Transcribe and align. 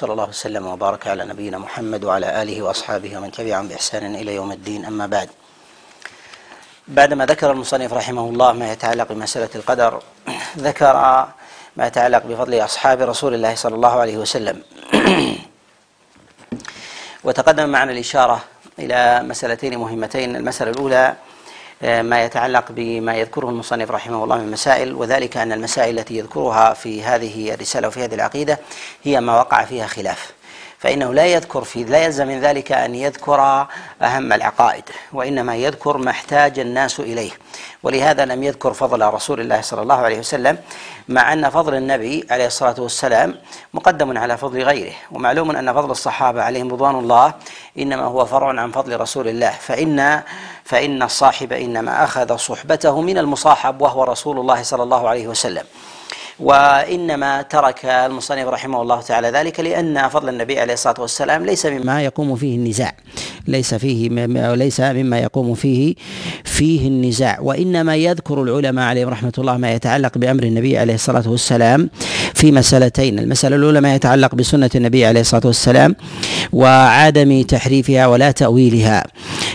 وصلى 0.00 0.12
الله 0.12 0.28
وسلم 0.28 0.66
وبارك 0.66 1.06
على 1.06 1.24
نبينا 1.24 1.58
محمد 1.58 2.04
وعلى 2.04 2.42
آله 2.42 2.62
وأصحابه 2.62 3.16
ومن 3.16 3.30
تبعهم 3.30 3.68
بإحسان 3.68 4.14
إلى 4.16 4.34
يوم 4.34 4.52
الدين 4.52 4.84
أما 4.84 5.06
بعد. 5.06 5.28
بعدما 6.88 7.26
ذكر 7.26 7.50
المصنف 7.50 7.92
رحمه 7.92 8.28
الله 8.28 8.52
ما 8.52 8.72
يتعلق 8.72 9.12
بمسألة 9.12 9.48
القدر 9.54 10.02
ذكر 10.58 10.94
ما 11.76 11.86
يتعلق 11.86 12.22
بفضل 12.26 12.64
أصحاب 12.64 13.00
رسول 13.00 13.34
الله 13.34 13.54
صلى 13.54 13.74
الله 13.74 14.00
عليه 14.00 14.16
وسلم. 14.16 14.62
وتقدم 17.24 17.68
معنا 17.68 17.92
الإشارة 17.92 18.40
إلى 18.78 19.22
مسألتين 19.22 19.78
مهمتين، 19.78 20.36
المسألة 20.36 20.70
الأولى 20.70 21.14
ما 21.82 22.24
يتعلق 22.24 22.64
بما 22.70 23.14
يذكره 23.14 23.48
المصنف 23.48 23.90
رحمه 23.90 24.24
الله 24.24 24.38
من 24.38 24.50
مسائل 24.50 24.94
وذلك 24.94 25.36
أن 25.36 25.52
المسائل 25.52 25.98
التي 25.98 26.16
يذكرها 26.16 26.74
في 26.74 27.02
هذه 27.02 27.54
الرسالة 27.54 27.88
وفي 27.88 28.04
هذه 28.04 28.14
العقيدة 28.14 28.58
هي 29.02 29.20
ما 29.20 29.38
وقع 29.38 29.64
فيها 29.64 29.86
خلاف. 29.86 30.39
فإنه 30.80 31.14
لا 31.14 31.26
يذكر 31.26 31.64
في 31.64 31.84
لا 31.84 32.04
يلزم 32.04 32.26
من 32.26 32.40
ذلك 32.40 32.72
أن 32.72 32.94
يذكر 32.94 33.66
أهم 34.02 34.32
العقائد 34.32 34.84
وإنما 35.12 35.56
يذكر 35.56 35.96
ما 35.96 36.10
احتاج 36.10 36.58
الناس 36.58 37.00
إليه. 37.00 37.30
ولهذا 37.82 38.24
لم 38.24 38.42
يذكر 38.42 38.72
فضل 38.72 39.06
رسول 39.06 39.40
الله 39.40 39.60
صلى 39.60 39.82
الله 39.82 39.94
عليه 39.94 40.18
وسلم 40.18 40.58
مع 41.08 41.32
أن 41.32 41.50
فضل 41.50 41.74
النبي 41.74 42.26
عليه 42.30 42.46
الصلاة 42.46 42.74
والسلام 42.78 43.34
مقدم 43.74 44.18
على 44.18 44.36
فضل 44.36 44.62
غيره. 44.62 44.92
ومعلوم 45.10 45.50
أن 45.50 45.72
فضل 45.72 45.90
الصحابة 45.90 46.42
عليهم 46.42 46.72
رضوان 46.72 46.94
الله 46.94 47.34
إنما 47.78 48.02
هو 48.02 48.26
فرع 48.26 48.60
عن 48.60 48.70
فضل 48.70 49.00
رسول 49.00 49.28
الله. 49.28 49.50
فان 49.50 50.22
فإن 50.64 51.02
الصاحب 51.02 51.52
إنما 51.52 52.04
أخذ 52.04 52.36
صحبته 52.36 53.00
من 53.00 53.18
المصاحب 53.18 53.82
وهو 53.82 54.04
رسول 54.04 54.38
الله 54.38 54.62
صلى 54.62 54.82
الله 54.82 55.08
عليه 55.08 55.28
وسلم. 55.28 55.64
وإنما 56.40 57.42
ترك 57.42 57.84
المصنف 57.84 58.46
رحمه 58.48 58.82
الله 58.82 59.00
تعالى 59.00 59.28
ذلك 59.30 59.60
لأن 59.60 60.08
فضل 60.08 60.28
النبي 60.28 60.60
عليه 60.60 60.72
الصلاة 60.72 61.00
والسلام 61.00 61.46
ليس 61.46 61.66
مما 61.66 62.02
يقوم 62.02 62.36
فيه 62.36 62.56
النزاع. 62.56 62.92
ليس 63.46 63.74
فيه 63.74 64.08
ليس 64.54 64.80
مما 64.80 65.18
يقوم 65.18 65.54
فيه 65.54 65.94
فيه 66.44 66.88
النزاع. 66.88 67.38
وإنما 67.40 67.96
يذكر 67.96 68.42
العلماء 68.42 68.84
عليهم 68.84 69.08
رحمة 69.08 69.32
الله 69.38 69.56
ما 69.56 69.72
يتعلق 69.72 70.18
بأمر 70.18 70.42
النبي 70.42 70.78
عليه 70.78 70.94
الصلاة 70.94 71.30
والسلام 71.30 71.90
في 72.40 72.52
مسالتين. 72.52 73.18
المسألة 73.18 73.56
الأولى 73.56 73.80
ما 73.80 73.94
يتعلق 73.94 74.34
بسنة 74.34 74.70
النبي 74.74 75.06
عليه 75.06 75.20
الصلاة 75.20 75.42
والسلام 75.44 75.96
وعدم 76.52 77.42
تحريفها 77.42 78.06
ولا 78.06 78.30
تأويلها 78.30 79.04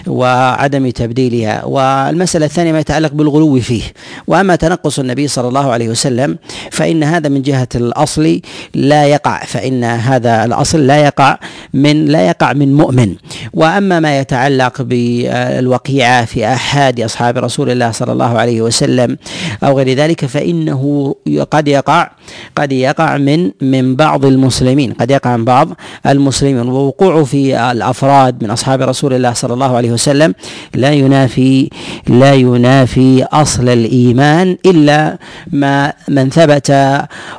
وعدم 0.08 0.89
تبديلها. 0.89 1.66
والمسألة 1.66 2.45
الثانية 2.45 2.72
ما 2.72 2.80
يتعلق 2.80 3.13
بالغلو 3.13 3.59
فيه. 3.59 3.83
وأما 4.28 4.56
تنقص 4.56 5.00
النبي 5.00 5.28
صلى 5.28 5.47
الله 5.47 5.72
عليه 5.72 5.89
وسلم 5.89 6.38
فإن 6.72 7.03
هذا 7.03 7.30
من 7.30 7.41
جهة 7.41 7.67
الأصل 7.75 8.41
لا 8.73 9.06
يقع. 9.06 9.44
فإن 9.45 9.83
هذا 9.83 10.45
الأصل 10.45 10.88
لا 10.88 11.06
يقع 11.06 11.38
من 11.73 12.06
لا 12.06 12.28
يقع 12.28 12.53
من 12.53 12.73
مؤمن. 12.73 13.16
وأما 13.53 14.00
ما 14.00 14.19
يتعلق 14.19 14.81
بالوقيعة 14.81 16.25
في 16.25 16.45
أحد 16.45 17.02
أصحاب 17.02 17.38
رسول 17.38 17.69
الله 17.69 17.91
صلى 17.91 18.11
الله 18.11 18.38
عليه 18.39 18.61
وسلم 18.61 19.17
أو 19.63 19.78
غير 19.78 19.97
ذلك 19.97 20.25
فإنه 20.25 21.16
قد 21.52 21.67
يقع 21.67 22.11
قد 22.56 22.75
يقع 22.81 23.18
من 23.18 23.52
من 23.62 23.95
بعض 23.95 24.26
المسلمين. 24.26 24.94
قد 24.94 25.12
يقع 25.12 25.38
من 25.38 25.45
بعض 25.45 25.70
المسلمين. 26.06 26.70
ووقوعه 26.70 27.23
في 27.23 27.72
الأفراد 27.72 28.44
من 28.44 28.52
أصحاب 28.52 28.81
رسول 28.81 29.14
الله 29.14 29.34
صلى 29.34 29.54
الله 29.54 29.76
عليه 29.78 29.92
وسلم 29.92 30.34
لا 30.73 30.92
ينافي 30.92 31.70
لا 32.08 32.34
ينافي 32.34 33.23
أصل 33.23 33.70
الإيمان 33.70 34.58
إلا 34.66 35.18
ما 35.52 35.94
من 36.08 36.30
ثبت 36.30 36.76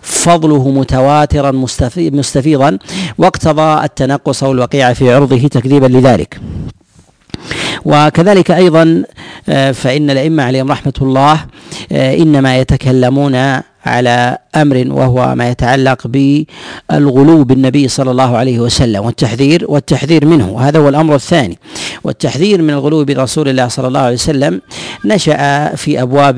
فضله 0.03 0.70
متواترا 0.70 1.51
مستفيضا 1.97 2.79
واقتضى 3.19 3.84
التنقص 3.84 4.45
أو 4.45 4.53
الوقيع 4.53 4.92
في 4.92 5.14
عرضه 5.14 5.48
تكذيبا 5.48 5.87
لذلك. 5.87 6.41
وكذلك 7.84 8.51
أيضا 8.51 9.03
آه، 9.48 9.73
فإن 9.73 10.11
الأئمة 10.11 10.42
عليهم 10.42 10.70
رحمة 10.70 10.92
الله 11.03 11.45
آه، 11.92 12.14
إنما 12.14 12.58
يتكلمون 12.58 13.61
على 13.86 14.39
أمر 14.57 14.85
وهو 14.89 15.35
ما 15.35 15.51
يتعلق 15.51 16.07
بالغلو 16.07 17.45
بالنبي 17.45 17.89
صلى 17.89 18.11
الله 18.11 18.36
عليه 18.36 18.58
وسلم 18.61 19.05
والتحذير 19.05 19.64
والتحذير 19.69 20.27
منه. 20.27 20.51
وهذا 20.51 20.79
هو 20.79 20.89
الأمر 20.89 21.14
الثاني. 21.14 21.58
والتحذير 22.05 22.63
من 22.63 22.70
الغلو 22.70 23.05
برسول 23.05 23.48
الله 23.48 23.69
صلى 23.69 23.89
الله 23.89 24.01
عليه 24.01 24.14
وسلم 24.14 24.61
نشأ 25.05 25.74
في 25.77 26.02
ابواب 26.02 26.36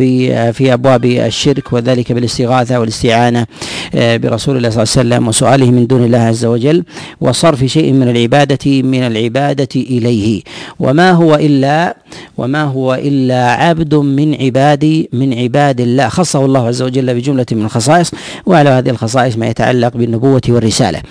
في 0.52 0.72
أبواب 0.72 1.04
الشرك 1.04 1.72
وذلك 1.72 2.12
بالاستغاثة 2.12 2.80
والاستعانة 2.80 3.46
آه، 3.94 4.16
برسول 4.16 4.56
الله 4.56 4.70
صلى 4.70 4.82
الله 4.82 4.92
عليه 4.96 5.00
وسلم 5.08 5.28
وسؤاله 5.28 5.70
من 5.70 5.86
دون 5.86 6.04
الله 6.04 6.18
عز 6.18 6.44
وجل 6.44 6.84
وصرف 7.20 7.64
شيء 7.64 7.92
من 7.92 8.08
العباده 8.08 8.82
من 8.82 9.02
العبادة 9.06 9.68
إليه. 9.76 10.42
وما 10.80 11.10
هو 11.10 11.34
الا 11.34 11.96
وما 12.38 12.62
هو 12.62 12.94
إلا 12.94 13.50
عبد 13.52 13.94
من 13.94 14.34
عباد 14.42 15.06
من 15.12 15.34
عباد 15.34 15.80
الله 15.80 16.08
خصه 16.08 16.44
الله 16.44 16.66
عز 16.66 16.82
وجل 16.82 17.14
بجملة 17.14 17.37
جملة 17.38 17.60
من 17.60 17.64
الخصائص 17.64 18.10
وعلى 18.46 18.70
هذه 18.70 18.90
الخصائص 18.90 19.36
ما 19.36 19.46
يتعلق 19.46 19.96
بالنبوة 19.96 20.40
والرسالة. 20.48 21.02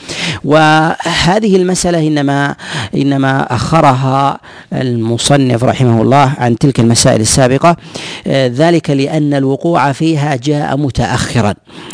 وهذه 0.45 1.55
المسألة 1.55 2.07
إنما 2.07 2.55
إنما 2.95 3.55
أخرها 3.55 4.39
المصنف 4.73 5.63
رحمه 5.63 6.01
الله 6.01 6.33
عن 6.37 6.57
تلك 6.57 6.79
المسائل 6.79 7.21
السابقة 7.21 7.77
ذلك 8.27 8.89
لأن 8.89 9.33
الوقوع 9.33 9.91
فيها 9.91 10.35
جاء 10.35 10.77
متأخرا 10.77 11.53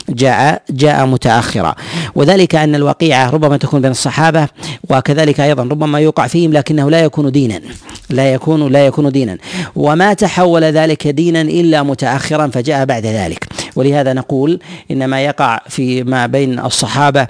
جاء 0.09 0.61
جاء 0.69 1.05
متأخرا. 1.05 1.75
وذلك 2.15 2.55
أن 2.55 2.75
الوقيعة 2.75 3.29
ربما 3.29 3.57
تكون 3.57 3.81
بين 3.81 3.91
الصحابة 3.91 4.47
وكذلك 4.89 5.39
أيضا 5.39 5.63
ربما 5.63 5.99
يوقع 5.99 6.27
فيهم 6.27 6.53
لكنه 6.53 6.89
لا 6.89 6.99
يكون 6.99 7.31
دينا 7.31 7.61
لا 8.09 8.33
يكون 8.33 8.71
لا 8.71 8.85
يكون 8.85 9.11
دينا. 9.11 9.37
وما 9.75 10.13
تحول 10.13 10.63
ذلك 10.63 11.07
دينا 11.07 11.41
إلا 11.41 11.83
متأخرا 11.83 12.47
فجاء 12.47 12.85
بعد 12.85 13.05
ذلك. 13.05 13.47
ولهذا 13.75 14.13
نقول 14.13 14.59
إن 14.91 15.05
ما 15.05 15.21
يقع 15.21 15.59
في 15.69 16.03
ما 16.03 16.25
بين 16.25 16.59
الصحابة 16.59 17.27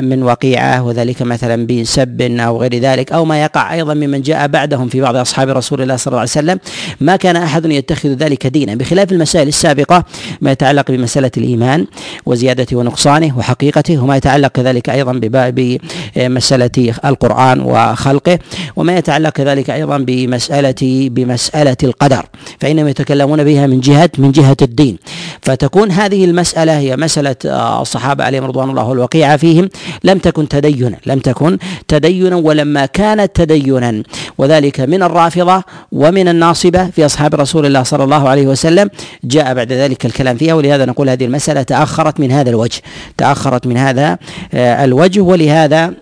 من 0.00 0.22
وقيعة 0.22 0.82
وذلك 0.82 1.22
مثلا 1.22 1.66
بسب 1.66 2.22
أو 2.22 2.60
غير 2.60 2.74
ذلك 2.78 3.12
أو 3.12 3.24
ما 3.24 3.42
يقع 3.42 3.74
أيضا 3.74 3.94
ممن 3.94 4.22
جاء 4.22 4.46
بعدهم 4.46 4.88
في 4.88 5.00
بعض 5.00 5.16
أصحاب 5.16 5.48
رسول 5.48 5.82
الله 5.82 5.96
صلى 5.96 6.06
الله 6.06 6.20
عليه 6.20 6.30
وسلم. 6.30 6.58
ما 7.00 7.16
كان 7.16 7.36
أحد 7.36 7.66
يتخذ 7.66 8.08
ذلك 8.08 8.46
دينا. 8.46 8.74
بخلاف 8.74 9.12
المسائل 9.12 9.48
السابقة 9.48 10.04
ما 10.40 10.52
يتعلق 10.52 10.90
بمسألة 10.90 11.30
الإيمان 11.36 11.86
وزيادته 12.26 12.76
ونقصانه 12.76 13.38
وحقيقته 13.38 14.02
وما 14.02 14.16
يتعلق 14.16 14.48
كذلك 14.48 14.90
أيضا 14.90 15.20
بمسألة 15.32 16.94
القرآن 17.04 17.60
وخلقه 17.60 18.38
وما 18.76 18.96
يتعلق 18.96 19.30
كذلك 19.30 19.70
أيضا 19.70 19.98
بمسألة 19.98 21.08
بمسألة 21.12 21.76
القدر. 21.82 22.26
فإنهم 22.60 22.88
يتكلمون 22.88 23.44
بها 23.44 23.66
من 23.66 23.80
جهة 23.80 24.10
من 24.18 24.32
جهة 24.32 24.56
الدين. 24.62 24.98
فتكون 25.42 25.90
هذه 25.90 26.24
المسألة 26.24 26.78
هي 26.78 26.96
مسألة 26.96 27.36
آه، 27.46 27.82
الصحابة 27.82 28.24
عليهم 28.24 28.44
رضوان 28.44 28.70
الله 28.70 28.88
والوقيعة 28.88 29.36
فيهم 29.36 29.68
لم 30.04 30.18
تكن 30.18 30.48
تدينا 30.48 30.96
لم 31.06 31.18
تكن 31.18 31.58
تدينا 31.88 32.36
ولما 32.36 32.86
كانت 32.86 33.36
تدينا. 33.36 34.02
وذلك 34.38 34.80
من 34.80 35.02
الرافضة 35.02 35.62
ومن 35.92 36.28
الناصبة 36.28 36.90
في 36.90 37.06
أصحاب 37.06 37.34
رسول 37.34 37.66
الله 37.66 37.82
صلى 37.82 38.04
الله 38.04 38.28
عليه 38.28 38.46
وسلم. 38.46 38.90
جاء 39.24 39.54
بعد 39.54 39.72
ذلك 39.72 40.06
الكلام 40.06 40.36
فيها 40.36 40.54
ولهذا 40.54 40.84
نقول 40.84 41.08
هذه 41.08 41.24
المسألة 41.24 41.62
تأخرت 41.62 42.20
من 42.20 42.32
هذا 42.32 42.50
الوجه 42.50 42.80
تأخرت 43.16 43.66
من 43.66 43.76
هذا 43.76 44.18
آه، 44.54 44.84
الوجه. 44.84 45.20
ولهذا 45.20 45.94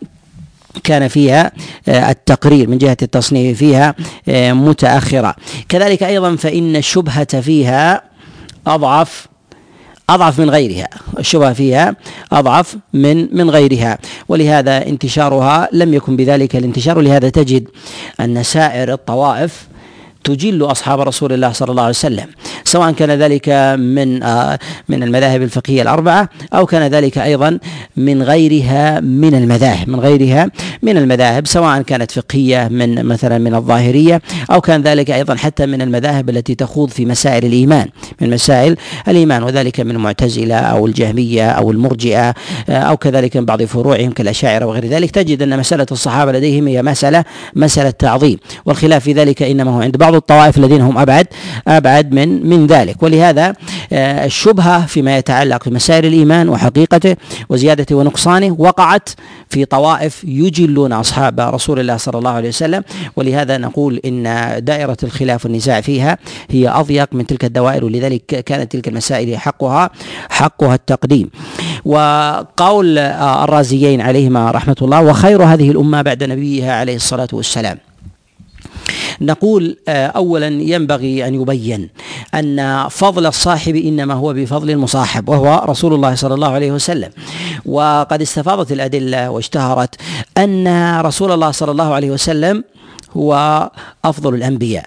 كان 0.84 1.08
فيها 1.08 1.52
آه، 1.88 2.10
التقرير 2.10 2.68
من 2.68 2.78
جهة 2.78 2.96
التصنيف 3.02 3.58
فيها 3.58 3.94
متأخرة. 4.52 5.34
كذلك 5.68 6.02
أيضا 6.02 6.36
فإن 6.36 6.76
الشبهة 6.76 7.40
فيها 7.40 8.09
أضعف 8.66 9.26
أضعف 10.10 10.40
من 10.40 10.50
غيرها. 10.50 10.88
الشبهة 11.18 11.52
فيها 11.52 11.96
أضعف 12.32 12.76
من 12.92 13.36
من 13.36 13.50
غيرها. 13.50 13.98
ولهذا 14.28 14.86
انتشارها 14.86 15.68
لم 15.72 15.94
يكن 15.94 16.16
بذلك 16.16 16.56
الانتشار. 16.56 16.98
ولهذا 16.98 17.28
تجد 17.28 17.68
أن 18.20 18.42
سائر 18.42 18.92
الطوائف 18.92 19.69
تجل 20.24 20.64
أصحاب 20.64 21.00
رسول 21.00 21.32
الله 21.32 21.52
صلى 21.52 21.70
الله 21.70 21.82
عليه 21.82 21.90
وسلم 21.90 22.26
سواء 22.64 22.92
كان 22.92 23.10
ذلك 23.10 23.48
من 23.78 24.22
آه، 24.22 24.58
من 24.88 25.02
المذاهب 25.02 25.42
الفقهية 25.42 25.82
الأربعة 25.82 26.28
أو 26.54 26.66
كان 26.66 26.90
ذلك 26.90 27.18
أيضا 27.18 27.58
من 27.96 28.22
غيرها 28.22 29.00
من 29.00 29.34
المذاهب 29.34 29.88
من 29.88 30.00
غيرها 30.00 30.50
من 30.82 30.96
المذاهب 30.96 31.46
سواء 31.46 31.82
كانت 31.82 32.10
فقهية 32.10 32.68
من 32.68 33.04
مثلا 33.04 33.38
من 33.38 33.54
الظاهرية 33.54 34.22
أو 34.50 34.60
كان 34.60 34.82
ذلك 34.82 35.10
أيضا 35.10 35.34
حتى 35.34 35.66
من 35.66 35.82
المذاهب 35.82 36.30
التي 36.30 36.54
تخوض 36.54 36.90
في 36.90 37.06
مسائل 37.06 37.44
الإيمان 37.44 37.88
من 38.20 38.30
مسائل 38.30 38.76
الإيمان 39.08 39.42
وذلك 39.42 39.80
من 39.80 39.90
المعتزلة 39.90 40.54
أو 40.56 40.86
الجهمية 40.86 41.50
أو 41.50 41.70
المرجئة 41.70 42.34
آه، 42.68 42.72
أو 42.72 42.96
كذلك 42.96 43.36
من 43.36 43.44
بعض 43.44 43.62
فروعهم 43.62 44.10
كالأشاعرة 44.10 44.66
وغير 44.66 44.86
ذلك 44.86 45.10
تجد 45.10 45.42
أن 45.42 45.58
مسألة 45.58 45.86
الصحابة 45.92 46.32
لديهم 46.32 46.68
هي 46.68 46.82
مسألة 46.82 47.24
مسألة 47.54 47.90
تعظيم 47.90 48.38
والخلاف 48.64 49.04
في 49.04 49.12
ذلك 49.12 49.42
إنما 49.42 49.70
هو 49.70 49.80
عند 49.80 49.96
بعض 49.96 50.09
وبعض 50.10 50.22
الطوائف 50.22 50.58
الذين 50.58 50.80
هم 50.80 50.98
أبعد 50.98 51.26
أبعد 51.68 52.12
من 52.12 52.46
من 52.48 52.66
ذلك. 52.66 53.02
ولهذا 53.02 53.54
آه، 53.92 54.24
الشبهة 54.24 54.86
فيما 54.86 55.18
يتعلق 55.18 55.68
بمسائل 55.68 56.06
الإيمان 56.06 56.48
وحقيقته 56.48 57.16
وزيادته 57.48 57.94
ونقصانه 57.94 58.56
وقعت 58.58 59.08
في 59.48 59.64
طوائف 59.64 60.24
يجلون 60.24 60.92
أصحاب 60.92 61.40
رسول 61.40 61.80
الله 61.80 61.96
صلى 61.96 62.18
الله 62.18 62.30
عليه 62.30 62.48
وسلم. 62.48 62.82
ولهذا 63.16 63.58
نقول 63.58 64.00
إن 64.04 64.22
دائرة 64.64 64.96
الخلاف 65.02 65.44
والنزاع 65.44 65.80
فيها 65.80 66.18
هي 66.50 66.68
أضيق 66.68 67.08
من 67.12 67.26
تلك 67.26 67.44
الدوائر 67.44 67.84
ولذلك 67.84 68.26
كانت 68.26 68.72
تلك 68.72 68.88
المسائل 68.88 69.38
حقها 69.38 69.90
حقها 70.30 70.74
التقديم. 70.74 71.30
وقول 71.84 72.98
الرازيين 72.98 74.00
عليهما 74.00 74.50
رحمة 74.50 74.76
الله 74.82 75.02
وخير 75.02 75.42
هذه 75.42 75.70
الأمة 75.70 76.02
بعد 76.02 76.24
نبيها 76.24 76.72
عليه 76.74 76.96
الصلاة 76.96 77.28
والسلام. 77.32 77.89
نقول 79.20 79.76
آه، 79.88 80.06
اولا 80.06 80.48
ينبغي 80.48 81.26
أن 81.26 81.34
يبين 81.34 81.88
أن 82.34 82.88
فضل 82.88 83.26
الصاحب 83.26 83.76
إنما 83.76 84.14
هو 84.14 84.32
بفضل 84.32 84.70
المصاحب 84.70 85.28
وهو 85.28 85.64
رسول 85.68 85.94
الله 85.94 86.14
صلى 86.14 86.34
الله 86.34 86.48
عليه 86.48 86.72
وسلم. 86.72 87.10
وقد 87.66 88.22
استفاضت 88.22 88.72
الأدلة 88.72 89.30
واشتهرت 89.30 89.94
أن 90.38 91.00
رسول 91.00 91.32
الله 91.32 91.50
صلى 91.50 91.70
الله 91.70 91.94
عليه 91.94 92.10
وسلم 92.10 92.64
هو 93.16 93.70
أفضل 94.04 94.34
الأنبياء 94.34 94.84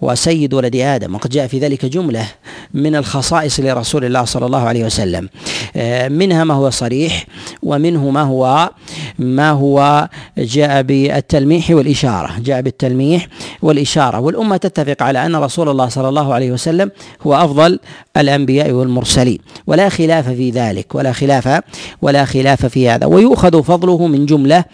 وسيد 0.00 0.54
ولد 0.54 0.76
آدم 0.76 1.14
وقد 1.14 1.30
جاء 1.30 1.46
في 1.46 1.58
ذلك 1.58 1.86
جملة 1.86 2.26
من 2.74 2.96
الخصائص 2.96 3.60
لرسول 3.60 4.04
الله 4.04 4.24
صلى 4.24 4.46
الله 4.46 4.60
عليه 4.60 4.84
وسلم. 4.84 5.28
آه، 5.76 6.08
منها 6.08 6.44
ما 6.44 6.54
هو 6.54 6.70
صريح 6.70 7.26
ومنه 7.62 8.10
ما 8.10 8.22
هو 8.22 8.70
ما 9.18 9.50
هو 9.50 10.08
جاء 10.38 10.82
بالتلميح 10.82 11.70
والإشارة. 11.70 12.30
جاء 12.38 12.60
بالتلميح 12.60 13.28
والإشارة. 13.62 14.20
والأمة 14.20 14.56
تتفق 14.56 15.02
على 15.02 15.26
أن 15.26 15.36
رسول 15.36 15.68
الله 15.68 15.88
صلى 15.88 16.08
الله 16.08 16.34
عليه 16.34 16.52
وسلم 16.52 16.90
هو 17.26 17.34
أفضل 17.34 17.78
الأنبياء 18.16 18.70
والمرسلين. 18.70 19.38
ولا 19.66 19.88
خلاف 19.88 20.28
في 20.28 20.50
ذلك 20.50 20.94
ولا 20.94 21.12
خلاف 21.12 21.60
ولا 22.02 22.24
خلاف 22.24 22.66
في 22.66 22.88
هذا. 22.88 23.06
ويؤخذ 23.06 23.62
فضله 23.62 24.06
من 24.06 24.26
جملة 24.26 24.64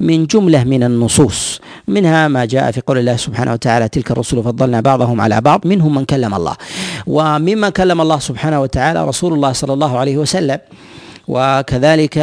من 0.00 0.26
جملة 0.26 0.64
من 0.64 0.82
النصوص. 0.82 1.60
منها 1.88 2.28
ما 2.32 2.44
جاء 2.44 2.70
في 2.70 2.80
قول 2.80 2.98
الله 2.98 3.16
سبحانه 3.16 3.52
وتعالى 3.52 3.88
تلك 3.88 4.10
الرسل 4.10 4.42
فضلنا 4.42 4.80
بعضهم 4.80 5.20
على 5.20 5.40
بعض 5.40 5.60
منهم 5.66 5.94
من 5.94 6.04
كلم 6.04 6.34
الله. 6.34 6.56
ومما 7.06 7.68
كلم 7.70 8.00
الله 8.00 8.18
سبحانه 8.18 8.60
وتعالى 8.60 9.08
رسول 9.10 9.32
الله 9.36 9.52
صلى 9.52 9.72
الله 9.72 9.92
عليه 9.98 10.16
وسلم. 10.16 10.58
وكذلك 11.28 12.18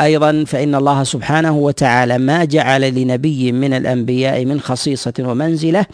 أيضا 0.00 0.44
فإن 0.46 0.74
الله 0.74 1.04
سبحانه 1.04 1.56
وتعالى 1.56 2.18
ما 2.18 2.44
جعل 2.44 2.94
لنبي 2.94 3.52
من 3.52 3.74
الأنبياء 3.74 4.44
من 4.44 4.60
خصيصة 4.60 5.12
ومنزلة 5.18 5.86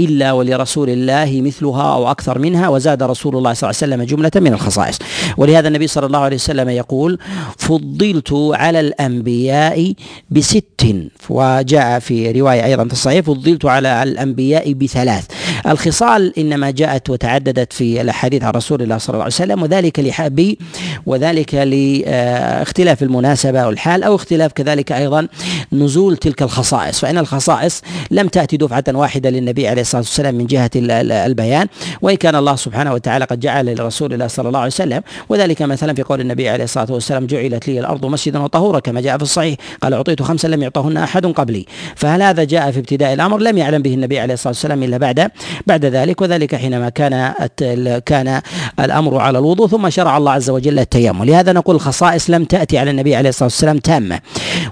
إلا 0.00 0.32
ولرسول 0.32 0.90
الله 0.90 1.40
مثلها 1.44 1.94
أو 1.94 2.10
أكثر 2.10 2.38
منها 2.38 2.68
وزاد 2.68 3.02
رسول 3.02 3.36
الله 3.36 3.52
صلى 3.52 3.70
الله 3.70 3.78
عليه 3.82 3.94
وسلم 3.94 4.16
جملة 4.16 4.30
من 4.36 4.52
الخصائص. 4.52 4.98
ولهذا 5.36 5.68
النبي 5.68 5.86
صلى 5.86 6.06
الله 6.06 6.18
عليه 6.18 6.36
وسلم 6.36 6.68
يقول 6.68 7.18
فضلت 7.58 8.32
على 8.32 8.80
الأنبياء 8.80 9.92
بست 10.30 10.64
وجاء 11.28 11.98
في 11.98 12.30
رواية 12.30 12.64
أيضا 12.64 12.84
في 12.84 12.92
الصحيح 12.92 13.20
فضلت 13.20 13.64
على 13.64 14.02
الأنبياء 14.02 14.72
بثلاث 14.72 15.24
الخصال 15.66 16.38
إنما 16.38 16.70
جاءت 16.70 17.10
وتعددت 17.10 17.72
في 17.72 18.00
الأحاديث 18.00 18.42
عن 18.42 18.50
رسول 18.50 18.82
الله 18.82 18.98
صلى 18.98 19.14
الله 19.14 19.24
عليه 19.24 19.34
وسلم 19.34 19.62
وذلك 19.62 20.00
لحبي 20.00 20.58
وذلك 21.06 21.54
لاختلاف 22.06 23.02
المناسبة 23.02 23.66
والحال 23.66 24.02
أو 24.02 24.14
اختلاف 24.14 24.52
كذلك 24.52 24.92
أيضا 24.92 25.28
نزول 25.72 26.16
تلك 26.16 26.42
الخصائص. 26.42 26.98
فإن 26.98 27.18
الخصائص 27.18 27.82
لم 28.10 28.28
تأتي 28.28 28.56
دفعة 28.56 28.84
واحدة 28.88 29.30
للنبي 29.30 29.68
عليه 29.68 29.82
الصلاة 29.82 30.02
والسلام 30.02 30.34
من 30.34 30.46
جهة 30.46 30.70
البيان 30.76 31.66
وإن 32.02 32.16
كان 32.16 32.36
الله 32.36 32.56
سبحانه 32.56 32.92
وتعالى 32.92 33.24
قد 33.24 33.40
جعل 33.40 33.74
لرسول 33.74 34.12
الله 34.12 34.26
صلى 34.26 34.48
الله 34.48 34.58
عليه 34.58 34.72
وسلم 34.72 35.02
وذلك 35.28 35.62
مثلا 35.62 35.94
في 35.94 36.02
قول 36.02 36.20
النبي 36.20 36.48
عليه 36.48 36.64
الصلاة 36.64 36.92
والسلام 36.92 37.26
جعلت 37.26 37.68
لي 37.68 37.80
الأرض 37.80 38.06
مسجدا 38.06 38.38
وطهورا 38.38 38.80
كما 38.80 39.00
جاء 39.00 39.16
في 39.16 39.22
الصحيح. 39.22 39.56
قال 39.82 39.94
أعطيت 39.94 40.22
خمسا 40.22 40.48
لم 40.48 40.62
يعطهن 40.62 40.96
أحد 40.96 41.26
قبلي. 41.26 41.66
فهل 41.96 42.22
هذا 42.22 42.44
جاء 42.44 42.70
في 42.70 42.78
ابتداء 42.78 43.14
الأمر؟ 43.14 43.38
لم 43.38 43.58
يعلم 43.58 43.82
به 43.82 43.94
النبي 43.94 44.20
عليه 44.20 44.34
الصلاة 44.34 44.52
والسلام 44.52 44.82
إلا 44.82 44.96
بعد 44.96 45.30
بعد 45.66 45.84
ذلك 45.84 46.20
وذلك 46.20 46.54
حينما 46.54 46.88
كان 46.88 47.32
كان 48.06 48.40
الأمر 48.80 49.18
على 49.18 49.38
الوضوء 49.38 49.68
ثم 49.68 49.90
شرع 49.90 50.16
الله 50.16 50.32
عز 50.32 50.50
وجل 50.50 50.78
التيمم. 50.78 51.24
لهذا 51.24 51.52
نقول 51.52 51.80
الخصائص 51.88 52.30
لم 52.30 52.44
تأتي 52.44 52.78
على 52.78 52.90
النبي 52.90 53.16
عليه 53.16 53.28
الصلاة 53.28 53.46
والسلام 53.46 53.78
تامة. 53.78 54.20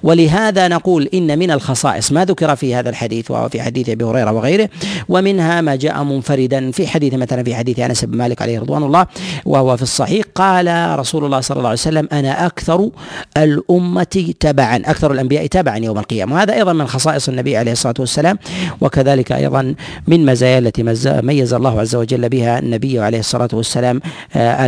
ولهذا 0.03 0.69
نقول 0.69 1.09
إن 1.15 1.39
من 1.39 1.51
الخصائص 1.51 2.13
ما 2.13 2.25
ذكر 2.25 2.57
في 2.57 2.75
هذا 2.75 2.91
الحديث 2.91 3.31
وهو 3.31 3.49
في 3.49 3.63
حديث 3.63 3.89
أبي 3.89 4.05
هريرة 4.05 4.33
وغيره 4.33 4.69
ومنها 5.09 5.61
ما 5.61 5.77
جاء 5.77 6.05
منفردا 6.05 6.71
في 6.71 6.87
حديث 6.87 7.15
مثلا 7.15 7.43
في 7.43 7.55
حديث 7.55 7.79
أنس 7.79 8.05
بن 8.05 8.19
مالك 8.19 8.43
عليه 8.43 8.61
رضوان 8.61 8.83
الله 8.83 9.07
وهو 9.45 9.77
في 9.77 9.83
الصحيح 9.83 10.25
قال 10.35 10.99
رسول 10.99 11.25
الله 11.25 11.41
صلى 11.41 11.57
الله 11.57 11.69
عليه 11.69 11.79
وسلم 11.79 12.09
أنا 12.13 12.47
أكثر 12.47 12.91
الأمة 13.37 14.35
تبعا 14.41 14.77
أكثر 14.77 15.13
الأنبياء 15.13 15.47
تبعا 15.47 15.77
يوم 15.79 15.99
القيامة. 15.99 16.35
وهذا 16.35 16.55
أيضا 16.55 16.73
من 16.73 16.87
خصائص 16.87 17.29
النبي 17.29 17.57
عليه 17.57 17.73
الصلاة 17.73 17.95
والسلام 17.99 18.39
وكذلك 18.81 19.33
أيضا 19.33 19.75
من 20.07 20.27
مزايا 20.27 20.59
التي 20.59 20.83
ميز 21.23 21.55
الله 21.55 21.81
عز 21.81 21.95
وجل 21.95 22.29
بها 22.29 22.59
النبي 22.59 23.01
عليه 23.01 23.19
الصلاة 23.19 23.49
والسلام 23.53 24.01
آه، 24.37 24.67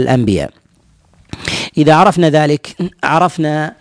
الانبياء 1.33 1.69
إذا 1.79 1.95
عرفنا 1.95 2.31
ذلك 2.31 2.77
عرفنا 3.05 3.75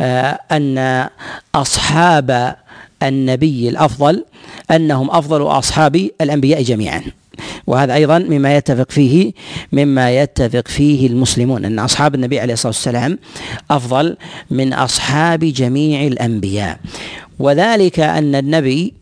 آه، 0.00 0.38
أن 0.52 1.08
أصحاب 1.54 2.56
النبي 3.02 3.68
الأفضل 3.68 4.24
أنهم 4.70 5.10
أفضل 5.10 5.42
أصحاب 5.42 6.10
الأنبياء 6.20 6.62
جميعا. 6.62 7.02
وهذا 7.66 7.94
أيضا 7.94 8.18
مما 8.18 8.56
يتفق 8.56 8.90
فيه 8.90 9.32
مما 9.72 10.10
يتفق 10.10 10.68
فيه 10.68 11.06
المسلمون 11.06 11.64
أن 11.64 11.78
أصحاب 11.78 12.14
النبي 12.14 12.40
عليه 12.40 12.52
الصلاة 12.52 12.68
والسلام 12.72 13.18
أفضل 13.70 14.16
من 14.50 14.72
أصحاب 14.72 15.40
جميع 15.40 16.06
الأنبياء. 16.06 16.78
وذلك 17.38 18.00
أن 18.00 18.34
النبي 18.34 18.94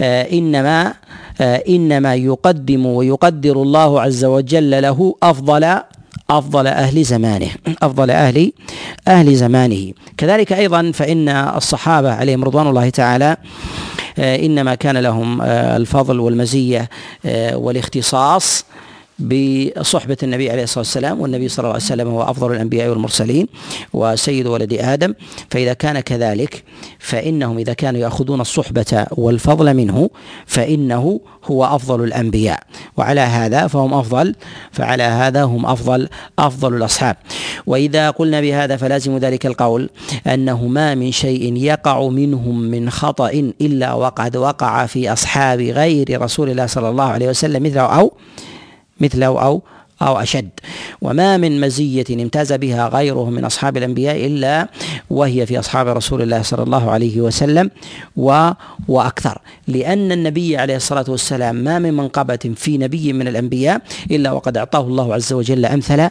آه، 0.00 0.22
إنما 0.32 0.94
آه، 1.40 1.62
إنما 1.68 2.14
يقدم 2.14 2.86
ويقدر 2.86 3.62
الله 3.62 4.00
عز 4.00 4.24
وجل 4.24 4.82
له 4.82 5.14
أفضل 5.22 5.78
أفضل 6.30 6.66
أهل 6.66 7.04
زمانه 7.04 7.48
أفضل 7.82 8.10
أهل 8.10 8.52
أهل 9.08 9.34
زمانه. 9.34 9.92
كذلك 10.16 10.52
أيضا 10.52 10.92
فإن 10.92 11.28
الصحابة 11.28 12.12
عليهم 12.12 12.44
رضوان 12.44 12.66
الله 12.66 12.90
تعالى 12.90 13.36
آه، 14.18 14.36
إنما 14.36 14.74
كان 14.74 14.96
لهم 14.96 15.42
آه، 15.42 15.76
الفضل 15.76 16.20
والمزية 16.20 16.90
آه، 17.26 17.56
والاختصاص 17.56 18.64
بصحبة 19.22 20.16
النبي 20.22 20.50
عليه 20.50 20.62
الصلاة 20.62 20.78
والسلام 20.78 21.20
والنبي 21.20 21.48
صلى 21.48 21.58
الله 21.58 21.74
عليه 21.74 21.84
وسلم 21.84 22.08
هو 22.08 22.22
أفضل 22.22 22.52
الأنبياء 22.52 22.88
والمرسلين 22.88 23.46
وسيد 23.92 24.46
ولد 24.46 24.72
آدم. 24.72 25.14
فإذا 25.50 25.72
كان 25.72 26.00
كذلك 26.00 26.64
فإنهم 26.98 27.58
إذا 27.58 27.72
كانوا 27.72 28.00
يأخذون 28.00 28.40
الصحبة 28.40 29.06
والفضل 29.10 29.74
منه 29.74 30.10
فإنه 30.46 31.20
هو 31.44 31.64
أفضل 31.64 32.04
الأنبياء. 32.04 32.60
وعلى 32.96 33.20
هذا 33.20 33.66
فهم 33.66 33.94
أفضل 33.94 34.34
فعلى 34.72 35.02
هذا 35.02 35.42
هم 35.44 35.66
أفضل 35.66 36.08
أفضل 36.38 36.76
الأصحاب. 36.76 37.16
وإذا 37.66 38.10
قلنا 38.10 38.40
بهذا 38.40 38.76
فلازم 38.76 39.18
ذلك 39.18 39.46
القول 39.46 39.90
أنه 40.26 40.66
ما 40.66 40.94
من 40.94 41.12
شيء 41.12 41.56
يقع 41.56 42.08
منهم 42.08 42.60
من 42.60 42.90
خطأ 42.90 43.30
إلا 43.60 43.92
وقد 43.94 44.36
وقع 44.36 44.86
في 44.86 45.12
أصحاب 45.12 45.60
غير 45.60 46.22
رسول 46.22 46.50
الله 46.50 46.66
صلى 46.66 46.88
الله 46.88 47.04
عليه 47.04 47.28
وسلم 47.28 47.62
مثله 47.62 47.82
أو 47.82 48.12
مثله 49.00 49.44
أو 49.44 49.62
أو 50.02 50.16
أشد. 50.16 50.48
وما 51.02 51.36
من 51.36 51.60
مزية 51.60 52.04
امتاز 52.10 52.52
بها 52.52 52.88
غيره 52.88 53.30
من 53.30 53.44
أصحاب 53.44 53.76
الأنبياء 53.76 54.26
إلا 54.26 54.68
وهي 55.10 55.46
في 55.46 55.58
أصحاب 55.58 55.88
رسول 55.88 56.22
الله 56.22 56.42
صلى 56.42 56.62
الله 56.62 56.90
عليه 56.90 57.20
وسلم 57.20 57.70
و 58.16 58.50
وأكثر. 58.88 59.38
لأن 59.68 60.12
النبي 60.12 60.56
عليه 60.56 60.76
الصلاة 60.76 61.04
والسلام 61.08 61.56
ما 61.56 61.78
من 61.78 61.94
منقبة 61.94 62.52
في 62.56 62.78
نبي 62.78 63.12
من 63.12 63.28
الأنبياء 63.28 63.80
إلا 64.10 64.32
وقد 64.32 64.56
أعطاه 64.56 64.80
الله 64.80 65.14
عز 65.14 65.32
وجل 65.32 65.66
أمثل 65.66 66.08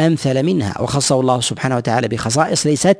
أمثل 0.00 0.42
منها 0.42 0.80
وخصه 0.80 1.20
الله 1.20 1.40
سبحانه 1.40 1.76
وتعالى 1.76 2.08
بخصائص 2.08 2.66
ليست 2.66 2.96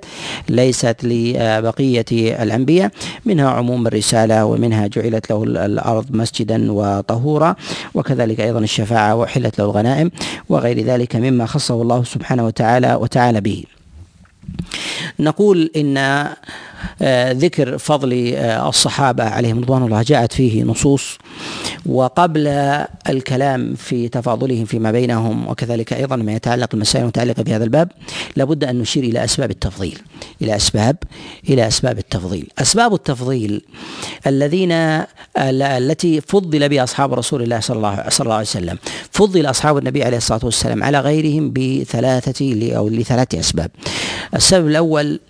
ليست 0.48 0.96
لبقية 1.02 2.04
الأنبياء. 2.42 2.90
منها 3.24 3.50
عموم 3.50 3.86
الرسالة 3.86 4.44
ومنها 4.44 4.86
جعلت 4.86 5.30
له 5.30 5.44
الأرض 5.44 6.06
مسجدا 6.10 6.72
وطهورا 6.72 7.56
وكذلك 7.94 8.40
أيضا 8.40 8.58
الشفاعة 8.58 9.14
وحلت 9.16 9.58
له 9.58 9.64
الغنائم. 9.64 10.10
وغير 10.48 10.80
ذلك 10.80 11.16
مما 11.16 11.46
خصه 11.46 11.82
الله 11.82 12.04
سبحانه 12.04 12.46
وتعالى 12.46 12.94
وتعالى 12.94 13.40
به. 13.40 13.64
نقول 15.20 15.70
إن 15.76 16.28
ذكر 17.32 17.78
فضل 17.78 18.32
آه، 18.36 18.68
الصحابة 18.68 19.24
عليهم 19.24 19.60
رضوان 19.60 19.82
الله 19.82 20.02
جاءت 20.02 20.32
فيه 20.32 20.62
نصوص. 20.62 21.18
وقبل 21.86 22.46
الكلام 23.08 23.74
في 23.74 24.08
تفاضلهم 24.08 24.64
فيما 24.64 24.92
بينهم 24.92 25.48
وكذلك 25.48 25.92
أيضا 25.92 26.16
ما 26.16 26.32
يتعلق 26.32 26.68
المسائل 26.74 27.02
المتعلقة 27.02 27.42
بهذا 27.42 27.64
الباب 27.64 27.88
لابد 28.36 28.64
أن 28.64 28.78
نشير 28.78 29.04
إلى 29.04 29.24
أسباب 29.24 29.50
التفضيل. 29.50 29.98
إلى 30.42 30.56
أسباب 30.56 30.96
إلى 31.48 31.66
أسباب 31.66 31.98
التفضيل. 31.98 32.48
أسباب 32.58 32.94
التفضيل 32.94 33.62
الذين 34.26 34.72
التي 35.36 36.20
فضل 36.20 36.68
بها 36.68 36.84
أصحاب 36.84 37.14
رسول 37.14 37.42
الله 37.42 37.60
صلى 37.60 37.76
الله 37.76 38.04
صلى 38.08 38.24
الله 38.24 38.34
عليه 38.34 38.46
وسلم. 38.46 38.78
فضل 39.10 39.50
أصحاب 39.50 39.78
النبي 39.78 40.04
عليه 40.04 40.16
الصلاة 40.16 40.40
والسلام 40.44 40.84
على 40.84 41.00
غيرهم 41.00 41.52
بثلاثة 41.52 42.76
أو 42.76 42.88
لثلاث 42.88 43.34
أسباب. 43.34 43.70
السبب 44.34 44.66
الأول 44.66 45.20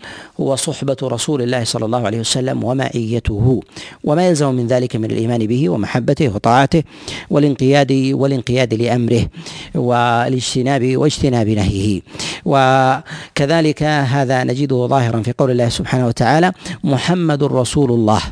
هو 0.40 0.56
صحبة 0.56 0.96
رسول 1.02 1.42
الله 1.42 1.64
صلى 1.64 1.84
الله 1.84 2.06
عليه 2.06 2.20
وسلم 2.20 2.64
ومعيته. 2.64 3.60
وما 4.04 4.26
يلزم 4.26 4.54
من 4.54 4.66
ذلك 4.66 4.96
من 4.96 5.04
الإيمان 5.04 5.46
به 5.46 5.68
ومحبته 5.68 6.28
وطاعته 6.34 6.82
والانقياد 7.30 7.92
والانقياد 8.12 8.74
لأمره 8.74 9.26
والاجتناب 9.74 10.96
واجتناب 10.96 11.48
نهيه. 11.48 12.00
وكذلك 12.44 13.82
هذا 13.82 14.44
نجده 14.44 14.86
ظاهرا 14.86 15.22
في 15.22 15.32
قول 15.38 15.50
الله 15.50 15.68
سبحانه 15.68 16.06
وتعالى 16.06 16.52
محمد 16.84 17.42
رسول 17.42 17.90
الله 17.90 18.22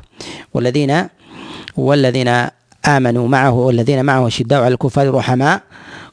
والذين 0.55 1.09
والذين 1.77 2.49
آمنوا 2.87 3.29
معه 3.29 3.53
والذين 3.53 4.05
معه 4.05 4.29
شداء 4.29 4.63
على 4.63 4.75
الكفار 4.75 5.15
رحماء 5.15 5.61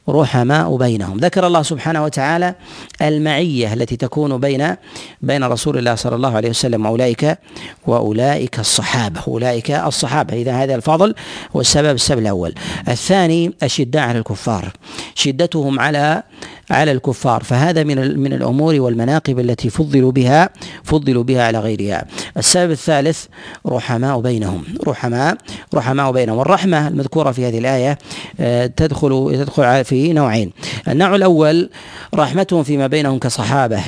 رحماء 0.08 0.76
بينهم. 0.76 1.18
ذكر 1.18 1.46
الله 1.46 1.62
سبحانه 1.62 2.04
وتعالى 2.04 2.54
المعية 3.02 3.72
التي 3.72 3.96
تكون 3.96 4.38
بين 4.38 4.76
بين 5.22 5.44
رسول 5.44 5.78
الله 5.78 5.94
صلى 5.94 6.16
الله 6.16 6.36
عليه 6.36 6.50
وسلم 6.50 6.86
وأولئك 6.86 7.38
وأولئك 7.86 8.58
الصحابة. 8.58 9.20
أولئك 9.28 9.70
الصحابة. 9.70 10.34
إذا 10.34 10.52
هذا 10.52 10.74
الفضل 10.74 11.14
هو 11.56 11.60
السبب 11.60 12.18
الأول. 12.18 12.54
الثاني 12.88 13.52
الشداء 13.62 14.02
على 14.02 14.18
الكفار. 14.18 14.72
شدتهم 15.14 15.80
على 15.80 16.22
على 16.70 16.92
الكفار. 16.92 17.42
فهذا 17.42 17.82
من 17.82 18.20
من 18.20 18.32
الأمور 18.32 18.80
والمناقب 18.80 19.38
التي 19.38 19.70
فضلوا 19.70 20.12
بها 20.12 20.50
فضلوا 20.84 21.22
بها 21.22 21.42
على 21.42 21.58
غيرها. 21.58 22.04
السبب 22.36 22.70
الثالث 22.70 23.24
رحماء 23.66 24.20
بينهم. 24.20 24.64
رحماء 24.86 25.36
رحماء 25.74 26.12
بينهم. 26.12 26.38
والرحمة 26.38 26.88
المذكورة 26.88 27.32
في 27.32 27.48
هذه 27.48 27.58
الآية 27.58 27.98
آه، 28.40 28.66
تدخل 28.66 29.32
تدخل 29.34 29.84
في 29.84 29.93
نوعين. 29.94 30.50
النوع 30.88 31.14
الأول 31.14 31.70
رحمتهم 32.14 32.62
فيما 32.62 32.86
بينهم 32.86 33.18
كصحابة 33.18 33.80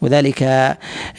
وذلك 0.00 0.42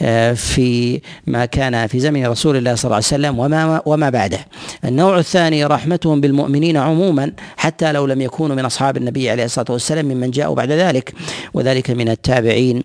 آه، 0.02 0.32
في 0.32 1.00
ما 1.26 1.44
كان 1.44 1.86
في 1.86 2.00
زمن 2.00 2.26
رسول 2.26 2.56
الله 2.56 2.74
صلى 2.74 2.84
الله 2.84 2.94
عليه 2.94 3.06
وسلم 3.06 3.38
وما 3.38 3.82
وما 3.86 4.10
بعده. 4.10 4.38
النوع 4.84 5.18
الثاني 5.18 5.64
رحمتهم 5.64 6.20
بالمؤمنين 6.20 6.76
عموما 6.76 7.32
حتى 7.56 7.92
لو 7.92 8.06
لم 8.06 8.20
يكونوا 8.20 8.56
من 8.56 8.64
أصحاب 8.64 8.96
النبي 8.96 9.30
عليه 9.30 9.44
الصلاة 9.44 9.66
والسلام 9.70 10.04
ممن 10.04 10.30
جاءوا 10.30 10.54
بعد 10.54 10.72
ذلك. 10.72 11.12
وذلك 11.54 11.90
من 11.90 12.08
التابعين 12.08 12.82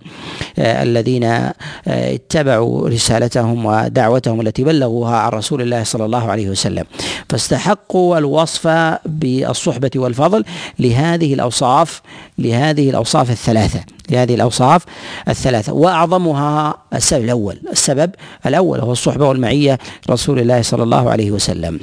آه، 0.59 0.83
الذين 0.83 1.23
آه، 1.23 1.53
اتبعوا 1.87 2.89
رسالتهم 2.89 3.65
ودعوتهم 3.65 4.41
التي 4.41 4.63
بلغوها 4.63 5.17
عن 5.17 5.31
رسول 5.31 5.61
الله 5.61 5.83
صلى 5.83 6.05
الله 6.05 6.31
عليه 6.31 6.49
وسلم. 6.49 6.85
فاستحقوا 7.29 8.17
الوصف 8.17 8.67
بالصحبة 9.05 9.91
والفضل 9.95 10.43
لهذه 10.79 11.33
الأوصاف 11.41 12.01
لهذه 12.37 12.89
الأوصاف 12.89 13.31
الثلاثة 13.31 13.79
لهذه 14.09 14.35
الأوصاف 14.35 14.85
الثلاثة. 15.27 15.73
وأعظمها 15.73 16.77
السبب 16.93 17.23
الأول 17.23 17.59
السبب 17.71 18.11
الأول 18.45 18.79
هو 18.79 18.91
الصحبة 18.91 19.27
والمعية 19.27 19.79
رسول 20.09 20.39
الله 20.39 20.61
صلى 20.61 20.83
الله 20.83 21.09
عليه 21.09 21.31
وسلم. 21.31 21.79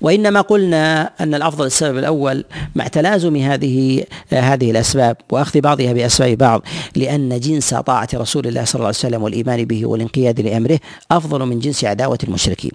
وإنما 0.00 0.40
قلنا 0.40 1.12
أن 1.20 1.34
الأفضل 1.34 1.66
السبب 1.66 1.98
الأول 1.98 2.44
مع 2.74 2.86
تلازم 2.86 3.36
هذه 3.36 4.04
هذه 4.32 4.70
الأسباب 4.70 5.16
واخذ 5.30 5.60
بعضها 5.60 5.92
بأسباب 5.92 6.38
بعض 6.38 6.62
لأن 6.96 7.40
جنس 7.40 7.74
طاعة 7.74 8.08
رسول 8.14 8.46
الله 8.46 8.64
صلى 8.64 8.74
الله 8.74 8.86
عليه 8.86 8.98
وسلم 8.98 9.22
والإيمان 9.22 9.64
به 9.64 9.86
والانقياد 9.86 10.40
لأمره 10.40 10.78
أفضل 11.10 11.46
من 11.46 11.58
جنس 11.58 11.84
عداوة 11.84 12.18
المشركين. 12.24 12.72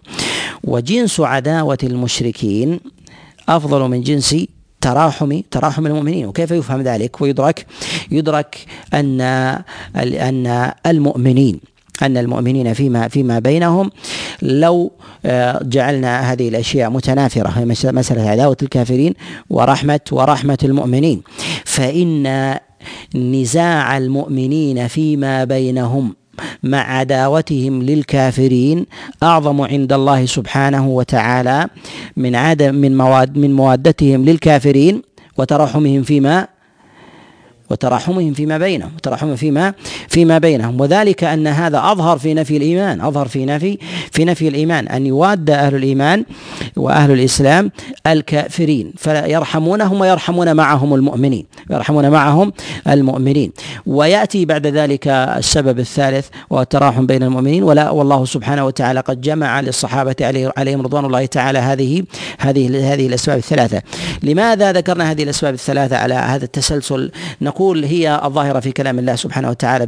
وجنس 0.63 1.19
عداوة 1.19 1.77
المشركين 1.83 2.79
أفضل 3.49 3.89
من 3.89 4.01
جنس 4.01 4.35
تراحم 4.85 5.41
تراحم 5.51 5.87
المؤمنين. 5.87 6.25
وكيف 6.25 6.51
يفهم 6.51 6.81
ذلك؟ 6.81 7.21
ويدرك 7.21 7.65
يدرك 8.11 8.57
أن 8.93 9.21
أن 9.95 10.71
المؤمنين 10.85 11.59
أن 12.01 12.17
المؤمنين 12.17 12.73
فيما 12.73 13.07
فيما 13.07 13.39
بينهم 13.39 13.91
لو 14.41 14.91
آه، 15.25 15.63
جعلنا 15.63 16.31
هذه 16.31 16.49
الأشياء 16.49 16.89
متنافرة 16.89 17.49
هي 17.49 17.65
مسألة 17.91 18.29
عداوة 18.29 18.57
الكافرين 18.61 19.13
ورحمة 19.49 19.99
ورحمة 20.11 20.57
المؤمنين. 20.63 21.21
فإن 21.65 22.55
نزاع 23.15 23.97
المؤمنين 23.97 24.87
فيما 24.87 25.43
بينهم 25.43 26.15
مع 26.63 26.97
عداوتهم 26.97 27.83
للكافرين 27.83 28.85
أعظم 29.23 29.61
عند 29.61 29.93
الله 29.93 30.25
سبحانه 30.25 30.87
وتعالى 30.87 31.67
من 32.17 32.35
عدم 32.35 32.75
من 32.75 32.97
مواد 32.97 33.37
من 33.37 33.53
موادتهم 33.53 34.25
للكافرين 34.25 35.01
وترحمهم 35.37 36.03
فيما 36.03 36.47
وتراحمهم 37.69 38.33
فيما 38.33 38.57
بينهم 38.57 38.91
وتراحمهم 38.95 39.35
فيما 39.35 39.73
فيما 40.07 40.37
بينهم. 40.37 40.81
وذلك 40.81 41.23
أن 41.23 41.47
هذا 41.47 41.77
أظهر 41.77 42.17
في 42.17 42.33
نفي 42.33 42.57
الإيمان 42.57 43.01
أظهر 43.01 43.27
في 43.27 43.45
نفي 43.45 43.77
في 44.11 44.25
نفي 44.25 44.47
الإيمان 44.47 44.87
أن 44.87 45.05
يواد 45.05 45.49
أهل 45.49 45.75
الإيمان 45.75 46.25
وأهل 46.75 47.11
الإسلام 47.11 47.71
الكافرين. 48.07 48.93
فيرحمونهم 48.97 50.01
ويرحمون 50.01 50.55
معهم 50.55 50.93
المؤمنين 50.93 51.45
يرحمون 51.69 52.09
معهم 52.09 52.53
المؤمنين. 52.87 53.51
ويأتي 53.85 54.45
بعد 54.45 54.67
ذلك 54.67 55.07
السبب 55.07 55.79
الثالث 55.79 56.27
وهو 56.49 56.61
التراحم 56.61 57.05
بين 57.05 57.23
المؤمنين. 57.23 57.63
ولا 57.63 57.89
والله 57.89 58.25
سبحانه 58.25 58.65
وتعالى 58.65 58.99
قد 58.99 59.21
جمع 59.21 59.59
للصحابة 59.59 60.15
عليهم 60.57 60.81
رضوان 60.81 61.05
الله 61.05 61.25
تعالى 61.25 61.59
هذه 61.59 62.03
هذه 62.39 62.93
هذه 62.93 63.07
الأسباب 63.07 63.37
الثلاثة. 63.37 63.81
لماذا 64.23 64.71
ذكرنا 64.71 65.11
هذه 65.11 65.23
الأسباب 65.23 65.53
الثلاثة 65.53 65.97
على 65.97 66.13
هذا 66.13 66.45
التسلسل؟ 66.45 67.11
نقول 67.55 67.85
هي 67.85 68.21
الظاهرة 68.25 68.59
في 68.59 68.71
كلام 68.71 68.99
الله 68.99 69.15
سبحانه 69.15 69.49
وتعالى 69.49 69.85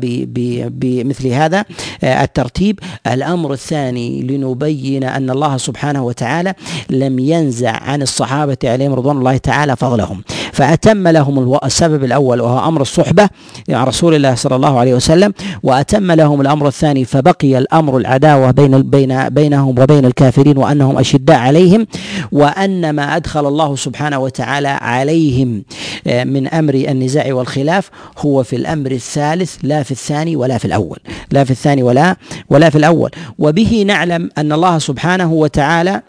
بمثل 0.70 1.28
هذا. 1.28 1.66
آه، 2.04 2.24
الترتيب. 2.24 2.80
الأمر 3.08 3.54
الثاني 3.54 4.22
لنبين 4.22 5.04
أن 5.04 5.30
الله 5.30 5.58
سبحانه 5.58 6.04
وتعالى 6.06 6.54
لم 6.90 7.20
ينزع 7.20 7.72
عن 7.72 8.02
الصحابة 8.02 8.58
عليهم 8.64 8.94
رضوان 8.94 9.18
الله 9.18 9.38
تعالى 9.38 9.76
فضلهم. 9.76 10.24
فأتم 10.58 11.08
لهم 11.08 11.58
السبب 11.64 12.04
الأول 12.04 12.42
وهو 12.42 12.68
أمر 12.68 12.82
الصحبة 12.82 13.30
مع 13.70 13.84
رسول 13.84 14.16
الله 14.16 14.36
صلى 14.36 14.56
الله 14.56 14.80
عليه 14.80 14.94
وسلم 14.94 15.34
وأتم 15.64 16.12
لهم 16.12 16.42
الأمر 16.42 16.68
الثاني 16.68 17.06
فبقي 17.06 17.58
الأمر 17.58 17.98
العداوة 17.98 18.52
بين 18.52 18.82
بين 18.82 19.30
بينهم 19.30 19.80
وبين 19.80 20.06
الكافرين 20.06 20.58
وأنهم 20.58 20.98
أشداء 20.98 21.38
عليهم 21.38 21.88
وأن 22.32 22.90
ما 22.90 23.16
أدخل 23.16 23.48
الله 23.48 23.76
سبحانه 23.76 24.20
وتعالى 24.20 24.68
عليهم 24.68 25.64
آه، 26.08 26.24
من 26.24 26.48
أمر 26.48 26.74
النزاع 26.74 27.34
والخلاف 27.34 27.90
هو 28.20 28.44
في 28.44 28.56
الأمر 28.56 28.92
الثالث 28.92 29.56
لا 29.64 29.84
في 29.84 29.92
الثاني 29.92 30.36
ولا 30.36 30.58
في 30.58 30.66
الأول. 30.66 30.98
لا 31.32 31.44
في 31.44 31.52
الثاني 31.52 31.84
ولا 31.84 32.16
ولا 32.50 32.70
في 32.70 32.78
الأول. 32.78 33.12
وبه 33.40 33.84
نعلم 33.88 34.30
أن 34.38 34.52
الله 34.52 34.80
سبحانه 34.80 35.34
وتعالى 35.34 36.02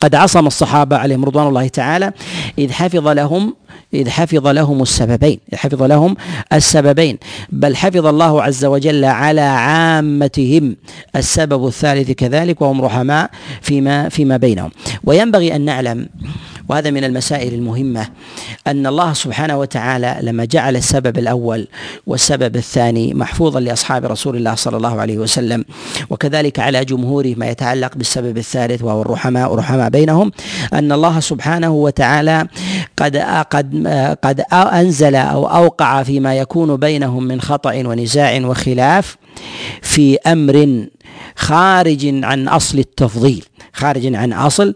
قد 0.00 0.14
عصم 0.14 0.46
الصحابة 0.46 0.96
عليهم 0.96 1.24
رضوان 1.24 1.46
الله 1.46 1.68
تعالى 1.68 2.12
إذ 2.58 2.72
حفظ 2.72 3.08
لهم 3.08 3.54
إذ 3.94 4.08
حفظ 4.08 4.46
لهم 4.46 4.82
السببين 4.82 5.38
إذ 5.52 5.58
حفظ 5.58 5.82
لهم 5.82 6.16
السببين. 6.52 7.18
بل 7.52 7.76
حفظ 7.76 8.06
الله 8.06 8.42
عز 8.42 8.64
وجل 8.64 9.04
على 9.04 9.40
عامتهم. 9.40 10.76
السبب 11.16 11.66
الثالث 11.66 12.10
كذلك 12.10 12.60
وهم 12.60 12.82
رحماء 12.82 13.30
فيما 13.62 14.08
فيما 14.08 14.36
بينهم. 14.36 14.70
وينبغي 15.04 15.56
أن 15.56 15.60
نعلم 15.64 16.08
وهذا 16.68 16.90
من 16.90 17.04
المسائل 17.04 17.54
المهمة 17.54 18.08
أن 18.66 18.86
الله 18.86 19.12
سبحانه 19.12 19.56
وتعالى 19.58 20.18
لما 20.22 20.44
جعل 20.44 20.76
السبب 20.76 21.18
الأول 21.18 21.68
والسبب 22.06 22.56
الثاني 22.56 23.14
محفوظا 23.14 23.60
لأصحاب 23.60 24.04
رسول 24.04 24.36
الله 24.36 24.54
صلى 24.54 24.76
الله 24.76 25.00
عليه 25.00 25.18
وسلم 25.18 25.64
وكذلك 26.10 26.58
على 26.58 26.84
جمهوره 26.84 27.34
ما 27.36 27.46
يتعلق 27.46 27.96
بالسبب 27.96 28.38
الثالث 28.38 28.82
وهو 28.82 29.02
الرحماء 29.02 29.52
ورحماء 29.52 29.90
بينهم 29.90 30.32
أن 30.72 30.92
الله 30.92 31.20
سبحانه 31.20 31.70
وتعالى 31.70 32.46
قد 32.96 33.16
قد 33.50 33.86
قد 34.24 34.40
أنزل 34.52 35.14
أو 35.14 35.46
أوقع 35.46 36.02
فيما 36.02 36.34
يكون 36.34 36.76
بينهم 36.76 37.24
من 37.24 37.40
خطأ 37.40 37.74
ونزاع 37.74 38.40
وخلاف 38.44 39.16
في 39.82 40.16
أمر 40.26 40.86
خارج 41.36 42.24
عن 42.24 42.48
أصل 42.48 42.78
التفضيل. 42.78 43.44
خارج 43.80 44.14
عن 44.14 44.32
أصل 44.32 44.68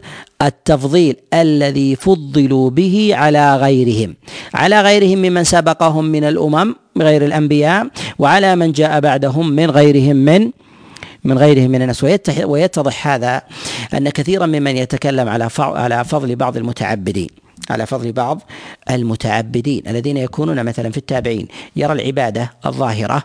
التفضيل 0.43 1.15
الذي 1.35 1.97
فضلوا 1.97 2.71
به 2.79 2.97
على 3.21 3.57
غيرهم. 3.57 4.11
على 4.55 4.81
غيرهم 4.81 5.19
ممن 5.19 5.45
سبقهم 5.45 6.05
من 6.05 6.25
الأمم 6.25 6.69
غير 6.99 7.25
الأنبياء 7.25 7.87
وعلى 8.19 8.51
من 8.57 8.73
جاء 8.73 9.01
بعدهم 9.01 9.47
من 9.59 9.69
غيرهم 9.79 10.17
من 10.17 10.43
من 11.25 11.39
غيرهم 11.39 11.71
من 11.71 11.83
الناس. 11.83 12.05
ويتضح 12.53 12.97
هذا 13.09 13.43
أن 13.95 14.09
كثيرا 14.09 14.47
ممن 14.47 14.77
يتكلم 14.77 15.29
على 15.29 15.47
على 15.59 16.05
فضل 16.05 16.37
بعض 16.37 16.57
المتعبدين. 16.57 17.42
على 17.73 17.87
فضل 17.87 18.13
بعض 18.13 18.43
المتعبدين 18.91 19.83
الذين 19.89 20.17
يكونون 20.17 20.65
مثلا 20.65 20.91
في 20.91 20.97
التابعين. 20.97 21.49
يرى 21.77 21.93
العبادة 21.93 22.53
الظاهرة 22.67 23.23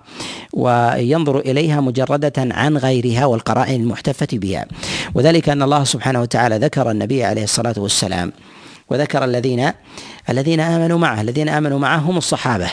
وينظر 0.54 1.40
إليها 1.40 1.82
مجردة 1.82 2.34
عن 2.38 2.78
غيرها 2.78 3.26
والقرائن 3.26 3.82
المحتفة 3.82 4.28
بها. 4.34 4.66
وذلك 5.16 5.50
أن 5.50 5.62
الله 5.62 5.84
سبحانه 5.84 6.22
وتعالى 6.22 6.58
ذكر 6.58 6.92
النبي 6.92 7.24
عليه 7.24 7.44
الصلاة 7.44 7.76
والسلام. 7.78 8.32
وذكر 8.90 9.24
الذين 9.24 9.72
الذين 10.30 10.60
آمنوا 10.60 10.98
معه 10.98 11.22
الذين 11.22 11.50
آمنوا 11.50 11.80
معه 11.80 11.98
هم 11.98 12.18
الصحابة. 12.18 12.70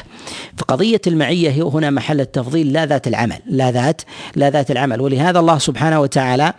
فقضية 0.57 1.01
المعية 1.07 1.63
هنا 1.63 1.91
محل 1.91 2.21
التفضيل 2.21 2.73
لا 2.73 2.87
ذات 2.87 3.09
العمل 3.09 3.39
لا 3.47 3.71
ذات 3.71 4.03
لا 4.37 4.51
ذات 4.51 4.71
العمل. 4.71 5.01
ولهذا 5.01 5.39
الله 5.39 5.59
سبحانه 5.59 6.01
وتعالى 6.01 6.53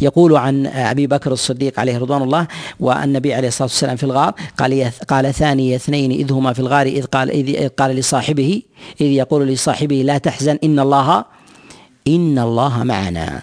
يقول 0.00 0.36
عن 0.36 0.66
أبي 0.66 1.06
بكر 1.06 1.32
الصديق 1.32 1.80
عليه 1.80 1.98
رضوان 1.98 2.22
الله 2.22 2.48
والنبي 2.80 3.34
عليه 3.34 3.48
الصلاة 3.48 3.68
والسلام 3.68 3.96
في 3.96 4.04
الغار 4.04 4.34
قال 4.58 4.90
قال 5.08 5.34
ثاني 5.34 5.76
اثنين 5.76 6.12
إذ 6.12 6.32
هما 6.32 6.52
في 6.52 6.60
الغار 6.60 6.86
إذ 6.86 7.04
قال 7.04 7.30
إذ 7.30 7.68
قال 7.68 7.96
لصاحبه 7.96 8.62
إذ 9.00 9.06
يقول 9.06 9.46
لصاحبه 9.46 9.96
لا 9.96 10.18
تحزن 10.18 10.58
إن 10.64 10.80
الله 10.80 11.24
إن 12.08 12.38
الله 12.38 12.84
معنا. 12.84 13.42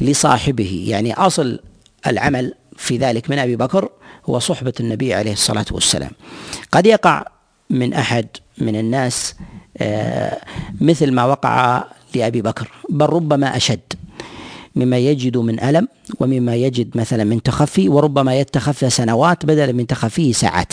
لصاحبه 0.00 0.84
يعني 0.88 1.14
أصل 1.14 1.60
العمل 2.06 2.54
في 2.76 2.96
ذلك 2.96 3.30
من 3.30 3.38
أبي 3.38 3.56
بكر 3.56 3.88
هو 4.26 4.38
صحبة 4.38 4.72
النبي 4.80 5.14
عليه 5.14 5.32
الصلاة 5.32 5.66
والسلام. 5.70 6.10
قد 6.72 6.86
يقع 6.86 7.24
من 7.70 7.94
أحد 7.94 8.26
من 8.58 8.76
الناس 8.76 9.34
آه، 9.78 10.40
مثل 10.80 11.12
ما 11.12 11.24
وقع 11.24 11.84
لأبي 12.14 12.42
بكر 12.42 12.70
بل 12.88 13.06
ربما 13.06 13.56
أشد. 13.56 13.92
مما 14.76 14.98
يجد 14.98 15.36
من 15.36 15.60
ألم 15.60 15.88
ومما 16.20 16.56
يجد 16.56 16.96
مثلا 16.96 17.24
من 17.24 17.42
تخفي 17.42 17.88
وربما 17.88 18.34
يتخفى 18.34 18.90
سنوات 18.90 19.46
بدلا 19.46 19.72
من 19.72 19.86
تخفيه 19.86 20.32
ساعات. 20.32 20.72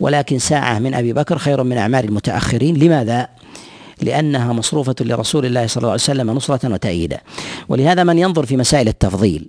ولكن 0.00 0.38
ساعة 0.38 0.78
من 0.78 0.94
أبي 0.94 1.12
بكر 1.12 1.38
خير 1.38 1.62
من 1.62 1.76
أعمال 1.76 2.04
المتأخرين. 2.04 2.76
لماذا؟ 2.76 3.28
لأنها 4.02 4.52
مصروفة 4.52 4.94
لرسول 5.00 5.46
الله 5.46 5.66
صلى 5.66 5.80
الله 5.80 5.90
عليه 5.90 6.02
وسلم 6.02 6.30
نصرة 6.30 6.72
وتأييدا. 6.72 7.20
ولهذا 7.68 8.04
من 8.04 8.18
ينظر 8.18 8.46
في 8.46 8.56
مسائل 8.56 8.88
التفضيل 8.88 9.48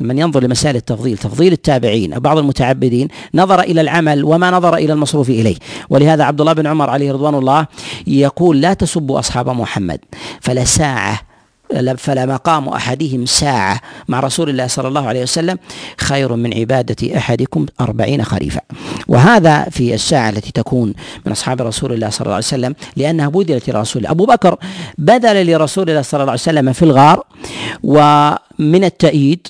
من 0.00 0.18
ينظر 0.18 0.42
لمسائل 0.42 0.76
التفضيل 0.76 1.18
تفضيل 1.18 1.52
التابعين 1.52 2.12
أو 2.12 2.20
بعض 2.20 2.38
المتعبدين 2.38 3.08
نظر 3.34 3.60
إلى 3.60 3.80
العمل 3.80 4.24
وما 4.24 4.50
نظر 4.50 4.76
إلى 4.76 4.92
المصروف 4.92 5.30
إليه. 5.30 5.56
ولهذا 5.90 6.24
عبد 6.24 6.40
الله 6.40 6.52
بن 6.52 6.66
عمر 6.66 6.90
عليه 6.90 7.12
رضوان 7.12 7.34
الله 7.34 7.66
يقول 8.06 8.60
لا 8.60 8.74
تسبوا 8.74 9.18
أصحاب 9.18 9.48
محمد 9.48 10.00
فلا 10.40 10.64
ساعة 10.64 11.20
فلا 11.96 12.26
مقام 12.26 12.68
أحدهم 12.68 13.26
ساعة 13.26 13.80
مع 14.08 14.20
رسول 14.20 14.50
الله 14.50 14.66
صلى 14.66 14.88
الله 14.88 15.06
عليه 15.08 15.22
وسلم. 15.22 15.58
خير 16.00 16.36
من 16.36 16.54
عبادة 16.54 17.16
أحدكم 17.16 17.66
أربعين 17.80 18.24
خريفا. 18.24 18.60
وهذا 19.08 19.64
في 19.70 19.94
الساعة 19.94 20.28
التي 20.28 20.52
تكون 20.52 20.94
من 21.26 21.32
أصحاب 21.32 21.62
رسول 21.62 21.92
الله 21.92 22.10
صلى 22.10 22.20
الله 22.20 22.34
عليه 22.34 22.44
وسلم 22.46 22.74
لأنها 22.96 23.28
بذلت 23.28 23.70
لرسول 23.70 24.06
أبو 24.06 24.26
بكر 24.26 24.56
بذل 24.98 25.52
لرسول 25.52 25.90
الله 25.90 26.02
صلى 26.02 26.20
الله 26.20 26.30
عليه 26.30 26.42
وسلم 26.42 26.72
في 26.72 26.82
الغار 26.82 27.24
ومن 27.82 28.84
التأييد 28.84 29.46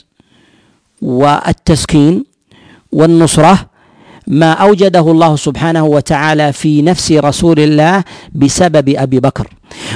والتسكين 1.03 2.25
والنصرة 2.93 3.67
ما 4.27 4.53
أوجده 4.53 5.11
الله 5.11 5.37
سبحانه 5.37 5.85
وتعالى 5.85 6.53
في 6.53 6.83
نفس 6.83 7.13
رسول 7.13 7.61
الله 7.61 8.05
بسبب 8.33 8.89
أبي 8.89 9.21
بكر. 9.21 9.49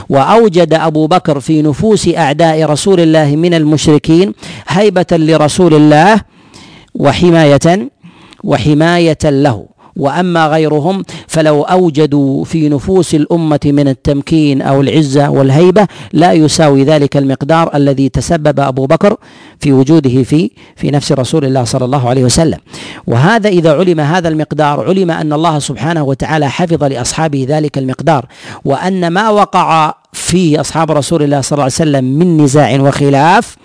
وأوجد 0.09 0.75
أبو 0.75 1.07
بكر 1.07 1.41
في 1.41 1.63
نفوس 1.63 2.09
أعداء 2.09 2.65
رسول 2.65 3.01
الله 3.01 3.37
من 3.37 3.55
المشركين 3.55 4.33
هيبة 4.69 5.07
لرسول 5.13 5.75
الله 5.75 6.21
وحمايه 6.95 7.89
وحماية 8.45 9.19
له. 9.25 9.72
وأما 9.97 10.47
غيرهم 10.47 11.05
فلو 11.29 11.63
أوجدوا 11.63 12.45
في 12.45 12.69
نفوس 12.69 13.15
الأمة 13.15 13.61
من 13.65 13.89
التمكين 13.89 14.63
أو 14.63 14.81
العزة 14.81 15.31
والهيبة 15.31 15.87
لا 16.13 16.33
يساوي 16.33 16.85
ذلك 16.85 17.17
المقدار 17.17 17.71
الذي 17.75 18.09
تسبب 18.09 18.61
أبو 18.61 18.87
بكر 18.87 19.17
في 19.61 19.73
وجوده 19.73 20.23
في 20.23 20.51
في 20.77 20.91
نفس 20.91 21.13
رسول 21.13 21.45
الله 21.45 21.65
صلى 21.65 21.85
الله 21.85 22.09
عليه 22.09 22.25
وسلم. 22.25 22.59
وهذا 23.07 23.49
إذا 23.49 23.73
علم 23.73 24.01
هذا 24.01 24.29
المقدار 24.29 24.89
علم 24.89 25.11
أن 25.11 25.33
الله 25.33 25.59
سبحانه 25.59 26.03
وتعالى 26.03 26.51
حفظ 26.51 26.85
لأصحابه 26.85 27.47
ذلك 27.49 27.79
المقدار. 27.79 28.27
وأن 28.65 29.09
ما 29.09 29.31
وقع 29.31 29.95
فيه 30.13 30.61
أصحاب 30.61 30.91
رسول 30.91 31.23
الله 31.23 31.41
صلى 31.41 31.53
الله 31.53 31.63
عليه 31.63 31.73
وسلم 31.75 32.05
من 32.05 32.37
نزاع 32.37 32.81
وخلاف 32.81 33.57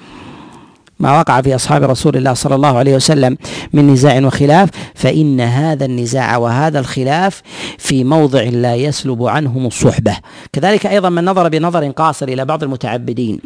ما 1.00 1.20
وقع 1.20 1.42
في 1.42 1.56
أصحاب 1.56 1.84
رسول 1.84 2.18
الله 2.18 2.34
صلى 2.34 2.56
الله 2.56 2.78
عليه 2.78 2.96
وسلم 2.96 3.38
من 3.74 3.88
نزاع 3.88 4.26
وخلاف 4.26 4.70
فإن 4.96 5.42
هذا 5.42 5.86
النزاع 5.86 6.38
وهذا 6.38 6.80
الخلاف 6.80 7.42
في 7.78 8.04
موضع 8.04 8.42
لا 8.44 8.76
يسلب 8.76 9.24
عنهم 9.24 9.66
الصحبة. 9.66 10.18
كذلك 10.54 10.86
أيضا 10.86 11.10
من 11.10 11.26
نظر 11.26 11.50
بنظر 11.50 11.90
قاصر 11.92 12.28
إلى 12.28 12.46
بعض 12.46 12.64
المتعبدين. 12.64 13.40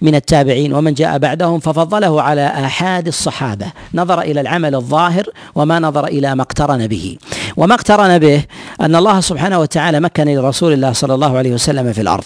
من 0.00 0.14
التابعين 0.14 0.74
ومن 0.74 0.94
جاء 0.94 1.18
بعدهم 1.18 1.60
ففضله 1.60 2.22
على 2.22 2.46
آحاد 2.46 3.06
الصحابة. 3.06 3.66
نظر 3.94 4.20
إلى 4.20 4.40
العمل 4.40 4.74
الظاهر 4.74 5.24
وما 5.54 5.78
نظر 5.78 6.06
إلى 6.06 6.34
ما 6.34 6.42
اقترن 6.42 6.86
به. 6.86 7.18
وما 7.56 7.74
اقترن 7.74 8.18
به 8.18 8.44
أن 8.80 8.96
الله 8.96 9.20
سبحانه 9.20 9.58
وتعالى 9.60 10.00
مكن 10.00 10.28
لرسول 10.28 10.72
الله 10.72 10.92
صلى 10.92 11.14
الله 11.14 11.38
عليه 11.38 11.52
وسلم 11.52 11.92
في 11.92 12.00
الأرض. 12.00 12.24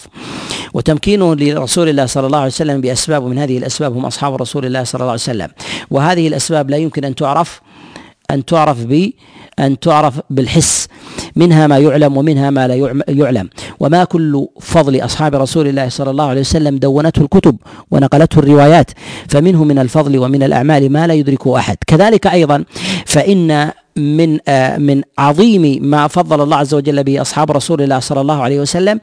وتمكينه 0.73 1.35
لرسول 1.35 1.89
الله 1.89 2.05
صلى 2.05 2.27
الله 2.27 2.37
عليه 2.37 2.47
وسلم 2.47 2.81
بأسباب 2.81 3.23
ومن 3.23 3.37
هذه 3.37 3.57
الأسباب 3.57 3.97
هم 3.97 4.05
أصحاب 4.05 4.35
رسول 4.35 4.65
الله 4.65 4.83
صلى 4.83 4.99
الله 4.99 5.11
عليه 5.11 5.21
وسلم. 5.21 5.49
وهذه 5.91 6.27
الأسباب 6.27 6.69
لا 6.69 6.77
يمكن 6.77 7.05
أن 7.05 7.15
تعرف 7.15 7.61
أن 8.31 8.45
تعرف 8.45 8.77
ب 8.77 9.11
أن 9.59 9.79
تعرف 9.79 10.19
بالحس 10.29 10.87
منها 11.35 11.67
ما 11.67 11.77
يعلم 11.77 12.17
ومنها 12.17 12.49
ما 12.49 12.67
لا 12.67 13.03
يعلم. 13.07 13.49
وما 13.79 14.03
كل 14.03 14.47
فضل 14.61 15.05
أصحاب 15.05 15.35
رسول 15.35 15.67
الله 15.67 15.89
صلى 15.89 16.09
الله 16.09 16.25
عليه 16.25 16.41
وسلم 16.41 16.77
دونته 16.77 17.21
الكتب 17.21 17.57
ونقلته 17.91 18.39
الروايات 18.39 18.91
فمنه 19.27 19.63
من 19.63 19.79
الفضل 19.79 20.17
ومن 20.17 20.43
الأعمال 20.43 20.91
ما 20.91 21.07
لا 21.07 21.13
يدركه 21.13 21.57
أحد. 21.57 21.77
كذلك 21.87 22.27
أيضا 22.27 22.63
فإن 23.05 23.71
من 23.97 24.39
آه، 24.47 24.77
من 24.77 25.01
عظيم 25.17 25.79
ما 25.81 26.07
فضل 26.07 26.41
الله 26.41 26.57
عز 26.57 26.73
وجل 26.73 27.03
به 27.03 27.21
أصحاب 27.21 27.51
رسول 27.51 27.81
الله 27.81 27.99
صلى 27.99 28.21
الله 28.21 28.43
عليه 28.43 28.59
وسلم 28.59 28.99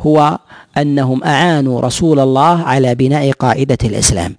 هو 0.00 0.38
أنهم 0.80 1.24
أعانوا 1.24 1.80
رسول 1.80 2.20
الله 2.20 2.62
على 2.62 2.94
بناء 2.94 3.30
قاعدة 3.32 3.78
الإسلام. 3.84 4.36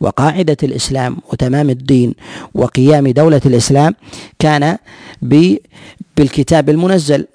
وقاعدة 0.00 0.56
الإسلام 0.62 1.16
وتمام 1.32 1.70
الدين 1.70 2.14
وقيام 2.54 3.08
دولة 3.08 3.40
الإسلام 3.46 3.94
كان 4.38 4.78
بالكتاب 6.16 6.70
المنزل 6.70 7.26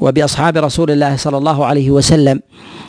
وبأصحاب 0.00 0.56
رسول 0.56 0.90
الله 0.90 1.16
صلى 1.16 1.38
الله 1.38 1.66
عليه 1.66 1.90
وسلم 1.90 2.40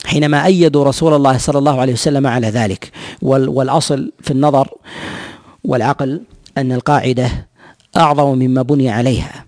حينما 0.06 0.46
أيدوا 0.46 0.84
رسول 0.84 1.14
الله 1.14 1.38
صلى 1.38 1.60
الله 1.60 1.82
عليه 1.82 1.94
وسلم 1.94 2.28
على 2.28 2.48
ذلك. 2.48 2.92
والأصل 3.22 4.12
في 4.22 4.32
النظر 4.32 4.68
والعقل 5.64 6.22
أن 6.58 6.72
القاعدة 6.72 7.48
أعظم 7.98 8.38
مما 8.38 8.62
بني 8.62 8.90
عليها. 8.90 9.46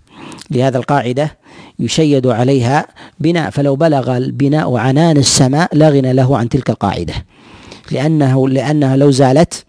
لهذا 0.50 0.78
القاعدة 0.78 1.36
يشيد 1.78 2.26
عليها 2.26 2.86
بناء 3.20 3.50
فلو 3.50 3.76
بلغ 3.76 4.16
البناء 4.16 4.76
عنان 4.76 5.16
السماء 5.16 5.68
لا 5.72 5.88
غنى 5.88 6.12
له 6.12 6.38
عن 6.38 6.48
تلك 6.48 6.70
القاعدة. 6.70 7.14
لأنه 7.90 8.48
لأنها 8.48 8.96
لو 8.96 9.10
زالت 9.10 9.64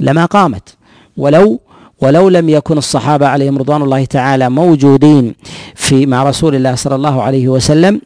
لما 0.00 0.24
قامت. 0.24 0.68
ولو 1.16 1.60
ولو 2.00 2.28
لم 2.28 2.48
يكن 2.48 2.78
الصحابة 2.78 3.26
عليهم 3.26 3.58
رضوان 3.58 3.82
الله 3.82 4.04
تعالى 4.04 4.50
موجودين 4.50 5.34
في 5.74 6.06
مع 6.06 6.22
رسول 6.22 6.54
الله 6.54 6.74
صلى 6.74 6.94
الله 6.94 7.22
عليه 7.22 7.48
وسلم 7.48 8.00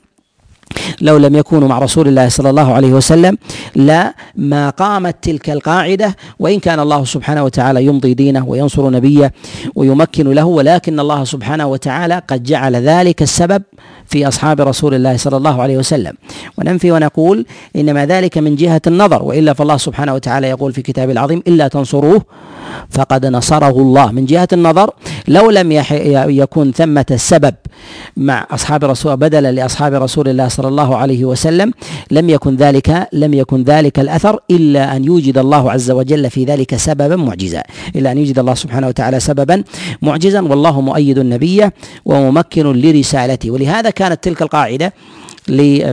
لو 1.00 1.16
لم 1.16 1.36
يكونوا 1.36 1.68
مع 1.68 1.78
رسول 1.78 2.08
الله 2.08 2.28
صلى 2.28 2.50
الله 2.50 2.72
عليه 2.74 2.92
وسلم 2.92 3.38
لا 3.74 4.14
ما 4.36 4.70
قامت 4.70 5.16
تلك 5.22 5.50
القاعدة. 5.50 6.16
وإن 6.38 6.58
كان 6.60 6.80
الله 6.80 7.04
سبحانه 7.04 7.44
وتعالى 7.44 7.84
يمضي 7.84 8.14
دينه 8.14 8.48
وينصر 8.48 8.90
نبيه 8.90 9.32
ويمكن 9.74 10.30
له 10.30 10.44
ولكن 10.44 11.00
الله 11.00 11.24
سبحانه 11.24 11.66
وتعالى 11.66 12.22
قد 12.28 12.42
جعل 12.42 12.76
ذلك 12.76 13.22
السبب 13.22 13.62
في 14.06 14.28
أصحاب 14.28 14.60
رسول 14.60 14.94
الله 14.94 15.16
صلى 15.16 15.36
الله 15.36 15.62
عليه 15.62 15.78
وسلم. 15.78 16.12
وننفي 16.58 16.92
ونقول 16.92 17.46
إنما 17.76 18.06
ذلك 18.06 18.38
من 18.38 18.56
جهة 18.56 18.80
النظر 18.86 19.22
وإلا 19.22 19.52
فالله 19.52 19.76
سبحانه 19.76 20.14
وتعالى 20.14 20.48
يقول 20.48 20.72
في 20.72 20.82
كتابه 20.82 21.12
العظيم 21.12 21.42
إلا 21.48 21.68
تنصروه 21.68 22.22
فقد 22.90 23.26
نصره 23.26 23.76
الله. 23.82 24.12
من 24.12 24.24
جهة 24.24 24.48
النظر 24.52 24.90
لو 25.28 25.50
لم 25.50 25.72
يكن 26.30 26.72
ثمة 26.72 27.06
السبب 27.10 27.54
مع 28.16 28.46
أصحاب 28.50 28.84
رسول 28.84 29.16
بدلا 29.16 29.52
لأصحاب 29.52 29.94
رسول 29.94 30.28
الله 30.28 30.48
صلى 30.48 30.68
الله 30.68 30.96
عليه 30.96 31.24
وسلم 31.24 31.72
لم 32.10 32.30
يكن 32.30 32.56
ذلك 32.56 33.08
لم 33.12 33.34
يكن 33.34 33.62
ذلك 33.62 33.98
الأثر 33.98 34.40
إلا 34.50 34.96
أن 34.96 35.04
يوجد 35.04 35.38
الله 35.38 35.72
عز 35.72 35.90
وجل 35.90 36.30
في 36.30 36.44
ذلك 36.44 36.76
سببا 36.76 37.16
معجزا. 37.16 37.62
إلا 37.96 38.12
أن 38.12 38.18
يوجد 38.18 38.38
الله 38.38 38.54
سبحانه 38.54 38.88
وتعالى 38.88 39.20
سببا 39.20 39.64
معجزا 40.02 40.40
والله 40.40 40.80
مؤيد 40.80 41.18
النبي 41.18 41.70
وممكن 42.04 42.72
لرسالته. 42.72 43.50
ولهذا 43.50 43.90
كانت 43.90 44.24
تلك 44.24 44.42
القاعدة 44.42 44.92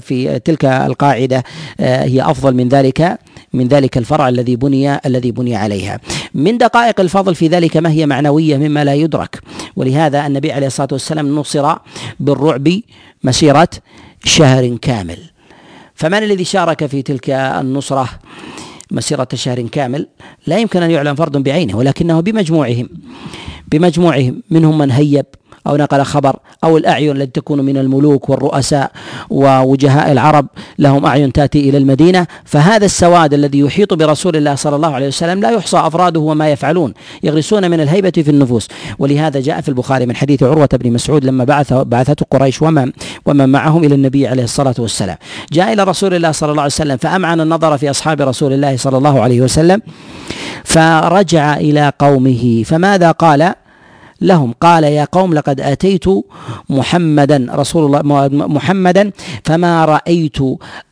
في 0.01 0.39
تلك 0.45 0.65
القاعدة 0.65 1.43
آه، 1.79 2.03
هي 2.03 2.21
أفضل 2.21 2.55
من 2.55 2.69
ذلك. 2.69 3.19
من 3.53 3.67
ذلك 3.67 3.97
الفرع 3.97 4.29
الذي 4.29 4.55
بني 4.55 4.99
الذي 5.05 5.31
بني 5.31 5.55
عليها. 5.55 5.99
من 6.33 6.57
دقائق 6.57 6.99
الفضل 6.99 7.35
في 7.35 7.47
ذلك 7.47 7.77
ما 7.77 7.91
هي 7.91 8.05
معنوية 8.05 8.57
مما 8.57 8.83
لا 8.83 8.93
يدرك. 8.93 9.39
ولهذا 9.75 10.27
النبي 10.27 10.51
عليه 10.51 10.67
الصلاة 10.67 10.87
والسلام 10.91 11.35
نصر 11.35 11.75
بالرعب 12.19 12.79
مسيرة 13.23 13.69
شهر 14.23 14.77
كامل. 14.77 15.17
فمن 15.95 16.23
الذي 16.23 16.43
شارك 16.43 16.85
في 16.85 17.01
تلك 17.01 17.29
النصرة 17.29 18.09
مسيرة 18.91 19.27
شهر 19.33 19.61
كامل؟ 19.61 20.07
لا 20.47 20.57
يمكن 20.57 20.83
أن 20.83 20.91
يعلم 20.91 21.15
فرد 21.15 21.37
بعينه 21.37 21.77
ولكنه 21.77 22.19
بمجموعهم 22.19 22.89
بمجموعهم 23.67 24.43
منهم 24.49 24.77
من 24.77 24.91
هيب 24.91 25.25
أو 25.67 25.75
نقل 25.75 26.03
خبر 26.03 26.35
أو 26.63 26.77
الأعين 26.77 27.11
التي 27.11 27.41
تكون 27.41 27.61
من 27.61 27.77
الملوك 27.77 28.29
والرؤساء 28.29 28.91
ووجهاء 29.29 30.11
العرب. 30.11 30.47
لهم 30.79 31.05
أعين 31.05 31.31
تأتي 31.31 31.69
إلى 31.69 31.77
المدينة. 31.77 32.27
فهذا 32.45 32.85
السواد 32.85 33.33
الذي 33.33 33.59
يحيط 33.59 33.93
برسول 33.93 34.35
الله 34.35 34.55
صلى 34.55 34.75
الله 34.75 34.95
عليه 34.95 35.07
وسلم 35.07 35.39
لا 35.39 35.49
يحصى 35.49 35.77
أفراده 35.77 36.19
وما 36.19 36.49
يفعلون 36.49 36.93
يغرسون 37.23 37.71
من 37.71 37.79
الهيبة 37.79 38.11
في 38.11 38.31
النفوس. 38.31 38.67
ولهذا 38.99 39.39
جاء 39.39 39.61
في 39.61 39.69
البخاري 39.69 40.05
من 40.05 40.15
حديث 40.15 40.43
عروة 40.43 40.69
بن 40.73 40.91
مسعود 40.91 41.25
لما 41.25 41.43
بعث 41.43 41.73
بعثته 41.73 42.25
قريش 42.31 42.61
ومن 42.61 42.91
ومن 43.25 43.49
معهم 43.49 43.83
إلى 43.83 43.95
النبي 43.95 44.27
عليه 44.27 44.43
الصلاة 44.43 44.75
والسلام. 44.79 45.17
جاء 45.51 45.73
إلى 45.73 45.83
رسول 45.83 46.13
الله 46.13 46.31
صلى 46.31 46.51
الله 46.51 46.61
عليه 46.61 46.73
وسلم 46.73 46.97
فأمعن 46.97 47.41
النظر 47.41 47.77
في 47.77 47.89
أصحاب 47.89 48.21
رسول 48.21 48.53
الله 48.53 48.77
صلى 48.77 48.97
الله 48.97 49.21
عليه 49.21 49.41
وسلم 49.41 49.81
فرجع 50.63 51.57
إلى 51.57 51.91
قومه. 51.99 52.63
فماذا 52.65 53.11
قال؟ 53.11 53.53
لهم. 54.23 54.53
قال 54.61 54.83
يا 54.83 55.05
قوم 55.11 55.33
لقد 55.33 55.61
آتيت 55.61 56.05
محمدا 56.69 57.47
رسول 57.49 57.85
الله 57.85 58.29
محمدا 58.47 59.11
فما 59.45 59.85
رأيت 59.85 60.37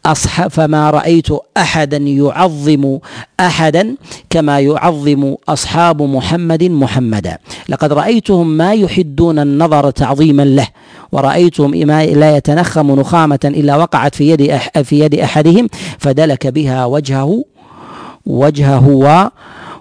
أصحاب 0.06 0.52
فما 0.52 0.90
رأيت 0.90 1.28
احدا 1.58 1.98
يعظم 1.98 3.00
احدا 3.40 3.96
كما 4.30 4.60
يعظم 4.60 5.36
أصحاب 5.50 6.02
محمد 6.02 6.64
محمدا. 6.64 7.38
لقد 7.70 7.94
رأيتهم 7.94 8.48
ما 8.48 8.74
يحدون 8.74 9.40
النظر 9.40 9.90
تعظيما 9.92 10.44
له 10.44 10.68
ورأيتهم 11.12 11.76
لا 11.76 12.38
يتنخم 12.38 13.00
نخامة 13.00 13.40
إلا 13.46 13.76
وقعت 13.76 14.16
في 14.16 14.30
يد 14.30 14.58
في 14.84 15.00
يد 15.00 15.16
أحدهم 15.16 15.68
فدلك 16.00 16.48
بها 16.48 16.86
وجهه 16.86 17.44
وجهه 18.26 19.32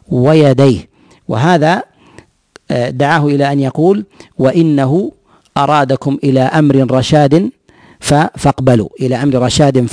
ويديه. 0.09 0.91
وهذا 1.29 1.83
دعاه 2.91 3.27
إلى 3.27 3.53
أن 3.53 3.61
يقول 3.61 4.05
وإنه 4.39 5.13
أرادكم 5.57 6.19
إلى 6.25 6.41
أمر 6.41 6.87
رشاد 6.91 7.51
فاقبلوا 8.01 8.89
إلى 9.01 9.23
أمر 9.23 9.35
رشاد 9.35 9.87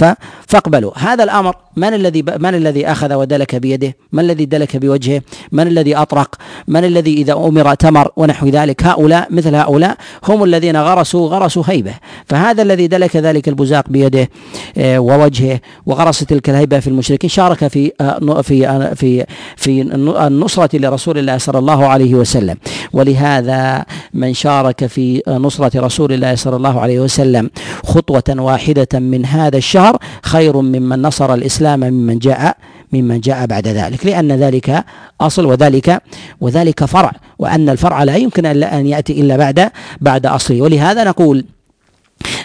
فاقبلوا 0.48 0.92
هذا 0.96 1.24
الأمر 1.24 1.56
من 1.76 1.94
الذي 1.94 2.24
من 2.38 2.56
الذي 2.56 2.88
أخذ 2.88 3.14
ودلك 3.14 3.56
بيده؟ 3.56 3.96
من 4.12 4.20
الذي 4.20 4.46
دلك 4.46 4.78
بوجهه؟ 4.78 5.22
من 5.52 5.68
الذي 5.68 5.96
أطرق؟ 5.96 6.36
من 6.68 6.86
الذي 6.86 7.14
إذا 7.14 7.34
أمر 7.34 7.74
تمر 7.74 8.12
ونحو 8.16 8.48
ذلك؟ 8.48 8.84
هؤلاء 8.84 9.28
مثل 9.30 9.56
هؤلاء 9.56 9.98
هم 10.24 10.44
الذين 10.44 10.78
غرسوا 10.78 11.28
غرسوا 11.28 11.64
هيبة، 11.68 11.94
فهذا 12.26 12.62
الذي 12.62 12.88
دلك 12.88 13.16
ذلك 13.16 13.48
البزاق 13.48 13.90
بيده 13.90 14.30
آه، 14.78 15.00
ووجهه 15.00 15.60
وغرس 15.86 16.20
تلك 16.20 16.50
الهيبة 16.50 16.80
في 16.80 16.88
المشركين 16.88 17.30
شارك 17.30 17.68
في 17.68 17.92
آه، 18.02 18.42
في 18.42 18.68
آه، 18.68 18.94
في 18.94 19.26
في 19.56 19.82
النصرة 19.82 20.78
لرسول 20.78 21.18
الله 21.18 21.38
صلى 21.38 21.60
الله 21.60 21.86
عليه 21.86 22.16
وسلم، 22.16 22.58
ولهذا 22.94 23.86
من 24.14 24.34
شارك 24.34 24.86
في 24.86 25.22
نصرة 25.28 25.80
رسول 25.80 26.14
الله 26.14 26.36
صلى 26.36 26.56
الله 26.56 26.80
عليه 26.82 27.00
وسلم 27.00 27.50
خطوة 27.98 28.24
واحدة 28.30 29.00
من 29.00 29.26
هذا 29.26 29.58
الشهر 29.58 29.98
خير 30.24 30.62
ممن 30.62 31.02
نصر 31.02 31.34
الإسلام 31.34 31.80
ممن 31.80 32.20
جاء 32.20 32.58
ممن 32.94 33.20
جاء 33.20 33.46
بعد 33.46 33.68
ذلك. 33.68 34.06
لأن 34.06 34.32
ذلك 34.32 34.84
أصل 35.22 35.46
وذلك 35.46 36.02
وذلك 36.42 36.86
فرع 36.86 37.12
وأن 37.40 37.70
الفرع 37.70 38.04
لا 38.04 38.16
يمكن 38.16 38.46
أن 38.46 38.88
يأتي 38.88 39.22
إلا 39.22 39.38
بعد 39.38 39.72
بعد 40.02 40.26
أصله. 40.26 40.62
ولهذا 40.62 41.04
نقول 41.04 41.46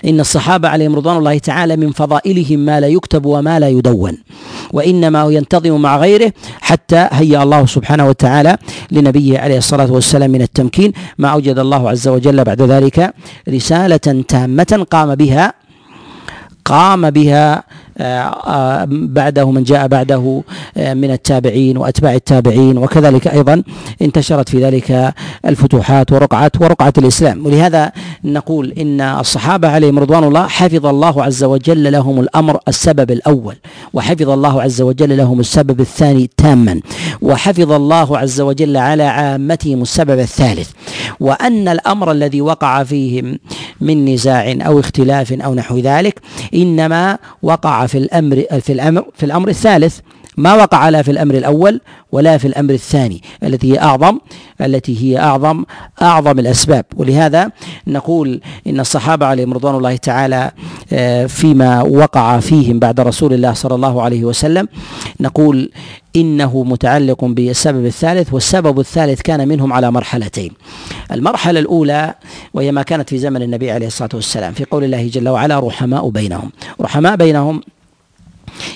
إن 0.05 0.21
الصحابة 0.21 0.69
عليهم 0.69 0.97
رضوان 0.97 1.17
الله 1.17 1.39
تعالى 1.39 1.77
من 1.77 1.91
فضائلهم 1.93 2.59
ما 2.59 2.81
لا 2.81 2.87
يكتب 2.89 3.27
وما 3.27 3.61
لا 3.61 3.69
يدون 3.69 4.19
وإنما 4.73 5.25
ينتظم 5.31 5.81
مع 5.83 5.97
غيره 5.97 6.33
حتى 6.61 7.09
هيأ 7.13 7.43
الله 7.43 7.67
سبحانه 7.67 8.09
وتعالى 8.09 8.57
لنبيه 8.91 9.39
عليه 9.39 9.59
الصلاة 9.59 9.93
والسلام 9.93 10.31
من 10.31 10.43
التمكين 10.43 10.93
ما 11.19 11.29
أوجد 11.29 11.59
الله 11.59 11.91
عز 11.91 12.09
وجل 12.09 12.45
بعد 12.45 12.63
ذلك 12.63 13.15
رسالة 13.49 14.25
تامة 14.29 14.87
قام 14.91 15.15
بها 15.15 15.53
قام 16.65 17.11
بها 17.11 17.65
بعده 18.89 19.51
من 19.51 19.63
جاء 19.63 19.87
بعده 19.87 20.43
آه، 20.77 20.95
من 20.95 21.11
التابعين 21.11 21.77
وأتباع 21.77 22.15
التابعين 22.15 22.79
وكذلك 22.79 23.29
أيضا 23.29 23.63
انتشرت 24.03 24.49
في 24.49 24.65
ذلك 24.65 25.15
الفتوحات 25.47 26.13
ورقعه 26.13 26.53
ورقعه 26.61 26.93
الإسلام. 26.99 27.47
ولهذا 27.47 27.93
نقول 28.25 28.73
إن 28.73 29.01
الصحابة 29.01 29.69
عليهم 29.69 29.99
رضوان 29.99 30.25
الله 30.25 30.47
حفظ 30.47 30.87
الله 30.87 31.23
عز 31.23 31.45
وجل 31.45 31.93
لهم 31.93 32.21
الأمر 32.21 32.59
السبب 32.69 33.11
الأول 33.11 33.57
وحفظ 33.93 34.29
الله 34.31 34.63
عز 34.63 34.83
وجل 34.83 35.17
لهم 35.17 35.41
السبب 35.41 35.81
الثاني 35.81 36.31
تاما 36.37 36.81
وحفظ 37.23 37.73
الله 37.73 38.19
عز 38.19 38.41
وجل 38.41 38.77
على 38.77 39.03
عامتهم 39.03 39.83
السبب 39.83 40.19
الثالث. 40.19 40.71
وأن 41.21 41.69
الأمر 41.69 42.13
الذي 42.13 42.41
وقع 42.41 42.85
فيهم 42.85 43.39
من 43.81 44.05
نزاع 44.05 44.57
أو 44.67 44.81
اختلاف 44.81 45.33
أو 45.33 45.55
نحو 45.55 45.79
ذلك 45.79 46.21
إنما 46.55 47.19
وقع 47.43 47.82
في 47.87 47.99
الأمر 47.99 48.45
في 48.61 48.73
الأمر 48.73 49.05
في 49.17 49.27
الأمر 49.27 49.49
الثالث 49.49 49.99
ما 50.37 50.55
وقع 50.55 50.89
لا 50.89 51.03
في 51.03 51.11
الأمر 51.11 51.35
الأول 51.35 51.81
ولا 52.13 52.39
في 52.39 52.49
الأمر 52.49 52.75
الثاني 52.75 53.23
التي 53.43 53.73
هي 53.73 53.79
أعظم 53.81 54.19
التي 54.61 55.03
هي 55.03 55.19
أعظم 55.19 55.65
أعظم 56.03 56.39
الأسباب. 56.39 56.85
ولهذا 56.97 57.51
نقول 57.87 58.41
إن 58.67 58.81
الصحابة 58.81 59.27
عليهم 59.27 59.53
رضوان 59.53 59.75
الله 59.75 59.97
تعالى 59.97 60.51
آه، 60.93 61.27
فيما 61.27 61.83
وقع 61.83 62.41
فيهم 62.41 62.79
بعد 62.79 63.01
رسول 63.01 63.33
الله 63.33 63.53
صلى 63.53 63.75
الله 63.75 64.03
عليه 64.03 64.25
وسلم 64.25 64.69
نقول 65.21 65.71
إنه 66.17 66.63
متعلق 66.63 67.25
بالسبب 67.25 67.87
الثالث 67.87 68.33
والسبب 68.33 68.81
الثالث 68.81 69.23
كان 69.23 69.49
منهم 69.49 69.73
على 69.73 69.91
مرحلتين. 69.91 70.51
المرحلة 71.13 71.61
الأولى 71.61 72.15
وهي 72.55 72.73
ما 72.73 72.83
كانت 72.83 73.09
في 73.11 73.19
زمن 73.19 73.43
النبي 73.43 73.71
عليه 73.71 73.87
الصلاة 73.87 74.11
والسلام 74.15 74.53
في 74.53 74.65
قول 74.65 74.85
الله 74.85 75.09
جل 75.09 75.29
وعلا 75.29 75.59
رحماء 75.61 76.09
بينهم. 76.09 76.51
رحماء 76.81 77.17
بينهم 77.17 77.61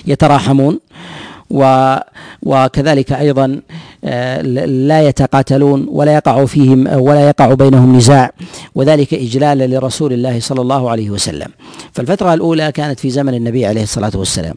يتراحمون 0.07 0.79
و 1.49 1.95
وكذلك 2.43 3.11
أيضا 3.11 3.61
آه، 4.03 4.41
لا 4.65 5.01
يتقاتلون 5.07 5.87
ولا 5.89 6.13
يقع 6.13 6.45
فيهم 6.45 6.87
ولا 6.87 7.27
يقع 7.27 7.53
بينهم 7.53 7.95
نزاع 7.95 8.31
وذلك 8.75 9.13
اجلالا 9.13 9.67
لرسول 9.67 10.13
الله 10.13 10.39
صلى 10.39 10.61
الله 10.61 10.89
عليه 10.89 11.09
وسلم. 11.09 11.47
فالفترة 11.93 12.33
الأولى 12.33 12.71
كانت 12.71 12.99
في 12.99 13.09
زمن 13.09 13.33
النبي 13.33 13.65
عليه 13.65 13.83
الصلاة 13.83 14.11
والسلام. 14.15 14.55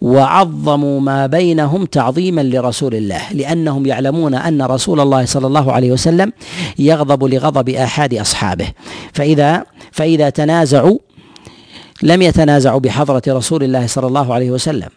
وعظموا 0.00 1.00
ما 1.00 1.26
بينهم 1.26 1.84
تعظيما 1.84 2.40
لرسول 2.40 2.94
الله 2.94 3.32
لأنهم 3.32 3.86
يعلمون 3.86 4.34
أن 4.34 4.62
رسول 4.62 5.00
الله 5.00 5.24
صلى 5.24 5.46
الله 5.46 5.72
عليه 5.72 5.92
وسلم 5.92 6.32
يغضب 6.78 7.24
لغضب 7.24 7.68
أحد 7.68 8.14
أصحابه. 8.14 8.66
فإذا 9.12 9.64
فإذا 9.92 10.30
تنازعوا 10.30 10.98
لم 12.02 12.22
يتنازعوا 12.22 12.80
بحضرة 12.80 13.22
رسول 13.28 13.62
الله 13.62 13.86
صلى 13.86 14.06
الله 14.06 14.34
عليه 14.34 14.50
وسلم 14.50 14.88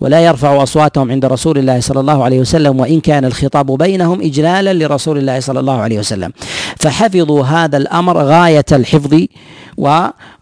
ولا 0.00 0.20
يرفعوا 0.20 0.62
أصواتهم 0.62 1.10
عند 1.10 1.24
رسول 1.24 1.58
الله 1.58 1.80
صلى 1.80 2.00
الله 2.00 2.24
عليه 2.24 2.40
وسلم 2.40 2.80
وإن 2.80 3.00
كان 3.00 3.24
الخطاب 3.24 3.78
بينهم 3.78 4.20
إجلالا 4.20 4.72
لرسول 4.72 5.18
الله 5.18 5.40
صلى 5.40 5.60
الله 5.60 5.80
عليه 5.80 5.98
وسلم. 5.98 6.32
فحفظوا 6.76 7.44
هذا 7.44 7.76
الأمر 7.76 8.18
غاية 8.18 8.64
الحفظ 8.72 9.20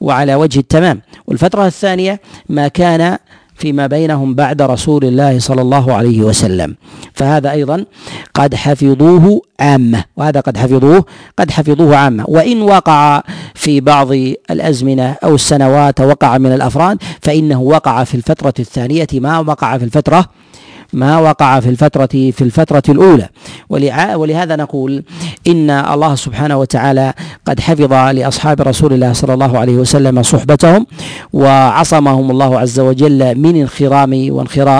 وعلى 0.01 0.35
وجه 0.35 0.59
التمام. 0.59 1.01
والفترة 1.27 1.67
الثانية 1.67 2.21
ما 2.49 2.69
كان 2.69 3.19
فيما 3.61 3.87
بينهم 3.87 4.35
بعد 4.35 4.63
رسول 4.63 5.05
الله 5.05 5.39
صلى 5.39 5.63
الله 5.63 5.93
عليه 5.95 6.21
وسلم. 6.21 6.77
فهذا 7.15 7.51
أيضا 7.51 7.85
قد 8.35 8.55
حفظوه 8.55 9.43
عامة 9.61 10.05
وهذا 10.17 10.41
قد 10.41 10.57
حفظوه 10.57 11.05
قد 11.39 11.51
حفظوه 11.51 11.97
عامة. 11.97 12.25
وإن 12.29 12.63
وقع 12.63 13.23
في 13.55 13.81
بعض 13.81 14.13
الأزمنة 14.51 15.17
أو 15.25 15.35
السنوات 15.35 16.01
وقع 16.01 16.39
من 16.39 16.53
الأفراد 16.53 16.99
فإنه 17.23 17.61
وقع 17.61 18.05
في 18.05 18.15
الفترة 18.15 18.55
الثانية 18.59 19.07
ما 19.15 19.39
وقع 19.39 19.79
في 19.79 19.85
الفترة 19.85 20.25
ما 20.93 21.19
وقع 21.19 21.61
في 21.61 21.69
الفترة 21.69 22.07
في 22.07 22.43
الفترة 22.43 22.83
الأولى. 22.89 23.29
ولهذا 24.15 24.57
نقول 24.57 25.03
إن 25.47 25.71
الله 25.71 26.15
سبحانه 26.15 26.57
وتعالى 26.57 27.13
قد 27.47 27.61
حفظ 27.61 27.93
لأصحاب 27.93 28.61
رسول 28.61 28.93
الله 28.93 29.13
صلى 29.13 29.35
الله 29.35 29.59
عليه 29.59 29.75
وسلم 29.75 30.23
صحبتهم 30.23 30.87
وعصمهم 31.33 32.31
الله 32.31 32.59
عز 32.59 32.81
وجل 32.81 33.39
من 33.39 33.57
انخرام 33.57 34.27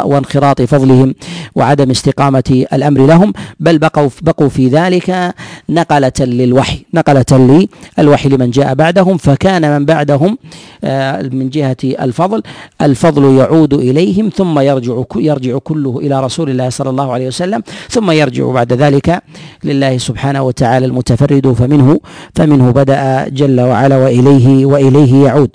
وانخراط 0.05 0.63
فضلهم 0.63 1.15
وعدم 1.55 1.91
استقامة 1.91 2.65
الأمر 2.73 3.07
لهم. 3.07 3.33
بل 3.61 3.79
بقوا 3.79 4.09
بقوا 4.23 4.49
في 4.49 4.69
ذلك 4.69 5.35
نقلة 5.69 6.13
للوحي 6.21 6.85
نقلة 6.95 7.61
للوحي 7.99 8.29
لمن 8.29 8.51
جاء 8.51 8.75
بعدهم. 8.75 9.17
فكان 9.17 9.79
من 9.79 9.85
بعدهم 9.85 10.39
آه، 10.85 11.23
من 11.23 11.51
جهة 11.51 11.77
الفضل 11.85 12.43
الفضل 12.83 13.37
يعود 13.39 13.75
إليهم 13.75 14.29
ثم 14.29 14.59
يرجع 14.59 15.03
يرجع 15.17 15.59
كله 15.59 16.00
إلى 16.01 16.21
رسول 16.25 16.51
الله 16.51 16.69
صلى 16.71 16.91
الله 16.91 17.13
عليه 17.13 17.27
وسلم 17.27 17.63
ثم 17.89 18.11
يرجع 18.11 18.51
بعد 18.53 18.73
ذلك 18.73 19.23
لله 19.65 19.99
سبحانه 19.99 20.43
وتعالى 20.43 20.87
المتفرد 20.87 21.53
فمنه 21.53 22.01
فمنه 22.35 22.71
بدأ 22.71 23.29
جل 23.29 23.61
وعلا 23.61 23.97
وإليه 23.97 24.67
وإليه 24.67 25.25
يعود. 25.25 25.51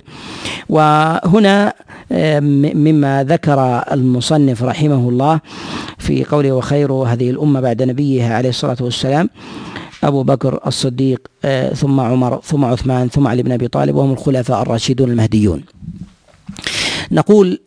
وهنا 0.69 1.73
مما 2.75 3.23
ذكر 3.23 3.83
المصنف 3.91 4.63
رحمه 4.63 5.09
الله 5.09 5.39
في 5.97 6.23
قوله 6.23 6.51
وخير 6.51 6.91
هذه 6.93 7.29
الأمة 7.29 7.59
بعد 7.59 7.83
نبيها 7.83 8.35
عليه 8.35 8.49
الصلاة 8.49 8.77
والسلام 8.81 9.29
أبو 10.03 10.23
بكر 10.23 10.59
الصديق 10.67 11.21
آه، 11.45 11.73
ثم 11.73 11.99
عمر 11.99 12.41
ثم 12.43 12.65
عثمان 12.65 13.07
ثم 13.09 13.27
علي 13.27 13.43
بن 13.43 13.51
أبي 13.51 13.67
طالب 13.67 13.95
وهم 13.95 14.11
الخلفاء 14.11 14.61
الراشدون 14.61 15.09
المهديون. 15.11 15.63
نقول 17.11 17.59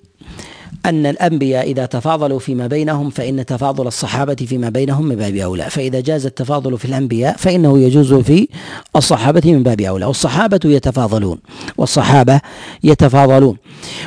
أن 0.86 1.06
الأنبياء 1.06 1.70
إذا 1.70 1.86
تفاضلوا 1.86 2.38
فيما 2.38 2.66
بينهم 2.66 3.10
فإن 3.10 3.46
تفاضل 3.46 3.86
الصحابة 3.86 4.34
فيما 4.34 4.68
بينهم 4.68 5.04
من 5.06 5.16
باب 5.16 5.34
أولى. 5.34 5.70
فإذا 5.70 6.00
جاز 6.00 6.26
التفاضل 6.26 6.78
في 6.78 6.84
الأنبياء 6.84 7.36
فإنه 7.36 7.78
يجوز 7.78 8.14
في 8.14 8.48
الصحابة 8.96 9.52
من 9.52 9.62
باب 9.62 9.80
أولى. 9.80 10.04
والصحابة 10.04 10.60
يتفاضلون 10.64 11.38
والصحابة 11.76 12.40
يتفاضلون 12.84 13.56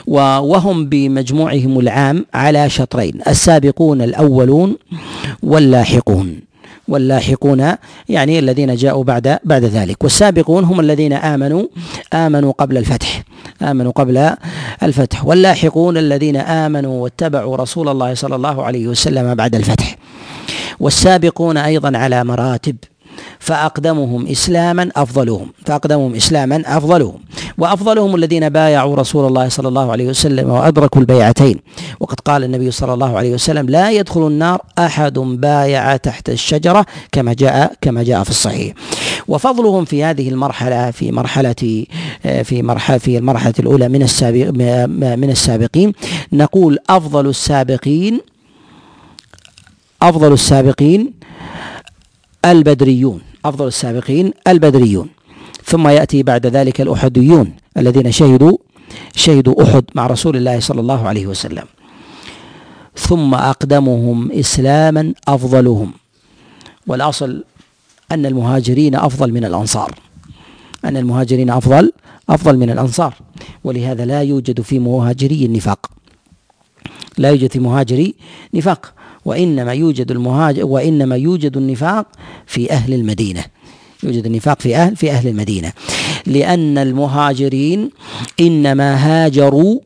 وهم 0.07 0.89
بمجموعهم 0.89 1.79
العام 1.79 2.25
على 2.33 2.69
شطرين 2.69 3.13
السابقون 3.27 4.01
الأولون 4.01 4.77
واللاحقون. 5.43 6.50
واللاحقون 6.91 7.61
يعني 8.09 8.39
الذين 8.39 8.75
جاءوا 8.75 9.03
بعد 9.03 9.39
بعد 9.43 9.63
ذلك. 9.63 10.03
والسابقون 10.03 10.63
هم 10.63 10.79
الذين 10.79 11.13
آمنوا 11.13 11.63
آمنوا 12.13 12.51
قبل 12.51 12.77
الفتح 12.77 13.23
آمنوا 13.61 13.91
قبل 13.91 14.17
الفتح. 14.83 15.25
واللاحقون 15.25 15.97
الذين 15.97 16.37
آمنوا 16.37 17.03
واتبعوا 17.03 17.57
رسول 17.57 17.89
الله 17.89 18.13
صلى 18.13 18.35
الله 18.35 18.63
عليه 18.63 18.87
وسلم 18.87 19.35
بعد 19.35 19.55
الفتح. 19.55 19.95
والسابقون 20.79 21.57
أيضا 21.57 21.97
على 21.97 22.23
مراتب. 22.23 22.75
فأقدمهم 23.39 24.27
إسلاما 24.27 24.91
أفضلهم 24.95 25.51
فأقدمهم 25.65 26.15
إسلاما 26.15 26.63
أفضلهم. 26.65 27.19
وأفضلهم 27.57 28.15
الذين 28.15 28.49
بايعوا 28.49 28.95
رسول 28.95 29.27
الله 29.27 29.49
صلى 29.49 29.67
الله 29.67 29.91
عليه 29.91 30.07
وسلم 30.07 30.49
وأدركوا 30.49 31.01
البيعتين. 31.01 31.59
وقد 31.99 32.19
قال 32.19 32.43
النبي 32.43 32.71
صلى 32.71 32.93
الله 32.93 33.17
عليه 33.17 33.33
وسلم 33.33 33.69
لا 33.69 33.91
يدخل 33.91 34.27
النار 34.27 34.61
أحد 34.79 35.13
بايع 35.19 35.95
تحت 35.95 36.29
الشجرة 36.29 36.85
كما 37.11 37.33
جاء 37.33 37.73
كما 37.81 38.03
جاء 38.03 38.23
في 38.23 38.29
الصحيح. 38.29 38.73
وفضلهم 39.27 39.85
في 39.85 40.03
هذه 40.03 40.29
المرحلة 40.29 40.91
في 40.91 41.11
مرحلة 41.11 41.85
في 42.43 42.61
مرحلة 42.61 42.97
في 42.97 43.17
المرحلة 43.17 43.53
الأولى 43.59 43.89
من 43.89 44.01
السابق 44.03 44.49
من 45.17 45.29
السابقين. 45.29 45.93
نقول 46.33 46.77
أفضل 46.89 47.27
السابقين 47.27 48.19
أفضل 50.01 50.33
السابقين 50.33 51.13
البدريون 52.45 53.21
أفضل 53.45 53.67
السابقين 53.67 54.31
البدريون. 54.47 55.09
ثم 55.63 55.87
يأتي 55.87 56.23
بعد 56.23 56.45
ذلك 56.47 56.81
الأحديون 56.81 57.53
الذين 57.77 58.11
شهدوا 58.11 58.57
شهدوا 59.15 59.63
أحد 59.63 59.83
مع 59.95 60.07
رسول 60.07 60.37
الله 60.37 60.59
صلى 60.59 60.81
الله 60.81 61.07
عليه 61.07 61.27
وسلم. 61.27 61.63
ثم 62.95 63.33
أقدمهم 63.33 64.31
إسلاما 64.31 65.13
أفضلهم. 65.27 65.91
والأصل 66.87 67.43
أن 68.11 68.25
المهاجرين 68.25 68.95
أفضل 68.95 69.31
من 69.31 69.45
الأنصار. 69.45 69.95
أن 70.85 70.97
المهاجرين 70.97 71.49
أفضل 71.49 71.91
أفضل 72.29 72.57
من 72.57 72.69
الأنصار. 72.69 73.13
ولهذا 73.63 74.05
لا 74.05 74.21
يوجد 74.21 74.61
في 74.61 74.79
مهاجري 74.79 75.45
النفاق. 75.45 75.91
لا 77.17 77.29
يوجد 77.29 77.51
في 77.51 77.59
مهاجري 77.59 78.15
نفاق 78.53 78.93
وإنما 79.25 79.73
يوجد 79.73 80.11
المهاجر 80.11 80.65
وإنما 80.65 81.15
يوجد 81.15 81.57
النفاق 81.57 82.07
في 82.45 82.71
أهل 82.71 82.93
المدينة. 82.93 83.43
يوجد 84.03 84.25
النفاق 84.25 84.61
في 84.61 84.75
أهل 84.75 84.95
في 84.95 85.11
أهل 85.11 85.27
المدينة. 85.27 85.73
لأن 86.25 86.77
المهاجرين 86.77 87.89
إنما 88.39 88.95
هاجروا 88.95 89.79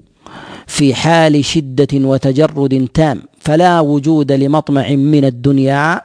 في 0.67 0.93
حال 0.93 1.45
شدة 1.45 1.88
وتجرد 1.93 2.88
تام 2.93 3.21
فلا 3.39 3.79
وجود 3.79 4.31
لمطمع 4.31 4.89
من 4.89 5.25
الدنيا 5.25 6.01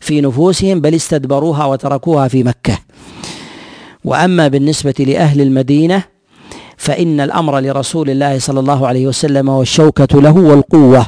في 0.00 0.20
نفوسهم 0.20 0.80
بل 0.80 0.94
استدبروها 0.94 1.64
وتركوها 1.64 2.28
في 2.28 2.42
مكة. 2.44 2.78
وأما 4.04 4.48
بالنسبة 4.48 4.94
لأهل 4.98 5.40
المدينة 5.40 6.04
فإن 6.80 7.20
الأمر 7.20 7.60
لرسول 7.60 8.10
الله 8.10 8.38
صلى 8.38 8.60
الله 8.60 8.86
عليه 8.86 9.06
وسلم 9.06 9.48
والشوكة 9.48 10.20
له 10.20 10.32
والقوة. 10.32 11.06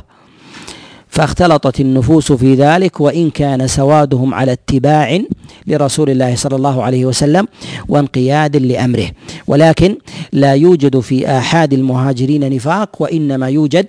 فاختلطت 1.09 1.81
النفوس 1.81 2.33
في 2.33 2.55
ذلك 2.55 3.01
وإن 3.01 3.31
كان 3.31 3.67
سوادهم 3.67 4.35
على 4.35 4.53
اتباع 4.53 5.21
لرسول 5.67 6.11
الله 6.11 6.37
صلى 6.37 6.57
الله 6.57 6.83
عليه 6.83 7.05
وسلم 7.07 7.47
وانقياد 7.89 8.57
لأمره. 8.57 9.07
ولكن 9.47 9.97
لا 10.33 10.53
يوجد 10.55 11.01
في 11.01 11.29
آحاد 11.29 11.73
المهاجرين 11.73 12.55
نفاق 12.55 13.03
وإنما 13.03 13.49
يوجد 13.49 13.87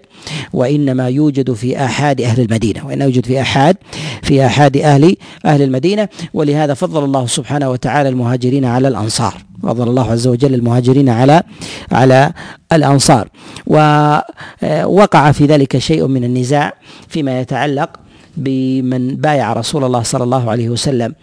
وإنما 0.54 1.10
يوجد 1.10 1.54
في 1.54 1.86
آحاد 1.86 2.22
أهل 2.22 2.42
المدينة. 2.42 2.88
وإنما 2.88 3.06
يوجد 3.06 3.26
في 3.26 3.42
آحاد 3.42 3.78
في 4.22 4.46
آحاد 4.46 4.78
أهل 4.78 5.16
أهل 5.46 5.62
المدينة. 5.62 6.10
ولهذا 6.34 6.74
فضل 6.74 7.04
الله 7.04 7.28
سبحانه 7.28 7.70
وتعالى 7.70 8.10
المهاجرين 8.10 8.66
على 8.66 8.88
الأنصار. 8.88 9.53
فضل 9.64 9.90
الله 9.90 10.12
عز 10.12 10.28
وجل 10.28 10.54
المهاجرين 10.54 11.10
على 11.10 11.44
على 11.92 12.32
الأنصار. 12.74 13.28
ووقع 13.68 15.32
في 15.32 15.46
ذلك 15.46 15.78
شيء 15.78 16.08
من 16.08 16.24
النزاع 16.24 16.74
فيما 17.08 17.40
يتعلق 17.42 17.90
بمن 18.38 19.16
بايع 19.16 19.54
رسول 19.54 19.84
الله 19.84 20.04
صلى 20.04 20.24
الله 20.24 20.52
عليه 20.52 20.70
وسلم 20.70 21.14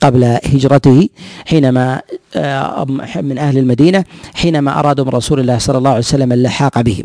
قبل 0.00 0.24
هجرته 0.24 1.08
حينما 1.46 2.00
آه، 2.36 2.86
من 3.16 3.38
أهل 3.38 3.58
المدينة 3.58 4.04
حينما 4.34 4.78
أرادوا 4.78 5.04
من 5.04 5.10
رسول 5.10 5.40
الله 5.40 5.58
صلى 5.58 5.78
الله 5.78 5.90
عليه 5.90 5.98
وسلم 5.98 6.32
اللحاق 6.32 6.80
بهم. 6.80 7.04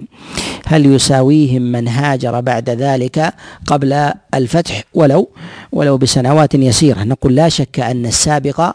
هل 0.65 0.85
يساويهم 0.85 1.61
من 1.61 1.87
هاجر 1.87 2.41
بعد 2.41 2.69
ذلك 2.69 3.33
قبل 3.67 4.11
الفتح؟ 4.33 4.83
ولو 4.93 5.29
ولو 5.71 5.97
بسنوات 5.97 6.55
يسيرة. 6.55 7.03
نقول 7.03 7.35
لا 7.35 7.49
شك 7.49 7.79
أن 7.79 8.05
السابق 8.05 8.71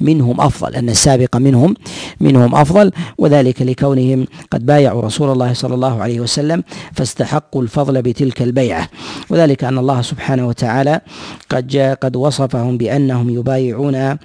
منهم 0.00 0.40
أفضل 0.40 0.74
أن 0.74 0.88
السابق 0.88 1.36
منهم 1.36 1.74
منهم 2.20 2.54
أفضل 2.54 2.90
وذلك 3.18 3.62
لكونهم 3.62 4.26
قد 4.50 4.66
بايعوا 4.66 5.02
رسول 5.02 5.32
الله 5.32 5.52
صلى 5.52 5.74
الله 5.74 6.02
عليه 6.02 6.20
وسلم 6.20 6.64
فاستحقوا 6.92 7.62
الفضل 7.62 8.02
بتلك 8.02 8.42
البيعة. 8.42 8.88
وذلك 9.30 9.64
أن 9.64 9.78
الله 9.78 10.02
سبحانه 10.02 10.48
وتعالى 10.48 11.00
قد 11.50 11.66
جاء 11.66 11.94
قد 11.94 12.16
وصفهم 12.16 12.78
بأنهم 12.78 13.30
يبايعون 13.30 14.16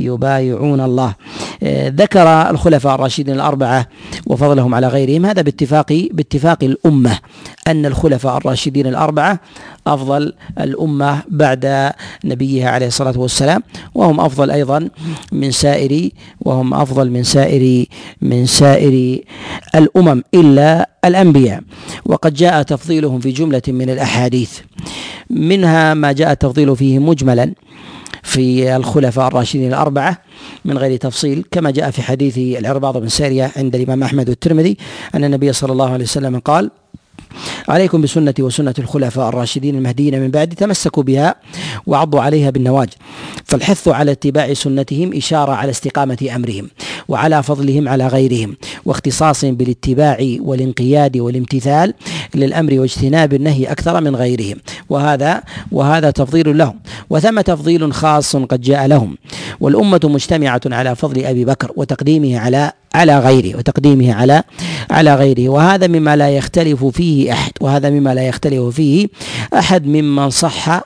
يبايعون 0.00 0.80
الله. 0.80 1.14
آه، 1.62 1.88
ذكر 1.96 2.50
الخلفاء 2.50 2.94
الراشدين 2.94 3.34
الأربعة 3.34 3.86
وفضلهم 4.26 4.74
على 4.74 4.88
غيرهم 4.88 5.26
هذا 5.26 5.42
باتفاق 5.42 6.08
باتفاق 6.12 6.64
الأمة 6.64 7.18
أن 7.66 7.86
الخلفاء 7.86 8.36
الراشدين 8.36 8.86
الأربعة 8.86 9.40
أفضل 9.86 10.32
الأمة 10.60 11.22
بعد 11.28 11.92
نبيها 12.24 12.70
عليه 12.70 12.86
الصلاة 12.86 13.18
والسلام 13.18 13.62
وهم 13.94 14.20
أفضل 14.20 14.50
أيضا 14.50 14.88
من 15.32 15.50
سائر 15.50 16.10
وهم 16.40 16.74
أفضل 16.74 17.10
من 17.10 17.22
سائر 17.22 17.86
من 18.22 18.46
سائر 18.46 19.18
الأمم 19.74 20.22
إلا 20.34 20.90
الأنبياء. 21.04 21.60
وقد 22.06 22.34
جاء 22.34 22.62
تفضيلهم 22.62 23.20
في 23.20 23.30
جملة 23.30 23.62
من 23.68 23.90
الأحاديث. 23.90 24.58
منها 25.30 25.94
ما 25.94 26.12
جاء 26.12 26.32
التفضيل 26.32 26.76
فيه 26.76 26.98
مجملا 26.98 27.54
في 28.22 28.76
الخلفاء 28.76 29.28
الراشدين 29.28 29.68
الأربعة 29.68 30.18
من 30.64 30.78
غير 30.78 30.96
تفصيل 30.96 31.44
كما 31.50 31.70
جاء 31.70 31.90
في 31.90 32.02
حديث 32.02 32.38
العرباض 32.38 32.98
بن 32.98 33.08
سارية 33.08 33.50
عند 33.56 33.74
الإمام 33.74 34.02
أحمد 34.02 34.28
والترمذي 34.28 34.76
أن 35.14 35.24
النبي 35.24 35.52
صلى 35.52 35.72
الله 35.72 35.90
عليه 35.90 36.04
وسلم 36.04 36.38
قال 36.38 36.70
عليكم 37.68 38.00
بسنتي 38.00 38.42
وسنة 38.42 38.74
الخلفاء 38.78 39.28
الراشدين 39.28 39.74
المهديين 39.74 40.20
من 40.20 40.30
بعد 40.30 40.48
تمسكوا 40.48 41.02
بها 41.02 41.34
وعضوا 41.86 42.20
عليها 42.20 42.50
بالنواجذ 42.50 42.92
فالحث 43.44 43.88
على 43.88 44.12
اتباع 44.12 44.54
سنتهم 44.54 45.16
إشارة 45.16 45.52
على 45.52 45.70
استقامة 45.70 46.30
أمرهم 46.36 46.70
وعلى 47.08 47.42
فضلهم 47.42 47.88
على 47.88 48.06
غيرهم 48.06 48.56
واختصاصهم 48.84 49.54
بالاتباع 49.54 50.36
والانقياد 50.40 51.16
والامتثال 51.16 51.94
للأمر 52.34 52.80
واجتناب 52.80 53.34
النهي 53.34 53.64
أكثر 53.64 54.00
من 54.00 54.16
غيرهم. 54.16 54.56
وهذا 54.88 55.42
وهذا 55.72 56.10
تفضيل 56.10 56.58
لهم. 56.58 56.80
وثم 57.10 57.40
تفضيل 57.40 57.92
خاص 57.92 58.36
قد 58.36 58.60
جاء 58.60 58.86
لهم. 58.86 59.16
والأمة 59.60 60.00
مجتمعة 60.04 60.60
على 60.66 60.96
فضل 60.96 61.24
أبي 61.24 61.44
بكر 61.44 61.72
وتقديمه 61.76 62.38
على 62.38 62.72
على 62.94 63.18
غيره 63.18 63.58
وتقديمه 63.58 64.14
على 64.14 64.42
على 64.90 65.14
غيره. 65.14 65.48
وهذا 65.48 65.86
مما 65.86 66.16
لا 66.16 66.30
يختلف 66.30 66.84
فيه 66.84 67.32
أحد 67.32 67.52
وهذا 67.60 67.90
مما 67.90 68.14
لا 68.14 68.22
يختلف 68.28 68.62
فيه 68.76 69.08
أحد 69.54 69.86
ممن 69.86 70.30
صح 70.30 70.82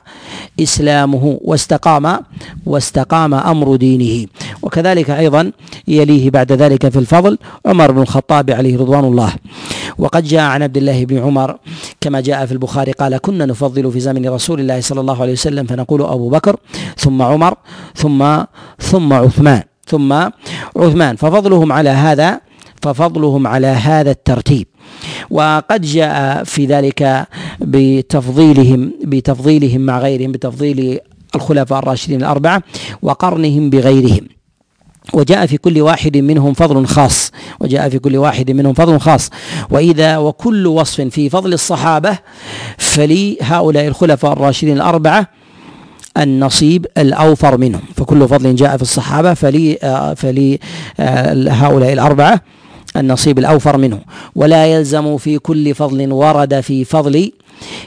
إسلامه 0.61 1.41
واستقام 1.45 2.21
واستقام 2.67 3.35
أمر 3.35 3.77
دينه. 3.77 4.27
وكذلك 4.63 5.11
أيضا 5.11 5.53
يليه 5.89 6.31
بعد 6.31 6.53
ذلك 6.53 6.89
في 6.89 6.99
الفضل 6.99 7.39
عمر 7.67 7.93
بن 7.93 8.03
الخطاب 8.03 8.51
عليه 8.51 8.79
رضوان 8.79 9.05
الله. 9.05 9.33
وقد 9.99 10.25
جاء 10.25 10.41
عن 10.41 10.63
عبد 10.63 10.77
الله 10.77 11.05
بن 11.05 11.19
عمر 11.19 11.59
كما 12.01 12.21
جاء 12.21 12.47
في 12.47 12.53
البخاري 12.53 12.93
قال 12.93 13.19
كنا 13.19 13.47
نفضل 13.47 13.93
في 13.93 14.01
زمن 14.01 14.29
رسول 14.29 14.61
الله 14.61 14.81
صلى 14.81 15.01
الله 15.01 15.23
عليه 15.23 15.33
وسلم 15.33 15.67
فنقول 15.67 16.03
أبو 16.03 16.29
بكر 16.29 16.57
ثم 16.97 17.23
عمر 17.23 17.55
ثم 17.95 18.37
ثم 18.79 19.13
عثمان. 19.13 19.74
ثم 19.87 20.13
عثمان. 20.77 21.17
ففضلهم 21.17 21.73
على 21.73 21.91
هذا 21.91 22.41
ففضلهم 22.83 23.47
على 23.47 23.67
هذا 23.67 24.11
الترتيب. 24.11 24.67
وقد 25.31 25.81
جاء 25.83 26.45
في 26.45 26.67
ذلك 26.67 27.27
بتفضيلهم 27.61 28.93
بتفضيلهم 29.05 29.81
مع 29.81 29.99
غيرهم 29.99 30.33
بتفضيل 30.33 30.99
الخلفاء 31.35 31.79
الراشدين 31.79 32.21
الأربعة 32.21 32.63
وقرنهم 33.03 33.71
بغيرهم. 33.71 34.29
وجاء 35.13 35.47
في 35.47 35.57
كل 35.57 35.81
واحد 35.81 36.17
منهم 36.17 36.53
فضل 36.55 36.87
خاص. 36.87 37.31
وجاء 37.61 37.89
في 37.89 37.99
كل 37.99 38.17
واحد 38.17 38.51
منهم 38.51 38.73
فضل 38.73 39.01
خاص. 39.01 39.31
وإذا 39.71 40.19
وكل 40.19 40.67
وصف 40.67 41.01
في 41.01 41.31
فضل 41.31 41.53
الصحابة 41.53 42.19
فلي 42.79 43.39
هؤلاء 43.41 43.87
الخلفاء 43.87 44.33
الراشدين 44.33 44.77
الأربعة 44.77 45.44
النصيب 46.17 46.87
الأوفر 46.99 47.57
منهم. 47.59 47.81
فكل 47.97 48.29
فضل 48.29 48.55
جاء 48.55 48.77
في 48.77 48.83
الصحابة 48.83 49.35
فلي 49.35 49.79
آه، 49.83 50.15
فلي 50.15 50.59
آه، 51.01 51.49
هؤلاء 51.51 51.93
الأربعة 51.93 52.41
النصيب 52.97 53.39
الأوفر 53.39 53.77
منه 53.77 53.99
ولا 54.37 54.67
يلزم 54.67 55.17
في 55.17 55.39
كل 55.39 55.75
فضل 55.75 56.13
ورد 56.13 56.61
في 56.61 56.85
فضل 56.85 57.33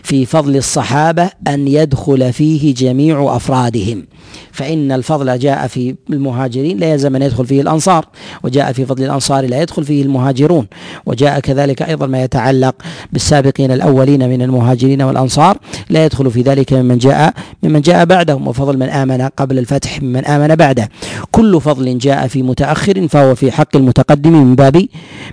في 0.04 0.26
فضل 0.26 0.56
الصحابة 0.56 1.30
أن 1.48 1.68
يدخل 1.68 2.34
فيه 2.34 2.74
جميع 2.74 3.36
أفرادهم. 3.36 4.06
فإن 4.52 4.92
الفضل 4.92 5.40
جاء 5.40 5.68
في 5.68 5.96
المهاجرين 6.10 6.78
لا 6.78 6.92
يلزم 6.92 7.16
أن 7.16 7.22
يدخل 7.22 7.46
فيه 7.46 7.62
الأنصار. 7.62 8.06
وجاء 8.44 8.72
في 8.72 8.86
فضل 8.86 9.04
الأنصار 9.04 9.46
لا 9.46 9.62
يدخل 9.62 9.84
فيه 9.84 10.04
المهاجرون. 10.04 10.68
وجاء 11.06 11.40
كذلك 11.40 11.82
أيضا 11.82 12.08
ما 12.08 12.24
يتعلق 12.24 12.76
بالسابقين 13.14 13.72
الأولين 13.72 14.30
من 14.30 14.42
المهاجرين 14.42 15.02
والأنصار. 15.02 15.58
لا 15.90 16.06
يدخل 16.06 16.32
في 16.32 16.42
ذلك 16.42 16.74
ممن 16.74 16.98
جاء 16.98 17.34
ممن 17.64 17.82
جاء 17.82 18.06
بعدهم. 18.06 18.48
وفضل 18.48 18.78
من 18.78 18.90
آمن 18.90 19.22
قبل 19.22 19.60
الفتح 19.60 20.02
ممن 20.02 20.26
آمن 20.26 20.56
بعده. 20.56 20.90
كل 21.32 21.62
فضل 21.62 21.98
جاء 21.98 22.28
في 22.28 22.44
متأخر 22.44 23.08
فهو 23.08 23.36
في 23.36 23.52
حق 23.52 23.76
المتقدم 23.76 24.32
من 24.32 24.56
باب 24.56 24.88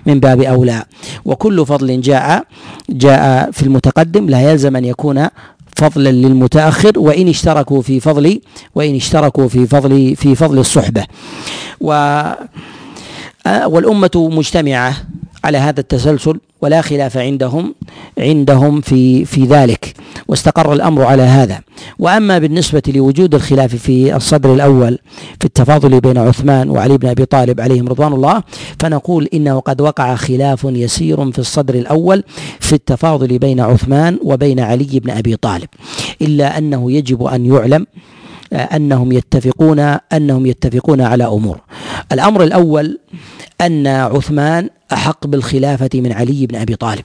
من 0.07 0.21
باب 0.21 0.41
أولى. 0.41 0.83
وكل 1.25 1.67
فضل 1.67 2.01
جاء 2.01 2.45
جاء 2.91 3.51
في 3.51 3.63
المتقدم 3.63 4.24
لا 4.31 4.51
يلزم 4.51 4.77
أن 4.77 4.85
يكون 4.85 5.29
فضلا 5.77 6.13
للمتأخر 6.13 6.93
وإن 6.97 7.29
اشتركوا 7.29 7.83
في 7.83 8.01
فضل 8.01 8.41
وإن 8.75 8.95
اشتركوا 8.97 9.49
في 9.49 9.67
فضل 9.67 10.17
في 10.17 10.35
فضل 10.35 10.59
الصحبة. 10.59 11.05
و 11.81 12.23
والأمة 13.67 14.11
مجتمعة. 14.33 14.97
على 15.45 15.59
هذا 15.59 15.81
التسلسل 15.81 16.41
ولا 16.63 16.81
خلاف 16.81 17.17
عندهم 17.17 17.75
عندهم 18.19 18.81
في 18.81 19.25
في 19.25 19.45
ذلك 19.45 19.95
واستقر 20.29 20.73
الأمر 20.73 21.03
على 21.05 21.23
هذا. 21.23 21.61
وأما 21.99 22.39
بالنسبة 22.39 22.83
لوجود 22.89 23.35
الخلاف 23.35 23.77
في 23.77 24.17
الصدر 24.17 24.55
الأول 24.55 24.99
في 25.41 25.45
التفاضل 25.45 26.01
بين 26.01 26.19
عثمان 26.19 26.71
وعلي 26.71 26.99
بن 26.99 27.09
أبي 27.09 27.25
طالب 27.25 27.61
عليهم 27.61 27.89
رضوان 27.89 28.13
الله 28.13 28.43
فنقول 28.81 29.29
إنه 29.35 29.61
قد 29.61 29.81
وقع 29.81 30.15
خلاف 30.15 30.65
يسير 30.65 31.33
في 31.33 31.39
الصدر 31.39 31.75
الأول 31.75 32.25
في 32.61 32.73
التفاضل 32.73 33.39
بين 33.39 33.61
عثمان 33.61 34.19
وبين 34.23 34.61
علي 34.61 35.01
بن 35.01 35.11
أبي 35.11 35.37
طالب. 35.37 35.69
إلا 36.23 36.59
أنه 36.59 36.93
يجب 36.93 37.23
أن 37.23 37.47
يعلم 37.47 37.87
أنهم 38.53 39.13
يتفقون 39.13 39.79
أنهم 40.13 40.47
يتفقون 40.47 41.01
على 41.01 41.25
أمور. 41.25 41.61
الأمر 42.13 42.43
الأول 42.43 42.99
أن 43.61 43.87
عثمان 43.87 44.69
أحق 44.95 45.27
بالخلافة 45.27 45.91
من 45.95 46.13
علي 46.13 46.47
بن 46.47 46.57
أبي 46.57 46.77
طالب. 46.77 47.05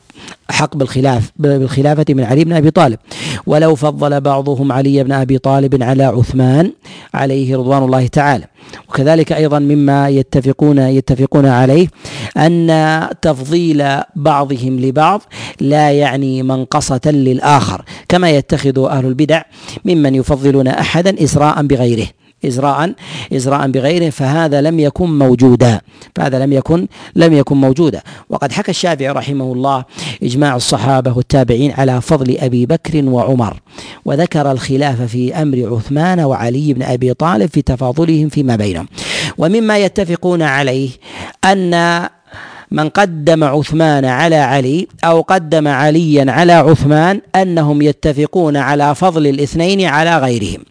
أحق 0.50 0.76
بالخلاف 0.76 1.32
بالخلافة 1.36 2.06
من 2.10 2.24
علي 2.24 2.44
بن 2.44 2.54
أبي 2.54 2.72
طالب. 2.72 3.00
ولو 3.46 3.76
فضل 3.76 4.22
بعضهم 4.22 4.72
علي 4.72 5.04
بن 5.04 5.12
أبي 5.12 5.38
طالب 5.38 5.84
على 5.84 6.04
عثمان 6.04 6.72
عليه 7.14 7.58
رضوان 7.58 7.84
الله 7.84 8.08
تعالى. 8.08 8.46
وكذلك 8.90 9.32
أيضا 9.32 9.60
مما 9.60 10.10
يتفقون 10.10 10.78
يتفقون 10.80 11.46
عليه 11.46 11.88
أن 12.38 13.08
تفضيل 13.22 13.86
بعضهم 14.16 14.80
لبعض 14.80 15.22
لا 15.62 15.92
يعني 15.92 16.44
منقصة 16.44 17.02
للآخر. 17.06 17.86
كما 18.10 18.30
يتخذ 18.30 18.86
أهل 18.86 19.06
البدع 19.06 19.42
ممن 19.86 20.16
يفضلون 20.16 20.68
أحدا 20.68 21.24
إسراء 21.24 21.64
بغيره. 21.64 22.08
إزراء 22.46 22.94
إزراء 23.34 23.68
بغيره 23.68 24.10
فهذا 24.10 24.62
لم 24.62 24.80
يكن 24.80 25.20
موجودا. 25.20 25.82
فهذا 26.16 26.46
لم 26.46 26.54
يكن 26.54 26.88
لم 27.16 27.34
يكن 27.34 27.58
موجودا. 27.58 28.02
وقد 28.30 28.52
حكى 28.52 28.72
الشافعي 28.72 29.10
رحمه 29.10 29.54
الله 29.54 29.86
إجماع 30.24 30.56
الصحابة 30.56 31.18
والتابعين 31.18 31.72
على 31.72 32.02
فضل 32.02 32.38
أبي 32.40 32.66
بكر 32.66 33.06
وعمر 33.06 33.60
وذكر 34.06 34.52
الخلاف 34.52 35.02
في 35.02 35.42
أمر 35.42 35.76
عثمان 35.76 36.20
وعلي 36.20 36.74
بن 36.74 36.84
أبي 36.84 37.14
طالب 37.14 37.50
في 37.50 37.62
تفاضلهم 37.62 38.30
فيما 38.30 38.56
بينهم. 38.56 38.88
ومما 39.38 39.78
يتفقون 39.78 40.42
عليه 40.42 40.90
أن 41.46 42.10
من 42.72 42.90
قدم 42.90 43.44
عثمان 43.44 44.06
على 44.06 44.36
علي 44.36 44.88
أو 45.04 45.22
قدم 45.22 45.68
عليا 45.68 46.32
على 46.32 46.54
عثمان 46.54 47.22
أنهم 47.36 47.82
يتفقون 47.82 48.58
على 48.58 48.96
فضل 48.96 49.28
الاثنين 49.28 49.86
على 49.86 50.18
غيرهم. 50.18 50.64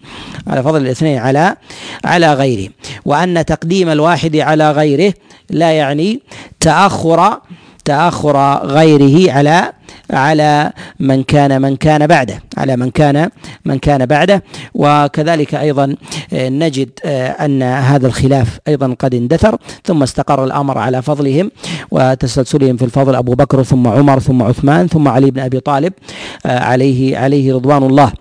على 0.47 0.63
فضل 0.63 0.81
الاثنين 0.81 1.19
على 1.19 1.57
على 2.05 2.35
غيرهم. 2.35 2.73
وأن 3.05 3.45
تقديم 3.45 3.89
الواحد 3.89 4.37
على 4.37 4.71
غيره 4.73 5.15
لا 5.51 5.73
يعني 5.73 6.21
تأخر 6.61 7.41
تأخر 7.89 8.67
غيره 8.67 9.33
على 9.33 9.73
على 10.11 10.73
من 11.01 11.23
كان 11.23 11.63
من 11.63 11.77
كان 11.77 12.07
بعده 12.07 12.43
على 12.57 12.77
من 12.77 12.91
كان 12.91 13.31
من 13.65 13.79
كان 13.79 14.07
بعده. 14.07 14.43
وكذلك 14.75 15.55
أيضا 15.55 15.97
آه، 16.33 16.49
نجد 16.49 16.91
آه، 17.05 17.29
أن 17.45 17.63
هذا 17.63 18.07
الخلاف 18.07 18.59
أيضا 18.69 18.97
قد 18.99 19.15
اندثر 19.15 19.57
ثم 19.85 20.03
استقر 20.03 20.45
الأمر 20.45 20.79
على 20.79 21.03
فضلهم 21.03 21.51
وتسلسلهم 21.91 22.77
في 22.77 22.85
الفضل 22.85 23.15
أبو 23.15 23.35
بكر 23.35 23.63
ثم 23.63 23.89
عمر 23.89 24.19
ثم 24.19 24.43
عثمان 24.43 24.87
ثم 24.87 25.09
علي 25.09 25.31
بن 25.31 25.41
أبي 25.41 25.61
طالب 25.61 25.93
آه، 26.47 26.59
عليه 26.59 27.19
عليه 27.19 27.55
رضوان 27.55 27.83
الله. 27.83 28.13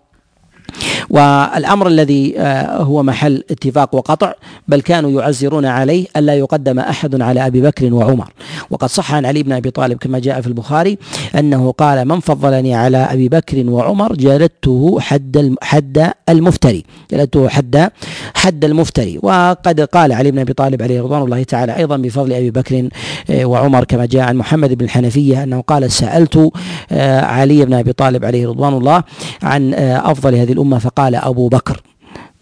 والأمر 1.09 1.87
الذي 1.87 2.39
آه، 2.39 2.81
هو 2.81 3.03
محل 3.03 3.43
اتفاق 3.51 3.95
وقطع 3.95 4.33
بل 4.67 4.81
كانوا 4.81 5.21
يعزرون 5.21 5.65
عليه 5.65 6.05
ألا 6.17 6.35
يقدم 6.35 6.79
أحد 6.79 7.21
على 7.21 7.47
أبي 7.47 7.61
بكر 7.61 7.93
وعمر. 7.93 8.33
وقد 8.69 8.89
صح 8.89 9.13
عن 9.13 9.25
علي 9.25 9.43
بن 9.43 9.51
أبي 9.51 9.71
طالب 9.71 9.97
كما 9.97 10.19
جاء 10.19 10.41
في 10.41 10.47
البخاري 10.47 10.97
أنه 11.35 11.71
قال 11.71 12.07
من 12.07 12.19
فضلني 12.19 12.75
على 12.75 12.97
أبي 12.97 13.29
بكر 13.29 13.69
وعمر 13.69 14.13
جلدته 14.15 14.97
حد 14.99 15.53
حد 15.61 16.11
المفتري 16.29 16.85
جلدته 17.11 17.49
حد 17.49 17.91
حد 18.35 18.65
المفتري. 18.65 19.19
وقد 19.23 19.81
قال 19.81 20.11
علي 20.13 20.31
بن 20.31 20.39
أبي 20.39 20.53
طالب 20.53 20.81
عليه 20.81 21.01
رضوان 21.01 21.21
الله 21.21 21.43
تعالى 21.43 21.77
أيضا 21.77 21.97
بفضل 21.97 22.33
أبي 22.33 22.51
بكر 22.51 22.89
آه، 23.29 23.45
وعمر 23.45 23.83
كما 23.83 24.05
جاء 24.05 24.23
عن 24.23 24.35
محمد 24.35 24.73
بن 24.73 24.85
الحنفية 24.85 25.43
أنه 25.43 25.61
قال 25.61 25.91
سألت 25.91 26.51
آه، 26.91 27.21
علي 27.21 27.65
بن 27.65 27.73
أبي 27.73 27.93
طالب 27.93 28.25
عليه 28.25 28.47
رضوان 28.47 28.73
الله 28.73 29.03
عن 29.43 29.73
أفضل 29.73 30.35
هذه 30.35 30.51
الأمة 30.67 30.79
فقال 30.79 31.15
أبو 31.15 31.47
بكر 31.47 31.81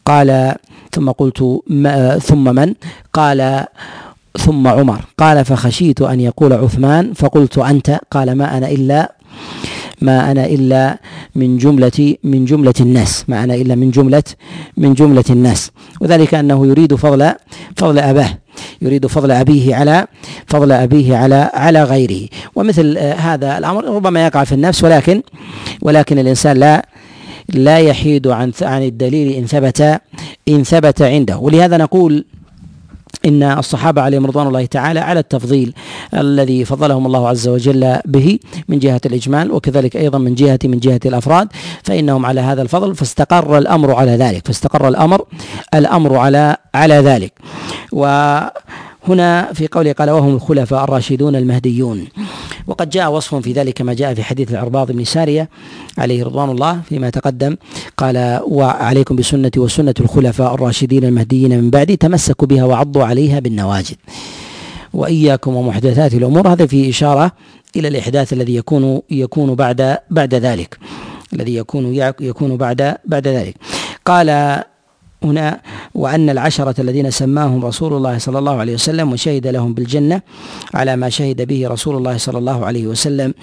قال 0.05 0.55
ثم 0.91 1.11
قلت 1.11 1.39
ثم 2.21 2.55
من؟ 2.55 2.73
قال 3.13 3.65
ثم 4.37 4.67
عمر. 4.67 5.01
قال 5.17 5.45
فخشيت 5.45 6.01
أن 6.01 6.19
يقول 6.19 6.53
عثمان 6.53 7.13
فقلت 7.13 7.57
أنت؟ 7.57 7.99
قال 8.11 8.31
ما 8.31 8.57
أنا 8.57 8.69
إلا 8.69 9.15
ما 10.01 10.31
أنا 10.31 10.45
إلا 10.45 10.99
من 11.35 11.57
جملة 11.57 12.15
من 12.23 12.45
جملة 12.45 12.73
الناس. 12.79 13.25
ما 13.27 13.43
أنا 13.43 13.55
إلا 13.55 13.75
من 13.75 13.91
جملة 13.91 14.23
من 14.77 14.93
جملة 14.93 15.23
الناس. 15.29 15.71
وذلك 16.01 16.33
أنه 16.33 16.67
يريد 16.67 16.95
فضل 16.95 17.33
فضل 17.77 17.99
أباه. 17.99 18.29
يريد 18.81 19.07
فضل 19.07 19.31
أبيه 19.31 19.75
على 19.75 20.07
فضل 20.47 20.71
أبيه 20.71 21.17
على 21.17 21.51
على 21.53 21.83
غيره. 21.83 22.27
ومثل 22.55 22.97
هذا 22.97 23.57
الأمر 23.57 23.85
ربما 23.85 24.25
يقع 24.25 24.43
في 24.43 24.51
النفس 24.51 24.83
ولكن 24.83 25.21
ولكن 25.81 26.19
الإنسان 26.19 26.57
لا 26.57 26.85
لا 27.49 27.79
يحيد 27.79 28.27
عن 28.27 28.51
عن 28.61 28.83
الدليل 28.83 29.31
إن 29.31 29.45
ثبت 29.45 30.01
إن 30.47 30.63
ثبت 30.63 31.01
عنده. 31.01 31.37
ولهذا 31.37 31.77
نقول 31.77 32.25
إن 33.25 33.43
الصحابة 33.43 34.01
عليهم 34.01 34.25
رضوان 34.25 34.47
الله 34.47 34.65
تعالى 34.65 34.99
على 34.99 35.19
التفضيل 35.19 35.73
الذي 36.13 36.65
فضلهم 36.65 37.05
الله 37.05 37.27
عز 37.27 37.47
وجل 37.47 37.97
به 38.05 38.39
من 38.69 38.79
جهة 38.79 39.01
الإجمال 39.05 39.51
وكذلك 39.51 39.95
أيضا 39.97 40.17
من 40.17 40.35
جهة 40.35 40.59
من 40.63 40.79
جهة 40.79 40.99
الأفراد 41.05 41.47
فإنهم 41.83 42.25
على 42.25 42.41
هذا 42.41 42.61
الفضل 42.61 42.95
فاستقر 42.95 43.57
الأمر 43.57 43.93
على 43.93 44.11
ذلك 44.11 44.47
فاستقر 44.47 44.87
الأمر 44.87 45.25
الأمر 45.73 46.15
على 46.17 46.57
على 46.75 46.95
ذلك. 46.95 47.33
و 47.91 48.05
هنا 49.07 49.53
في 49.53 49.67
قوله 49.67 49.91
قال 49.91 50.09
وهم 50.09 50.35
الخلفاء 50.35 50.83
الراشدون 50.83 51.35
المهديون. 51.35 52.07
وقد 52.67 52.89
جاء 52.89 53.11
وصف 53.11 53.35
في 53.35 53.51
ذلك 53.51 53.73
كما 53.73 53.93
جاء 53.93 54.13
في 54.13 54.23
حديث 54.23 54.51
العرباض 54.51 54.91
بن 54.91 55.03
سارية 55.03 55.49
عليه 55.97 56.23
رضوان 56.23 56.49
الله 56.49 56.81
فيما 56.89 57.09
تقدم. 57.09 57.55
قال 57.97 58.39
وعليكم 58.47 59.15
بسنتي 59.15 59.59
وسنة 59.59 59.93
الخلفاء 59.99 60.55
الراشدين 60.55 61.03
المهديين 61.03 61.61
من 61.61 61.69
بعدي 61.69 61.95
تمسكوا 61.95 62.47
بها 62.47 62.63
وعضوا 62.63 63.03
عليها 63.03 63.39
بالنواجذ. 63.39 63.95
وإياكم 64.93 65.55
ومحدثات 65.55 66.13
الأمور. 66.13 66.47
هذا 66.47 66.65
في 66.65 66.89
إشارة 66.89 67.31
إلى 67.75 67.87
الإحداث 67.87 68.33
الذي 68.33 68.55
يكون 68.55 69.01
يكون 69.11 69.55
بعد 69.55 69.97
بعد 70.09 70.35
ذلك. 70.35 70.77
الذي 71.33 71.55
يكون 71.55 71.95
يكون 72.21 72.57
بعد 72.57 72.97
بعد 73.05 73.27
ذلك. 73.27 73.55
قال 74.05 74.29
هنا 75.25 75.61
وأن 75.95 76.29
العشرة 76.29 76.81
الذين 76.81 77.11
سماهم 77.11 77.65
رسول 77.65 77.93
الله 77.93 78.17
صلى 78.17 78.39
الله 78.39 78.55
عليه 78.57 78.73
وسلم 78.73 79.11
وشهد 79.11 79.47
لهم 79.47 79.73
بالجنة 79.73 80.21
على 80.73 80.95
ما 80.95 81.09
شهد 81.09 81.41
به 81.41 81.67
رسول 81.67 81.95
الله 81.97 82.17
صلى 82.17 82.37
الله 82.37 82.65
عليه 82.65 82.87
وسلم 82.87 83.33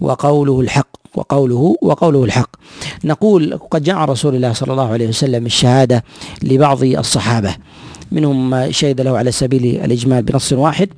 وقوله 0.00 0.60
الحق 0.60 0.88
وقوله 1.14 1.76
وقوله 1.82 2.24
الحق. 2.24 2.50
نقول 3.04 3.58
قد 3.70 3.82
جاء 3.82 3.98
رسول 3.98 4.34
الله 4.34 4.52
صلى 4.52 4.72
الله 4.72 4.88
عليه 4.92 5.08
وسلم 5.08 5.46
الشهادة 5.46 6.04
لبعض 6.42 6.84
الصحابة. 6.84 7.56
منهم 8.12 8.50
ما 8.50 8.70
شهد 8.70 9.00
له 9.00 9.18
على 9.18 9.32
سبيل 9.32 9.80
الإجمال 9.84 10.22
بنص 10.22 10.52
واحد 10.52 10.88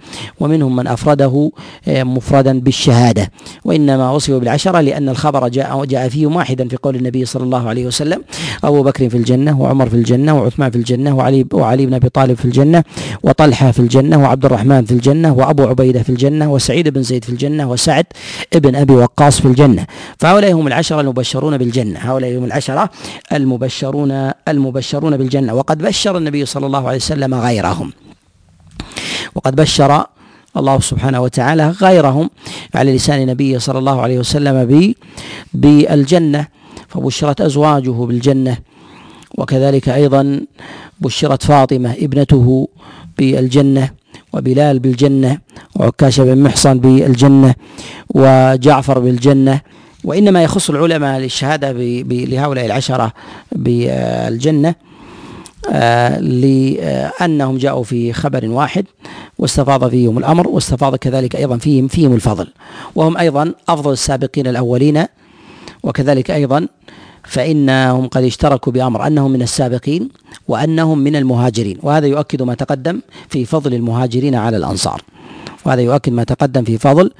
ومنهم 0.40 0.76
من 0.76 0.86
أفرده 0.86 1.50
آه، 1.88 2.02
مفردا 2.02 2.60
بالشهادة. 2.60 3.30
وإنما 3.64 4.10
وصفوا 4.10 4.38
بالعشرة 4.38 4.80
لأن 4.80 5.08
الخبر 5.08 5.48
جاء 5.48 5.84
جاء 5.84 6.08
فيه 6.08 6.26
واحدا 6.26 6.68
في 6.68 6.76
قول 6.76 6.96
النبي 6.96 7.24
صلى 7.24 7.42
الله 7.44 7.68
عليه 7.68 7.86
وسلم 7.86 8.22
أبو 8.64 8.82
بكر 8.82 9.08
في 9.08 9.16
الجنة 9.16 9.60
وعمر 9.60 9.88
في 9.88 9.94
الجنة 9.96 10.38
وعثمان 10.38 10.70
في 10.70 10.76
الجنة 10.76 11.16
وعلي 11.16 11.46
وعلي 11.52 11.86
بن 11.86 11.94
أبي 11.94 12.08
طالب 12.08 12.36
في 12.36 12.44
الجنة 12.44 12.84
وطلحة 13.22 13.70
في 13.70 13.78
الجنة 13.78 14.22
وعبد 14.22 14.44
الرحمن 14.44 14.84
في 14.84 14.92
الجنة 14.92 15.32
وأبو 15.34 15.62
عبيدة 15.62 16.02
في 16.02 16.10
الجنة 16.10 16.52
وسعيد 16.52 16.88
بن 16.88 17.02
زيد 17.02 17.24
في 17.24 17.30
الجنة 17.30 17.70
وسعد 17.70 18.06
ابن 18.54 18.76
أبي 18.76 18.92
وقاص 18.92 19.40
في 19.40 19.46
الجنة. 19.48 19.86
فهؤلاء 20.18 20.52
هم 20.52 20.66
العشرة 20.66 21.00
المبشرون 21.00 21.58
بالجنة 21.58 21.98
هؤلاء 21.98 22.38
هم 22.38 22.44
العشرة 22.44 22.90
المبشرون 23.32 24.30
المبشرون 24.48 25.16
بالجنة. 25.16 25.54
وقد 25.54 25.78
بشر 25.78 26.16
النبي 26.18 26.46
صلى 26.46 26.66
الله 26.66 26.86
عليه 26.88 26.96
وسلم 27.04 27.34
غيرهم. 27.34 27.92
وقد 29.34 29.56
بشر 29.56 30.06
الله 30.56 30.80
سبحانه 30.80 31.20
وتعالى 31.20 31.70
غيرهم 31.70 32.30
على 32.74 32.96
لسان 32.96 33.26
نبيه 33.26 33.58
صلى 33.58 33.78
الله 33.78 34.00
عليه 34.00 34.18
وسلم 34.18 34.56
بالجنة 35.54 36.46
فبشرت 36.88 37.40
أزواجه 37.40 37.90
بالجنة. 37.90 38.58
وكذلك 39.38 39.88
أيضا 39.88 40.40
بشرت 41.00 41.42
فاطمة 41.42 41.92
ابنته 41.92 42.68
بالجنة 43.18 43.90
وبلال 44.32 44.78
بالجنة 44.78 45.38
وعكاشة 45.76 46.24
بن 46.24 46.42
محصن 46.42 46.78
بالجنة 46.78 47.54
وجعفر 48.14 48.98
بالجنة. 48.98 49.60
وإنما 50.04 50.42
يخص 50.42 50.70
العلماء 50.70 51.18
للشهادة 51.18 51.72
لهؤلاء 52.32 52.66
العشرة 52.66 53.12
بالجنة. 53.52 54.68
آه، 54.68 54.93
لأنهم 56.20 57.58
جاءوا 57.58 57.84
في 57.84 58.12
خبر 58.12 58.48
واحد 58.48 58.84
واستفاض 59.38 59.88
فيهم 59.90 60.18
الأمر 60.18 60.48
واستفاض 60.48 60.96
كذلك 60.96 61.36
أيضا 61.36 61.56
فيهم 61.58 61.88
فيهم 61.88 62.12
الفضل. 62.12 62.48
وهم 62.94 63.16
أيضا 63.16 63.54
أفضل 63.68 63.92
السابقين 63.92 64.46
الأولين 64.46 65.04
وكذلك 65.82 66.30
أيضا 66.30 66.68
فإنهم 67.24 68.06
قد 68.08 68.24
اشتركوا 68.24 68.72
بأمر 68.72 69.06
أنهم 69.06 69.30
من 69.30 69.42
السابقين 69.42 70.08
وأنهم 70.48 70.98
من 70.98 71.16
المهاجرين. 71.16 71.78
وهذا 71.82 72.06
يؤكد 72.06 72.42
ما 72.42 72.54
تقدم 72.54 73.00
في 73.28 73.44
فضل 73.44 73.74
المهاجرين 73.74 74.34
على 74.34 74.56
الأنصار. 74.56 75.02
وهذا 75.64 75.80
يؤكد 75.80 76.12
ما 76.12 76.24
تقدم 76.24 76.64
في 76.64 76.78
فضل 76.78 77.10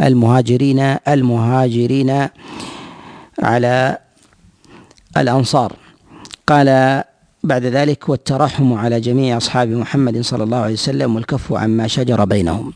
المهاجرين 0.00 0.96
المهاجرين 1.08 2.28
على 3.42 3.98
الأنصار. 5.16 5.72
قال 6.46 7.02
بعد 7.44 7.64
ذلك 7.64 8.08
والترحم 8.08 8.72
على 8.72 9.00
جميع 9.00 9.36
أصحاب 9.36 9.68
محمد 9.68 10.20
صلى 10.20 10.44
الله 10.44 10.56
عليه 10.56 10.72
وسلم 10.72 11.14
والكف 11.14 11.52
عما 11.52 11.86
شجر 11.86 12.24
بينهم. 12.24 12.72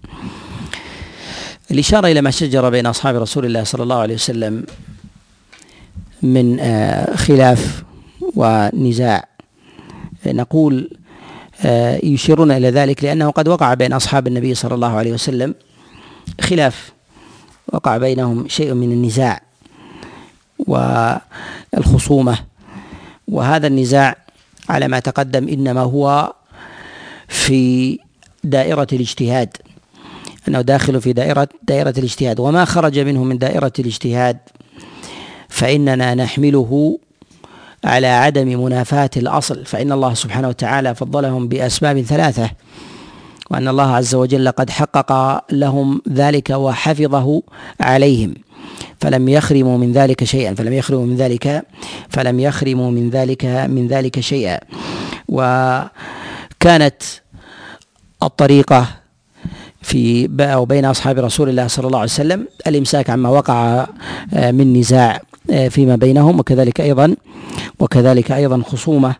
الإشارة 1.70 2.08
إلى 2.08 2.20
ما 2.20 2.30
شجر 2.30 2.70
بين 2.70 2.86
أصحاب 2.86 3.16
رسول 3.16 3.44
الله 3.44 3.64
صلى 3.64 3.82
الله 3.82 3.96
عليه 3.96 4.14
وسلم 4.14 4.66
من 6.22 6.60
آه، 6.60 7.16
خلاف 7.16 7.82
ونزاع. 8.36 9.24
نقول 10.26 10.90
آه، 11.64 12.00
يشيرون 12.04 12.50
إلى 12.50 12.70
ذلك 12.70 13.04
لأنه 13.04 13.30
قد 13.30 13.48
وقع 13.48 13.74
بين 13.74 13.92
أصحاب 13.92 14.26
النبي 14.26 14.54
صلى 14.54 14.74
الله 14.74 14.96
عليه 14.96 15.12
وسلم 15.12 15.54
خلاف. 16.40 16.92
وقع 17.72 17.96
بينهم 17.96 18.48
شيء 18.48 18.74
من 18.74 18.92
النزاع 18.92 19.40
والخصومة. 20.58 22.38
وهذا 23.28 23.66
النزاع 23.66 24.27
على 24.68 24.88
ما 24.88 24.98
تقدم 25.00 25.48
إنما 25.48 25.80
هو 25.80 26.32
في 27.28 27.98
دائرة 28.44 28.86
الاجتهاد. 28.92 29.56
أنه 30.48 30.60
داخل 30.60 31.00
في 31.00 31.12
دائرة 31.12 31.48
دائرة 31.62 31.94
الاجتهاد. 31.98 32.40
وما 32.40 32.64
خرج 32.64 32.98
منه 32.98 33.24
من 33.24 33.38
دائرة 33.38 33.72
الاجتهاد 33.78 34.38
فإننا 35.48 36.14
نحمله 36.14 36.98
على 37.84 38.06
عدم 38.06 38.64
منافاة 38.64 39.10
الأصل. 39.16 39.64
فإن 39.64 39.92
الله 39.92 40.14
سبحانه 40.14 40.48
وتعالى 40.48 40.94
فضلهم 40.94 41.48
بأسباب 41.48 42.00
ثلاثة. 42.00 42.50
وأن 43.50 43.68
الله 43.68 43.94
عز 43.94 44.14
وجل 44.14 44.48
قد 44.48 44.70
حقق 44.70 45.40
لهم 45.52 46.02
ذلك 46.08 46.50
وحفظه 46.50 47.42
عليهم. 47.80 48.34
فلم 49.00 49.28
يخرموا 49.28 49.78
من 49.78 49.92
ذلك 49.92 50.24
شيئا. 50.24 50.54
فلم 50.54 50.72
يخرموا 50.72 51.06
من 51.06 51.16
ذلك 51.16 51.62
فلم 52.08 52.40
يخرموا 52.40 52.90
من 52.90 53.10
ذلك 53.10 53.44
من 53.44 53.88
ذلك 53.88 54.20
شيئا. 54.20 54.60
وكانت 55.28 57.02
الطريقة 58.22 58.86
في 59.82 60.28
أو 60.40 60.64
بين 60.64 60.84
أصحاب 60.84 61.18
رسول 61.18 61.48
الله 61.48 61.66
صلى 61.66 61.86
الله 61.86 61.98
عليه 61.98 62.10
وسلم 62.10 62.46
الإمساك 62.66 63.10
عما 63.10 63.28
وقع 63.28 63.86
آه، 64.34 64.50
من 64.50 64.72
نزاع 64.72 65.20
آه، 65.50 65.68
فيما 65.68 65.96
بينهم 65.96 66.40
وكذلك 66.40 66.80
أيضا 66.80 67.16
وكذلك 67.80 68.32
أيضا 68.32 68.62
خصومة. 68.62 69.14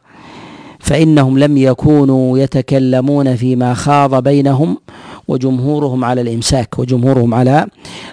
فإنهم 0.78 1.38
لم 1.38 1.56
يكونوا 1.56 2.38
يتكلمون 2.38 3.36
فيما 3.36 3.74
خاض 3.74 4.22
بينهم 4.22 4.78
وجمهورهم 5.28 6.04
على 6.04 6.20
الإمساك 6.20 6.78
وجمهورهم 6.78 7.34
على 7.34 7.66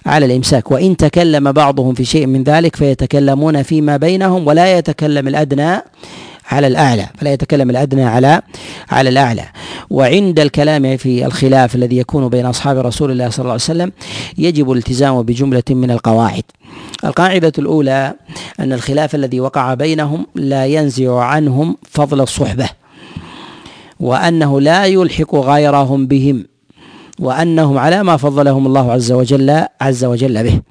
على 0.05 0.25
الإمساك. 0.25 0.71
وإن 0.71 0.97
تكلم 0.97 1.51
بعضهم 1.51 1.93
في 1.93 2.05
شيء 2.05 2.25
من 2.25 2.43
ذلك 2.43 2.75
فيتكلمون 2.75 3.63
فيما 3.63 3.97
بينهم 3.97 4.47
ولا 4.47 4.77
يتكلم 4.77 5.27
الأدنى 5.27 5.81
على 6.51 6.67
الأعلى 6.67 7.07
فلا 7.17 7.33
يتكلم 7.33 7.69
الأدنى 7.69 8.03
على 8.03 8.41
على 8.91 9.09
الأعلى. 9.09 9.45
وعند 9.89 10.39
الكلام 10.39 10.97
في 10.97 11.25
الخلاف 11.25 11.75
الذي 11.75 11.97
يكون 11.97 12.29
بين 12.29 12.45
أصحاب 12.45 12.77
رسول 12.77 13.11
الله 13.11 13.29
صلى 13.29 13.39
الله 13.39 13.51
عليه 13.51 13.63
وسلم 13.63 13.91
يجب 14.37 14.71
الالتزام 14.71 15.21
بجملة 15.21 15.63
من 15.69 15.91
القواعد. 15.91 16.43
القاعدة 17.05 17.53
الأولى 17.59 18.13
أن 18.59 18.73
الخلاف 18.73 19.15
الذي 19.15 19.39
وقع 19.39 19.73
بينهم 19.73 20.25
لا 20.35 20.65
ينزع 20.65 21.19
عنهم 21.19 21.77
فضل 21.91 22.21
الصحبة 22.21 22.69
وأنه 23.99 24.61
لا 24.61 24.85
يلحق 24.85 25.35
غيرهم 25.35 26.07
بهم. 26.07 26.45
وأنهم 27.19 27.77
على 27.77 28.03
ما 28.03 28.17
فضلهم 28.17 28.67
الله 28.67 28.91
عز 28.91 29.11
وجل 29.11 29.63
عز 29.81 30.05
وجل 30.05 30.43
به. 30.43 30.61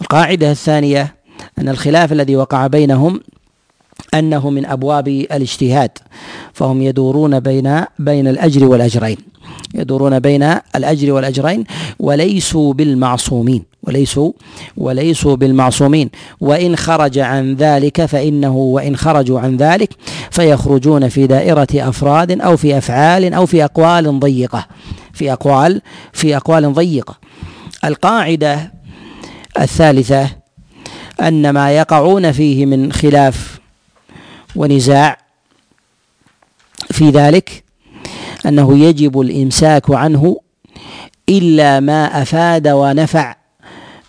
القاعدة 0.00 0.50
الثانية 0.50 1.14
أن 1.58 1.68
الخلاف 1.68 2.12
الذي 2.12 2.36
وقع 2.36 2.66
بينهم 2.66 3.20
أنه 4.14 4.50
من 4.50 4.66
أبواب 4.66 5.08
الاجتهاد 5.08 5.90
فهم 6.52 6.82
يدورون 6.82 7.40
بين 7.40 7.84
بين 7.98 8.28
الأجر 8.28 8.64
والأجرين. 8.64 9.16
يدورون 9.74 10.18
بين 10.18 10.42
الأجر 10.76 11.12
والأجرين 11.12 11.64
وليسوا 11.98 12.74
بالمعصومين. 12.74 13.62
وليسوا 13.88 14.32
وليسوا 14.76 15.36
بالمعصومين. 15.36 16.10
وإن 16.40 16.76
خرج 16.76 17.18
عن 17.18 17.54
ذلك 17.54 18.04
فإنه 18.04 18.56
وإن 18.56 18.96
خرجوا 18.96 19.40
عن 19.40 19.56
ذلك 19.56 19.90
فيخرجون 20.30 21.08
في 21.08 21.26
دائرة 21.26 21.68
أفراد 21.74 22.40
أو 22.40 22.56
في 22.56 22.78
أفعال 22.78 23.34
أو 23.34 23.46
في 23.46 23.64
أقوال 23.64 24.20
ضيقة. 24.20 24.66
في 25.12 25.32
أقوال 25.32 25.82
في 26.12 26.36
أقوال 26.36 26.72
ضيقة. 26.72 27.18
القاعدة 27.84 28.72
الثالثة 29.60 30.28
أن 31.20 31.50
ما 31.50 31.70
يقعون 31.70 32.32
فيه 32.32 32.66
من 32.66 32.92
خلاف 32.92 33.58
ونزاع 34.56 35.18
في 36.90 37.10
ذلك 37.10 37.64
أنه 38.46 38.78
يجب 38.78 39.20
الإمساك 39.20 39.90
عنه 39.90 40.40
إلا 41.28 41.80
ما 41.80 42.22
أفاد 42.22 42.68
ونفع 42.68 43.36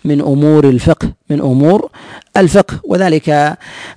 من 0.04 0.20
أمور 0.20 0.68
الفقه 0.68 1.12
من 1.30 1.40
أمور 1.40 1.90
الفقه. 2.36 2.80
وذلك 2.84 3.28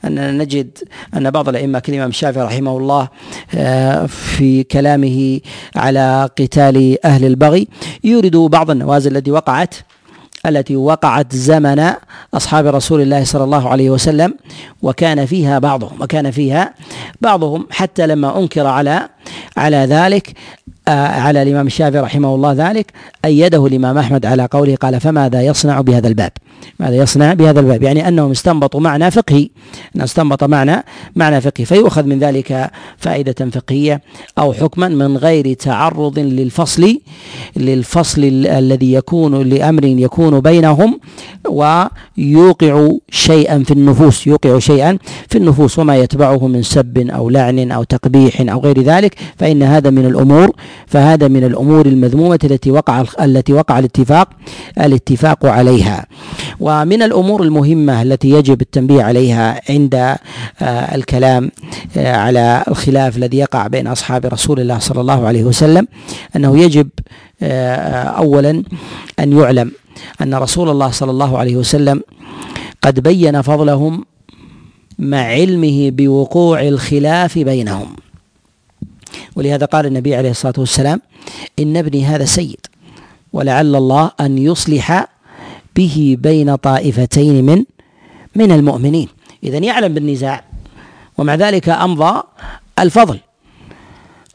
اننا 0.05 0.31
نجد 0.31 0.77
أن 1.17 1.31
بعض 1.31 1.49
الأئمة 1.49 1.79
كالإمام 1.79 2.09
الشافعي 2.09 2.45
رحمه 2.45 2.77
الله 2.77 3.07
آه، 3.55 4.05
في 4.05 4.63
كلامه 4.63 5.39
على 5.75 6.29
قتال 6.39 7.05
أهل 7.05 7.25
البغي 7.25 7.67
يورد 8.03 8.35
بعض 8.35 8.71
النوازل 8.71 9.17
التي 9.17 9.31
وقعت 9.31 9.75
التي 10.45 10.75
وقعت 10.75 11.35
زمن 11.35 11.91
أصحاب 12.33 12.65
رسول 12.67 13.01
الله 13.01 13.23
صلى 13.23 13.43
الله 13.43 13.69
عليه 13.69 13.89
وسلم 13.89 14.33
وكان 14.81 15.25
فيها 15.25 15.59
بعضهم 15.59 16.01
وكان 16.01 16.31
فيها 16.31 16.73
بعضهم 17.21 17.67
حتى 17.71 18.07
لما 18.07 18.39
أنكر 18.39 18.67
على 18.67 19.09
على 19.57 19.77
ذلك. 19.77 20.33
على 20.87 21.41
الإمام 21.41 21.67
الشافعي 21.67 22.01
رحمه 22.01 22.35
الله 22.35 22.53
ذلك 22.53 22.91
أيده 23.25 23.65
الإمام 23.65 23.97
أحمد 23.97 24.25
على 24.25 24.45
قوله 24.45 24.75
قال 24.75 24.99
فماذا 24.99 25.41
يصنع 25.41 25.81
بهذا 25.81 26.07
الباب؟ 26.07 26.31
ماذا 26.79 26.95
يصنع 26.95 27.33
بهذا 27.33 27.59
الباب؟ 27.59 27.83
يعني 27.83 28.07
أنهم 28.07 28.31
استنبطوا 28.31 28.79
معنى 28.79 29.11
فقهي. 29.11 29.49
انه 29.95 30.03
استنبط 30.03 30.43
معنى 30.43 30.83
معنى 31.15 31.41
فقهي. 31.41 31.65
فيؤخذ 31.65 32.03
من 32.03 32.19
ذلك 32.19 32.71
فائدة 32.97 33.49
فقهية 33.51 34.01
أو 34.39 34.53
حكما 34.53 34.87
من 34.87 35.17
غير 35.17 35.53
تعرض 35.53 36.19
للفصل 36.19 36.97
للفصل 37.57 38.21
الذي 38.45 38.93
يكون 38.93 39.49
لأمر 39.49 39.85
يكون 39.85 40.39
بينهم 40.39 40.99
ويوقع 41.49 42.89
شيئا 43.09 43.63
في 43.63 43.71
النفوس. 43.71 44.27
يوقع 44.27 44.59
شيئا 44.59 44.97
في 45.29 45.37
النفوس 45.37 45.79
وما 45.79 45.97
يتبعه 45.97 46.47
من 46.47 46.63
سب 46.63 46.97
أو 46.97 47.29
لعن 47.29 47.71
أو 47.71 47.83
تقبيح 47.83 48.41
أو 48.41 48.59
غير 48.59 48.81
ذلك. 48.81 49.15
فإن 49.37 49.63
هذا 49.63 49.89
من 49.89 50.05
الأمور 50.05 50.51
فهذا 50.87 51.27
من 51.27 51.43
الأمور 51.43 51.85
المذمومة 51.85 52.39
التي 52.43 52.71
وقع 52.71 53.03
التي 53.21 53.53
وقع 53.53 53.79
الاتفاق 53.79 54.29
الاتفاق 54.77 55.45
عليها. 55.45 56.05
ومن 56.59 57.01
الأمور 57.01 57.43
المهمة 57.43 58.01
التي 58.01 58.29
يجب 58.29 58.61
التنبيه 58.61 59.03
عليها 59.03 59.61
عند 59.69 59.95
آه، 59.95 60.95
الكلام 60.95 61.51
آه، 61.97 62.15
على 62.15 62.63
الخلاف 62.67 63.17
الذي 63.17 63.37
يقع 63.37 63.67
بين 63.67 63.87
أصحاب 63.87 64.25
رسول 64.25 64.59
الله 64.59 64.79
صلى 64.79 65.01
الله 65.01 65.27
عليه 65.27 65.43
وسلم 65.43 65.87
أنه 66.35 66.59
يجب 66.59 66.89
آه، 67.41 68.03
اولا 68.03 68.63
أن 69.19 69.39
يعلم 69.39 69.71
أن 70.21 70.35
رسول 70.35 70.69
الله 70.69 70.91
صلى 70.91 71.11
الله 71.11 71.37
عليه 71.37 71.55
وسلم 71.55 72.01
قد 72.81 72.99
بين 72.99 73.41
فضلهم 73.41 74.05
مع 74.99 75.17
علمه 75.17 75.89
بوقوع 75.89 76.61
الخلاف 76.61 77.39
بينهم. 77.39 77.95
ولهذا 79.35 79.65
قال 79.65 79.85
النبي 79.85 80.15
عليه 80.15 80.31
الصلاة 80.31 80.53
والسلام 80.57 81.01
إن 81.59 81.77
ابني 81.77 82.05
هذا 82.05 82.25
سيد 82.25 82.59
ولعل 83.33 83.75
الله 83.75 84.11
أن 84.19 84.37
يصلح 84.37 85.07
به 85.75 86.17
بين 86.19 86.55
طائفتين 86.55 87.45
من 87.45 87.65
من 88.35 88.51
المؤمنين. 88.51 89.07
اذا 89.43 89.57
يعلم 89.57 89.93
بالنزاع. 89.93 90.43
ومع 91.17 91.35
ذلك 91.35 91.69
أمضى 91.69 92.23
الفضل. 92.79 93.19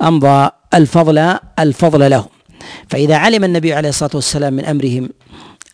أمضى 0.03 0.51
الفضل 0.74 1.18
الفضل 1.59 2.11
لهم. 2.11 2.28
فإذا 2.89 3.16
علم 3.16 3.45
النبي 3.45 3.74
عليه 3.74 3.89
الصلاة 3.89 4.11
والسلام 4.14 4.53
من 4.53 4.64
أمرهم 4.64 5.09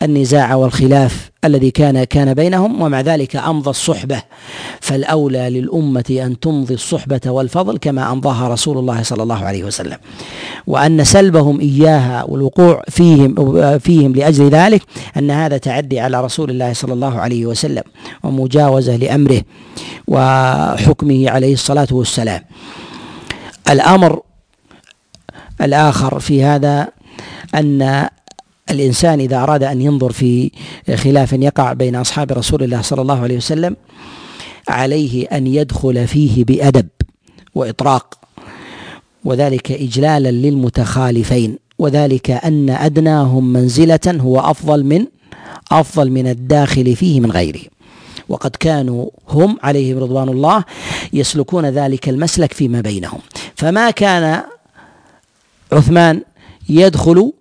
النزاع 0.03 0.55
والخلاف 0.55 1.31
الذي 1.45 1.71
كان 1.71 2.03
كان 2.03 2.33
بينهم 2.33 2.81
ومع 2.81 3.01
ذلك 3.01 3.35
أمضى 3.35 3.69
الصحبة. 3.69 4.21
فالأولى 4.81 5.49
للأمة 5.49 6.03
أن 6.09 6.39
تمضي 6.39 6.73
الصحبة 6.73 7.21
والفضل 7.25 7.77
كما 7.77 8.11
أمضاها 8.11 8.47
رسول 8.47 8.77
الله 8.77 9.03
صلى 9.03 9.23
الله 9.23 9.45
عليه 9.45 9.63
وسلم. 9.63 9.97
وأن 10.67 11.03
سلبهم 11.03 11.59
إياها 11.59 12.23
والوقوع 12.23 12.83
فيهم 12.89 13.79
فيهم 13.79 14.13
لأجل 14.13 14.49
ذلك 14.49 14.81
أن 15.17 15.31
هذا 15.31 15.57
تعدي 15.57 15.99
على 15.99 16.21
رسول 16.21 16.49
الله 16.49 16.73
صلى 16.73 16.93
الله 16.93 17.19
عليه 17.19 17.45
وسلم 17.45 17.83
ومجاوزة 18.23 18.95
لأمره 18.95 19.41
وحكمه 20.07 21.29
عليه 21.29 21.53
الصلاة 21.53 21.87
والسلام. 21.91 22.41
الأمر 23.69 24.21
الآخر 25.61 26.19
في 26.19 26.43
هذا 26.43 26.87
أن 27.55 28.07
الإنسان 28.69 29.19
إذا 29.19 29.43
أراد 29.43 29.63
أن 29.63 29.81
ينظر 29.81 30.11
في 30.11 30.51
خلاف 30.95 31.33
يقع 31.33 31.73
بين 31.73 31.95
أصحاب 31.95 32.31
رسول 32.31 32.63
الله 32.63 32.81
صلى 32.81 33.01
الله 33.01 33.21
عليه 33.21 33.37
وسلم 33.37 33.75
عليه 34.69 35.25
أن 35.25 35.47
يدخل 35.47 36.07
فيه 36.07 36.45
بأدب 36.45 36.87
وإطراق 37.55 38.19
وذلك 39.25 39.71
إجلالا 39.71 40.31
للمتخالفين 40.31 41.57
وذلك 41.79 42.31
أن 42.31 42.69
أدناهم 42.69 43.53
منزلة 43.53 43.99
هو 44.07 44.39
أفضل 44.39 44.83
من 44.83 45.05
أفضل 45.71 46.11
من 46.11 46.27
الداخل 46.27 46.95
فيه 46.95 47.19
من 47.19 47.31
غيره. 47.31 47.61
وقد 48.29 48.55
كانوا 48.55 49.09
هم 49.29 49.57
عليهم 49.63 49.97
رضوان 49.97 50.29
الله 50.29 50.63
يسلكون 51.13 51.65
ذلك 51.65 52.09
المسلك 52.09 52.53
فيما 52.53 52.81
بينهم. 52.81 53.19
فما 53.55 53.91
كان 53.91 54.43
عثمان 55.71 56.21
يدخل 56.69 57.33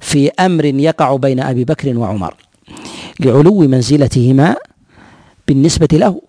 في 0.00 0.28
أمر 0.28 0.64
يقع 0.64 1.16
بين 1.16 1.40
أبي 1.40 1.64
بكر 1.64 1.98
وعمر 1.98 2.34
لعلو 3.20 3.60
منزلتهما 3.60 4.56
بالنسبة 5.48 5.88
له. 5.92 6.22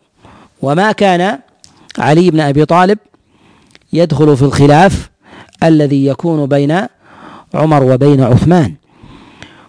وما 0.62 0.92
كان 0.92 1.40
علي 1.98 2.32
بن 2.32 2.40
أبي 2.40 2.66
طالب 2.66 3.00
يدخل 3.94 4.38
في 4.38 4.42
الخلاف 4.42 5.10
الذي 5.64 6.06
يكون 6.06 6.46
بين 6.46 6.88
عمر 7.54 7.84
وبين 7.84 8.22
عثمان. 8.22 8.76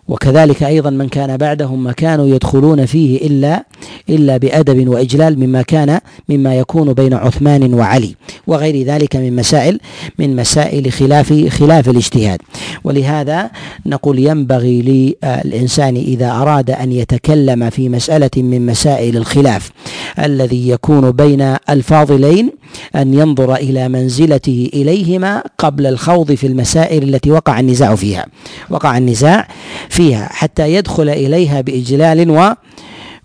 وكذلك 0.09 0.63
أيضا 0.63 0.91
من 0.91 1.09
كان 1.09 1.37
بعدهم 1.37 1.85
ما 1.85 1.93
كانوا 1.93 2.27
يدخلون 2.27 2.87
فيه 2.87 3.27
إلا 3.27 3.65
إلا 4.11 4.37
بأدب 4.37 4.89
وإجلال 4.89 5.39
مما 5.39 5.63
كان 5.63 6.01
مما 6.29 6.55
يكون 6.59 6.93
بين 6.93 7.15
عثمان 7.15 7.75
وعلي 7.75 8.15
وغير 8.47 8.87
ذلك 8.87 9.17
من 9.17 9.37
مسائل 9.37 9.81
من 10.19 10.37
مسائل 10.37 10.93
خلاف 10.93 11.49
خلاف 11.49 11.89
الاجتهاد. 11.89 12.41
ولهذا 12.85 13.51
نقول 13.87 14.19
ينبغي 14.19 14.83
للإنسان 14.83 15.97
إذا 15.97 16.31
أراد 16.31 16.71
أن 16.71 16.93
يتكلم 16.93 17.71
في 17.71 17.89
مسألة 17.89 18.31
من 18.37 18.67
مسائل 18.67 19.17
الخلاف 19.17 19.71
الذي 20.19 20.69
يكون 20.69 21.11
بين 21.11 21.57
الفاضلين 21.71 22.51
أن 22.97 23.15
ينظر 23.15 23.55
إلى 23.55 23.89
منزلته 23.89 24.71
إليهما 24.75 25.43
قبل 25.59 25.87
الخوض 25.87 26.33
في 26.33 26.47
المسائل 26.47 27.03
التي 27.03 27.31
وقع 27.31 27.61
النزاع 27.61 27.95
فيها. 27.95 28.27
وقع 28.71 28.99
النزاع 28.99 29.49
فيها 29.93 30.28
حتى 30.32 30.74
يدخل 30.74 31.09
إليها 31.09 31.61
بإجلال 31.61 32.30
و 32.30 32.55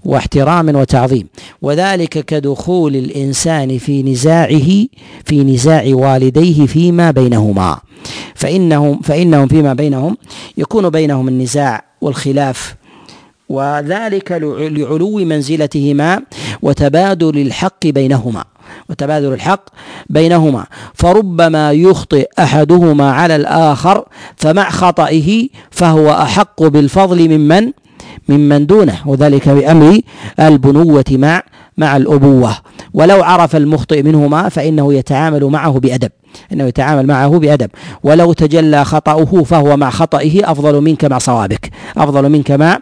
واحترام 0.05 0.75
وتعظيم. 0.75 1.27
وذلك 1.61 2.25
كدخول 2.25 2.95
الإنسان 2.95 3.77
في 3.77 4.03
نزاعه 4.03 4.69
في 5.25 5.43
نزاع 5.43 5.83
والديه 5.87 6.65
فيما 6.65 7.11
بينهما. 7.11 7.79
فانهم 8.35 9.01
فإنهم 9.01 9.47
فيما 9.47 9.73
بينهم 9.73 10.17
يكون 10.57 10.89
بينهم 10.89 11.27
النزاع 11.27 11.83
والخلاف. 12.01 12.75
وذلك 13.49 14.31
لعلو 14.31 15.17
منزلتهما 15.17 16.21
وتبادل 16.61 17.37
الحق 17.41 17.87
بينهما. 17.87 18.43
وتبادل 18.89 19.33
الحق 19.33 19.61
بينهما. 20.09 20.65
فربما 20.93 21.71
يخطئ 21.71 22.29
أحدهما 22.39 23.11
على 23.11 23.35
الآخر 23.35 24.05
فمع 24.37 24.69
خطئه 24.69 25.49
فهو 25.71 26.11
أحق 26.11 26.63
بالفضل 26.63 27.29
ممن 27.37 27.71
ممن 28.29 28.65
دونه. 28.65 28.97
وذلك 29.05 29.49
بأمر 29.49 29.99
البنوة 30.39 31.05
مع 31.11 31.43
مع 31.77 31.97
الأبوة. 31.97 32.57
ولو 32.93 33.23
عرف 33.23 33.55
المخطئ 33.55 34.03
منهما 34.03 34.49
فإنه 34.49 34.93
يتعامل 34.93 35.45
معه 35.45 35.71
بأدب. 35.71 36.11
إنه 36.53 36.63
يتعامل 36.63 37.07
معه 37.07 37.39
بأدب. 37.39 37.69
ولو 38.03 38.33
تجلى 38.33 38.85
خطأه 38.85 39.43
فهو 39.43 39.77
مع 39.77 39.89
خطئه 39.89 40.51
أفضل 40.51 40.81
منك 40.81 41.05
مع 41.05 41.17
صوابك. 41.17 41.71
أفضل 41.97 42.29
منك 42.29 42.51
مع 42.51 42.79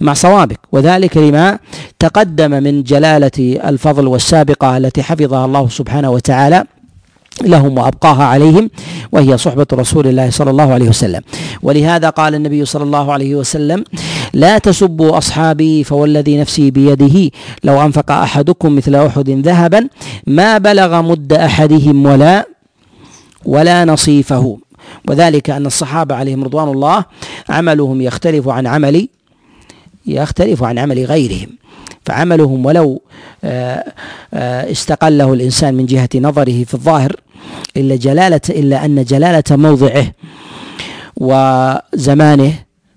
مع 0.00 0.14
صوابك. 0.14 0.58
وذلك 0.72 1.16
لما 1.16 1.58
تقدم 1.98 2.50
من 2.50 2.82
جلالة 2.82 3.58
الفضل 3.68 4.06
والسابقة 4.06 4.76
التي 4.76 5.02
حفظها 5.02 5.44
الله 5.44 5.68
سبحانه 5.68 6.10
وتعالى 6.10 6.64
لهم 7.42 7.78
وأبقاها 7.78 8.24
عليهم 8.24 8.70
وهي 9.12 9.38
صحبة 9.38 9.66
رسول 9.72 10.06
الله 10.06 10.30
صلى 10.30 10.50
الله 10.50 10.72
عليه 10.72 10.88
وسلم. 10.88 11.22
ولهذا 11.62 12.10
قال 12.10 12.34
النبي 12.34 12.64
صلى 12.64 12.84
الله 12.84 13.12
عليه 13.12 13.34
وسلم 13.34 13.84
لا 14.32 14.58
تسبوا 14.58 15.18
أصحابي 15.18 15.84
فوالذي 15.84 16.40
نفسي 16.40 16.70
بيده. 16.70 17.30
لو 17.64 17.82
أنفق 17.82 18.10
أحدكم 18.10 18.76
مثل 18.76 18.94
أحد 18.94 19.30
ذهبا 19.30 19.88
ما 20.26 20.58
بلغ 20.58 21.02
مد 21.02 21.32
أحدهم 21.32 22.06
ولا 22.06 22.46
ولا 23.44 23.84
نصيفه. 23.84 24.58
وذلك 25.08 25.50
أن 25.50 25.66
الصحابة 25.66 26.14
عليهم 26.14 26.44
رضوان 26.44 26.68
الله 26.68 27.04
عملهم 27.48 28.00
يختلف 28.00 28.48
عن 28.48 28.66
عمل 28.66 29.08
يختلف 30.06 30.62
عن 30.62 30.78
عمل 30.78 31.04
غيرهم. 31.04 31.48
فعملهم 32.08 32.66
ولو 32.66 33.02
آه، 33.44 33.84
آه، 34.34 34.70
استقله 34.70 35.32
الإنسان 35.32 35.74
من 35.74 35.86
جهة 35.86 36.08
نظره 36.14 36.64
في 36.64 36.74
الظاهر 36.74 37.16
إلا 37.76 37.96
جلالة 37.96 38.40
إلا 38.50 38.84
أن 38.84 39.04
جلالة 39.04 39.42
موضعه 39.50 40.06
وزمانه 41.16 42.52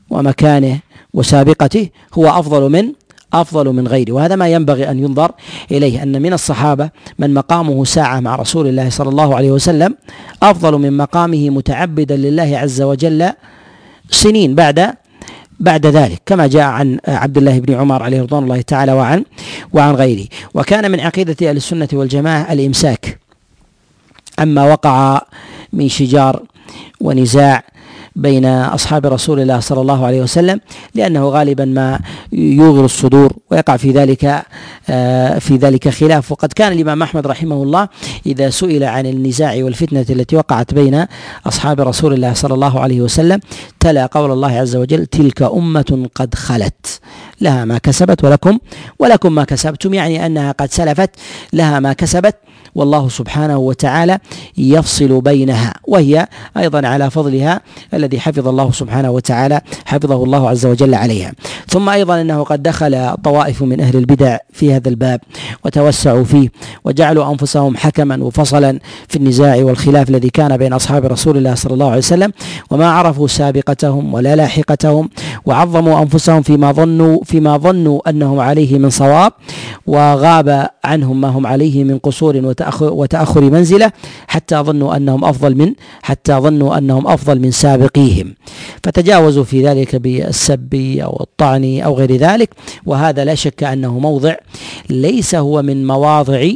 ومكانه 0.09 0.80
وسابقته 1.14 1.89
هو 2.14 2.30
أفضل 2.30 2.70
من 2.70 2.91
أفضل 3.34 3.74
من 3.74 3.88
غيره. 3.88 4.12
وهذا 4.12 4.36
ما 4.36 4.47
ينبغي 4.47 4.91
أن 4.91 4.99
ينظر 4.99 5.32
إليه 5.72 6.03
أن 6.03 6.22
من 6.22 6.34
الصحابة 6.34 6.89
من 7.20 7.34
مقامه 7.34 7.84
ساعة 7.86 8.20
مع 8.20 8.36
رسول 8.36 8.68
الله 8.68 8.89
صلى 8.89 9.09
الله 9.09 9.36
عليه 9.36 9.51
وسلم 9.51 9.95
أفضل 10.43 10.74
من 10.78 10.97
مقامه 10.97 11.49
متعبدا 11.49 12.16
لله 12.16 12.57
عز 12.57 12.82
وجل 12.82 13.30
سنين 14.09 14.55
بعد 14.55 14.93
بعد 15.62 15.86
ذلك 15.86 16.22
كما 16.26 16.47
جاء 16.47 16.64
عن 16.64 16.99
عبد 17.07 17.38
الله 17.38 17.59
بن 17.59 17.74
عمر 17.74 18.03
عليه 18.03 18.22
رضوان 18.22 18.43
الله 18.43 18.62
تعالى 18.62 18.91
وعن 18.91 19.24
وعن 19.74 19.93
غيره. 19.95 20.28
وكان 20.53 20.91
من 20.91 20.99
عقيدة 20.99 21.49
أهل 21.49 21.57
السنة 21.57 21.89
والجماعة 21.93 22.53
الإمساك. 22.53 23.20
عما 24.39 24.64
وقع 24.64 25.22
من 25.74 25.89
شجار 25.89 26.43
ونزاع 27.01 27.64
بين 28.16 28.45
أصحاب 28.45 29.05
رسول 29.05 29.39
الله 29.39 29.59
صلى 29.59 29.82
الله 29.82 30.05
عليه 30.05 30.22
وسلم 30.22 30.59
لأنه 30.95 31.30
غالبا 31.30 31.66
ما 31.66 31.99
يوغر 32.32 32.86
الصدور 32.86 33.34
ويقع 33.51 33.78
في 33.78 33.91
ذلك 33.91 34.43
آه، 34.89 35.39
في 35.39 35.55
ذلك 35.55 35.89
خلاف. 35.89 36.32
وقد 36.32 36.53
كان 36.53 36.72
الإمام 36.72 37.03
أحمد 37.03 37.28
رحمه 37.28 37.64
الله 37.64 37.88
إذا 38.26 38.49
سئل 38.49 38.84
عن 38.84 39.05
النزاع 39.05 39.64
والفتنة 39.64 40.05
التي 40.09 40.36
وقعت 40.36 40.74
بين 40.74 41.05
أصحاب 41.47 41.82
رسول 41.82 42.14
الله 42.14 42.34
صلى 42.34 42.53
الله 42.53 42.80
عليه 42.80 43.01
وسلم 43.01 43.39
تلا 43.80 44.05
قول 44.05 44.32
الله 44.32 44.51
عز 44.51 44.76
وجل 44.76 45.05
تلك 45.05 45.41
أمة 45.41 46.09
قد 46.16 46.36
خلت 46.36 46.99
لها 47.41 47.66
ما 47.66 47.78
كسبت 47.78 48.24
ولكم 48.24 48.59
ولكم 48.99 49.36
ما 49.36 49.43
كسبتم. 49.43 49.93
يعني 49.93 50.26
أنها 50.26 50.51
قد 50.51 50.72
سلفت 50.72 51.09
لها 51.53 51.80
ما 51.80 51.93
كسبت 51.93 52.36
والله 52.76 53.09
سبحانه 53.09 53.57
وتعالى 53.57 54.20
يفصل 54.57 55.22
بينها 55.22 55.74
وهي 55.88 56.28
أيضا 56.57 56.88
على 56.88 57.09
فضلها 57.09 57.62
الذي 58.04 58.20
حفظ 58.20 58.47
الله 58.47 58.72
سبحانه 58.72 59.12
وتعالى 59.12 59.62
حفظه 59.86 60.24
الله 60.24 60.49
عز 60.49 60.66
وجل 60.66 60.93
عليها. 60.95 61.32
ثم 61.68 61.89
أيضا 61.89 62.22
إنه 62.22 62.43
قد 62.43 62.64
دخل 62.64 63.16
طوائف 63.24 63.62
من 63.64 63.82
أهل 63.82 63.97
البدع 63.97 64.38
في 64.54 64.74
هذا 64.74 64.89
الباب 64.89 65.20
وتوسعوا 65.66 66.24
فيه 66.24 66.49
وجعلوا 66.86 67.32
أنفسهم 67.32 67.78
حكما 67.78 68.24
وفصلا 68.24 68.80
في 69.08 69.16
النزاع 69.16 69.56
والخلاف 69.64 70.10
الذي 70.10 70.30
كان 70.30 70.58
بين 70.58 70.74
أصحاب 70.74 71.06
رسول 71.06 71.38
الله 71.38 71.56
صلى 71.56 71.74
الله 71.74 71.86
عليه 71.86 71.97
وسلم 71.97 72.32
وما 72.72 72.91
عرفوا 72.91 73.28
سابقتهم 73.28 74.14
ولا 74.14 74.36
لاحقتهم 74.36 75.10
وعظموا 75.45 76.02
أنفسهم 76.02 76.41
فيما 76.41 76.72
ظنوا 76.72 77.24
فيما 77.24 77.58
ظنوا 77.58 78.10
أنهم 78.10 78.39
عليه 78.39 78.80
من 78.80 78.89
صواب 78.89 79.32
وغاب 79.88 80.68
عنهم 80.84 81.22
ما 81.22 81.28
هم 81.28 81.47
عليه 81.47 81.84
من 81.84 81.97
قصور 81.97 82.36
وتأخر, 82.38 82.93
وتأخر 82.93 83.41
منزلة 83.41 83.91
حتى 84.28 84.56
ظنوا 84.56 84.95
أنهم 84.95 85.26
أفضل 85.26 85.56
من 85.56 85.74
حتى 86.02 86.34
ظنوا 86.34 86.78
أنهم 86.78 87.08
أفضل 87.08 87.39
من 87.39 87.52
سابقيهم 87.91 88.35
فتجاوزوا 88.83 89.43
في 89.43 89.67
ذلك 89.67 89.95
بالسب 89.95 90.75
أو 91.03 91.17
الطعن 91.21 91.79
أو 91.79 91.97
غير 91.97 92.15
ذلك 92.15 92.49
وهذا 92.85 93.25
لا 93.25 93.35
شك 93.35 93.63
أنه 93.63 93.99
موضع 93.99 94.35
ليس 94.89 95.35
هو 95.35 95.61
من 95.61 95.87
مواضع 95.87 96.51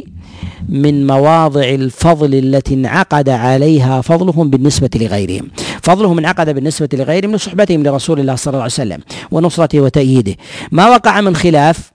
من 0.68 1.06
مواضع 1.06 1.64
الفضل 1.68 2.34
التي 2.34 2.74
انعقد 2.74 3.28
عليها 3.28 4.00
فضلهم 4.00 4.50
بالنسبة 4.50 4.90
لغيرهم. 4.94 5.50
فضلهم 5.82 6.18
انعقد 6.18 6.54
بالنسبة 6.54 6.88
لغيرهم 6.92 7.34
لصحبتهم 7.34 7.82
لرسول 7.82 8.20
الله 8.20 8.34
صلى 8.34 8.52
الله 8.52 8.62
عليه 8.62 8.72
وسلم 8.72 9.00
ونصرته 9.30 9.80
وتأييده. 9.80 10.34
ما 10.72 10.88
وقع 10.88 11.20
من 11.20 11.36
خلاف؟ 11.36 11.92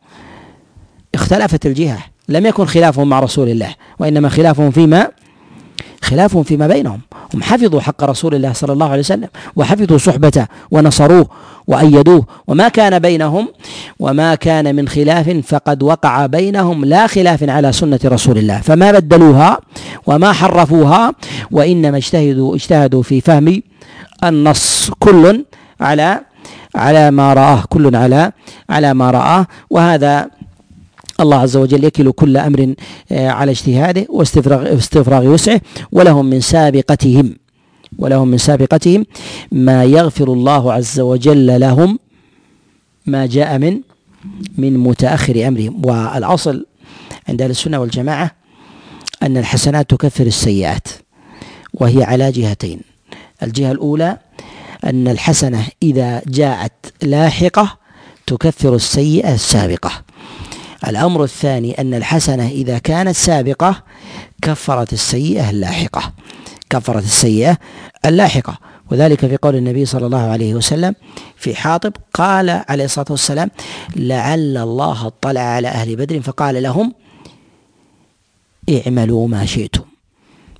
اختلفت 1.15 1.65
الجهة. 1.65 1.99
لم 2.29 2.45
يكن 2.45 2.65
خلافهم 2.65 3.09
مع 3.09 3.19
رسول 3.19 3.49
الله 3.49 3.75
وإنما 3.99 4.29
خلافهم 4.29 4.71
فيما 4.71 5.07
خلافهم 6.11 6.43
فيما 6.43 6.67
بينهم. 6.67 6.99
هم 7.33 7.43
حفظوا 7.43 7.81
حق 7.81 8.03
رسول 8.03 8.35
الله 8.35 8.53
صلى 8.53 8.73
الله 8.73 8.89
عليه 8.89 8.99
وسلم 8.99 9.29
وحفظوا 9.55 9.97
صحبته 9.97 10.45
ونصروه 10.71 11.27
وأيدوه. 11.67 12.23
وما 12.47 12.67
كان 12.67 12.99
بينهم 12.99 13.47
وما 13.99 14.35
كان 14.35 14.75
من 14.75 14.87
خلاف 14.87 15.27
فقد 15.29 15.83
وقع 15.83 16.25
بينهم 16.25 16.85
لا 16.85 17.07
خلاف 17.07 17.49
على 17.49 17.71
سنة 17.71 17.99
رسول 18.05 18.37
الله. 18.37 18.57
فما 18.61 18.91
بدلوها 18.91 19.59
وما 20.07 20.31
حرفوها 20.31 21.11
وإنما 21.51 21.97
اجتهدوا 21.97 22.55
اجتهدوا 22.55 23.03
في 23.03 23.21
فهم 23.21 23.61
النص 24.23 24.91
كل 24.99 25.45
على 25.81 26.19
على 26.75 27.11
ما 27.11 27.33
رآه 27.33 27.63
كل 27.69 27.95
على 27.95 28.31
على 28.69 28.93
ما 28.93 29.11
رآه. 29.11 29.45
وهذا 29.69 30.40
الله 31.21 31.37
عز 31.37 31.57
وجل 31.57 31.83
يكل 31.83 32.11
كل 32.11 32.37
أمر 32.37 32.73
آه، 33.11 33.29
على 33.29 33.51
اجتهاده 33.51 34.05
واستفراغ 34.09 34.77
استفراغ 34.77 35.25
وسعه 35.25 35.61
ولهم 35.91 36.25
من 36.25 36.41
سابقتهم 36.41 37.35
ولهم 37.99 38.27
من 38.27 38.37
سابقتهم 38.37 39.05
ما 39.51 39.83
يغفر 39.83 40.33
الله 40.33 40.73
عز 40.73 40.99
وجل 40.99 41.59
لهم 41.59 41.99
ما 43.05 43.25
جاء 43.25 43.57
من 43.57 43.81
من 44.57 44.77
متأخر 44.77 45.47
أمرهم. 45.47 45.85
والأصل 45.85 46.65
عند 47.29 47.41
أهل 47.41 47.51
السنة 47.51 47.79
والجماعة 47.79 48.31
أن 49.23 49.37
الحسنات 49.37 49.89
تكفر 49.89 50.25
السيئات 50.25 50.87
وهي 51.73 52.03
على 52.03 52.31
جهتين. 52.31 52.81
الجهة 53.43 53.71
الأولى 53.71 54.17
أن 54.83 55.07
الحسنة 55.07 55.67
إذا 55.83 56.21
جاءت 56.27 56.71
لاحقة 57.03 57.77
تكفر 58.27 58.75
السيئة 58.75 59.33
السابقة. 59.33 59.91
الأمر 60.87 61.23
الثاني 61.23 61.81
أن 61.81 61.93
الحسنة 61.93 62.47
إذا 62.47 62.77
كانت 62.77 63.15
سابقة 63.15 63.83
كفرت 64.41 64.93
السيئة 64.93 65.49
اللاحقة. 65.49 66.13
كفرت 66.69 67.03
السيئة 67.03 67.57
اللاحقة. 68.05 68.57
وذلك 68.91 69.25
في 69.25 69.37
قول 69.37 69.55
النبي 69.55 69.85
صلى 69.85 70.05
الله 70.05 70.21
عليه 70.21 70.55
وسلم 70.55 70.95
في 71.35 71.55
حاطب 71.55 71.93
قال 72.13 72.63
عليه 72.69 72.85
الصلاة 72.85 73.05
والسلام 73.09 73.51
لعل 73.95 74.57
الله 74.57 75.07
اطلع 75.07 75.41
على 75.41 75.67
أهل 75.67 75.95
بدر 75.95 76.21
فقال 76.21 76.63
لهم 76.63 76.93
اعملوا 78.69 79.27
ما 79.27 79.45
شئتم. 79.45 79.83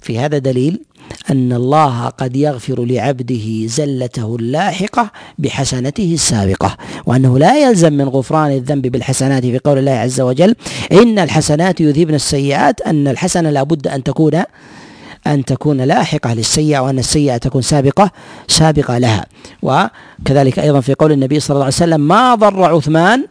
في 0.01 0.19
هذا 0.19 0.38
دليل 0.38 0.86
أن 1.32 1.53
الله 1.53 2.07
قد 2.07 2.36
يغفر 2.36 2.86
لعبده 2.86 3.68
زلته 3.68 4.36
اللاحقة 4.36 5.12
بحسنته 5.39 6.12
السابقة 6.14 6.78
وأنه 7.05 7.39
لا 7.39 7.57
يلزم 7.68 7.93
من 7.93 8.09
غفران 8.09 8.51
الذنب 8.51 8.88
بالحسنات 8.88 9.43
في 9.43 9.59
قول 9.59 9.78
الله 9.78 9.91
عز 9.91 10.22
وجل 10.22 10.55
إن 10.91 11.20
الحسنات 11.20 11.82
يذهبن 11.82 12.14
السيئات 12.14 12.82
أن 12.82 13.07
الحسنة 13.07 13.49
لابد 13.49 13.88
أن 13.88 14.03
تكون 14.03 14.43
أن 15.28 15.45
تكون 15.45 15.82
لاحقة 15.82 16.34
للسيئة 16.34 16.80
وأن 16.80 16.99
السيئة 16.99 17.38
تكون 17.38 17.62
سابقة 17.62 18.12
سابقة 18.47 18.97
لها. 18.97 19.26
وكذلك 19.62 20.59
أيضا 20.59 20.80
في 20.80 20.93
قول 20.93 21.12
النبي 21.12 21.39
صلى 21.39 21.53
الله 21.55 21.66
عليه 21.66 21.76
وسلم 21.76 22.01
ما 22.01 22.36
ضر 22.36 22.64
عثمان 22.64 23.26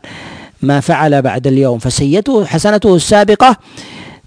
ما 0.63 0.81
فعل 0.81 1.23
بعد 1.23 1.47
اليوم 1.47 1.79
فسيئته 1.79 2.45
حسنته 2.45 2.97
السابقة 2.97 3.57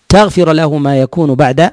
تغفر 0.09 0.53
له 0.53 0.77
ما 0.77 0.99
يكون 0.99 1.35
بعد 1.35 1.71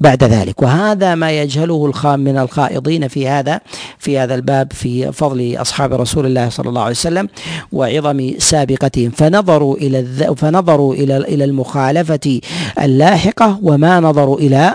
بعد 0.00 0.24
ذلك. 0.24 0.62
وهذا 0.62 1.14
ما 1.14 1.30
يجهله 1.30 1.86
الخام 1.86 2.20
من 2.20 2.38
الخائضين 2.38 3.08
في 3.08 3.28
هذا 3.28 3.60
في 3.98 4.18
هذا 4.18 4.34
الباب 4.34 4.72
في 4.72 5.12
فضل 5.12 5.56
أصحاب 5.60 5.92
رسول 5.92 6.26
الله 6.26 6.48
صلى 6.48 6.68
الله 6.68 6.80
عليه 6.80 6.90
وسلم 6.90 7.28
وعظم 7.72 8.32
سابقتهم. 8.38 9.10
فنظروا 9.10 9.76
إلى 9.76 10.04
فنظروا 10.36 10.94
إلى 10.94 11.16
إلى 11.16 11.44
المخالفة 11.44 12.40
اللاحقة 12.80 13.58
وما 13.62 14.00
نظروا 14.00 14.38
إلى 14.38 14.74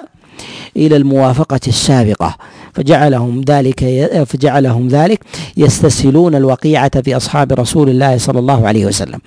إلى 0.77 0.95
الموافقة 0.95 1.59
السابقة. 1.67 2.35
فجعلهم 2.75 3.41
ذلك 3.41 3.79
فجعلهم 4.27 4.87
ذلك 4.87 5.19
يستسهلون 5.57 6.35
الوقيعة 6.35 7.01
في 7.01 7.17
أصحاب 7.17 7.53
رسول 7.53 7.89
الله 7.89 8.17
صلى 8.17 8.39
الله 8.39 8.67
عليه 8.67 8.85
وسلم. 8.85 9.19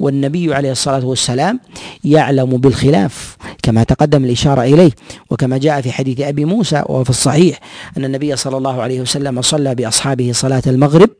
والنبي 0.00 0.54
عليه 0.54 0.72
الصلاة 0.72 1.06
والسلام 1.06 1.60
يعلم 2.04 2.50
بالخلاف 2.50 3.36
كما 3.62 3.82
تقدم 3.84 4.24
الإشارة 4.24 4.62
إليه 4.62 4.90
وكما 5.30 5.58
جاء 5.58 5.80
في 5.80 5.92
حديث 5.92 6.20
أبي 6.20 6.44
موسى 6.44 6.82
وفي 6.86 7.10
الصحيح 7.10 7.60
أن 7.96 8.04
النبي 8.04 8.36
صلى 8.36 8.56
الله 8.56 8.82
عليه 8.82 9.00
وسلم 9.00 9.42
صلى 9.42 9.74
بأصحابه 9.74 10.32
صلاة 10.32 10.62
المغرب 10.66 11.10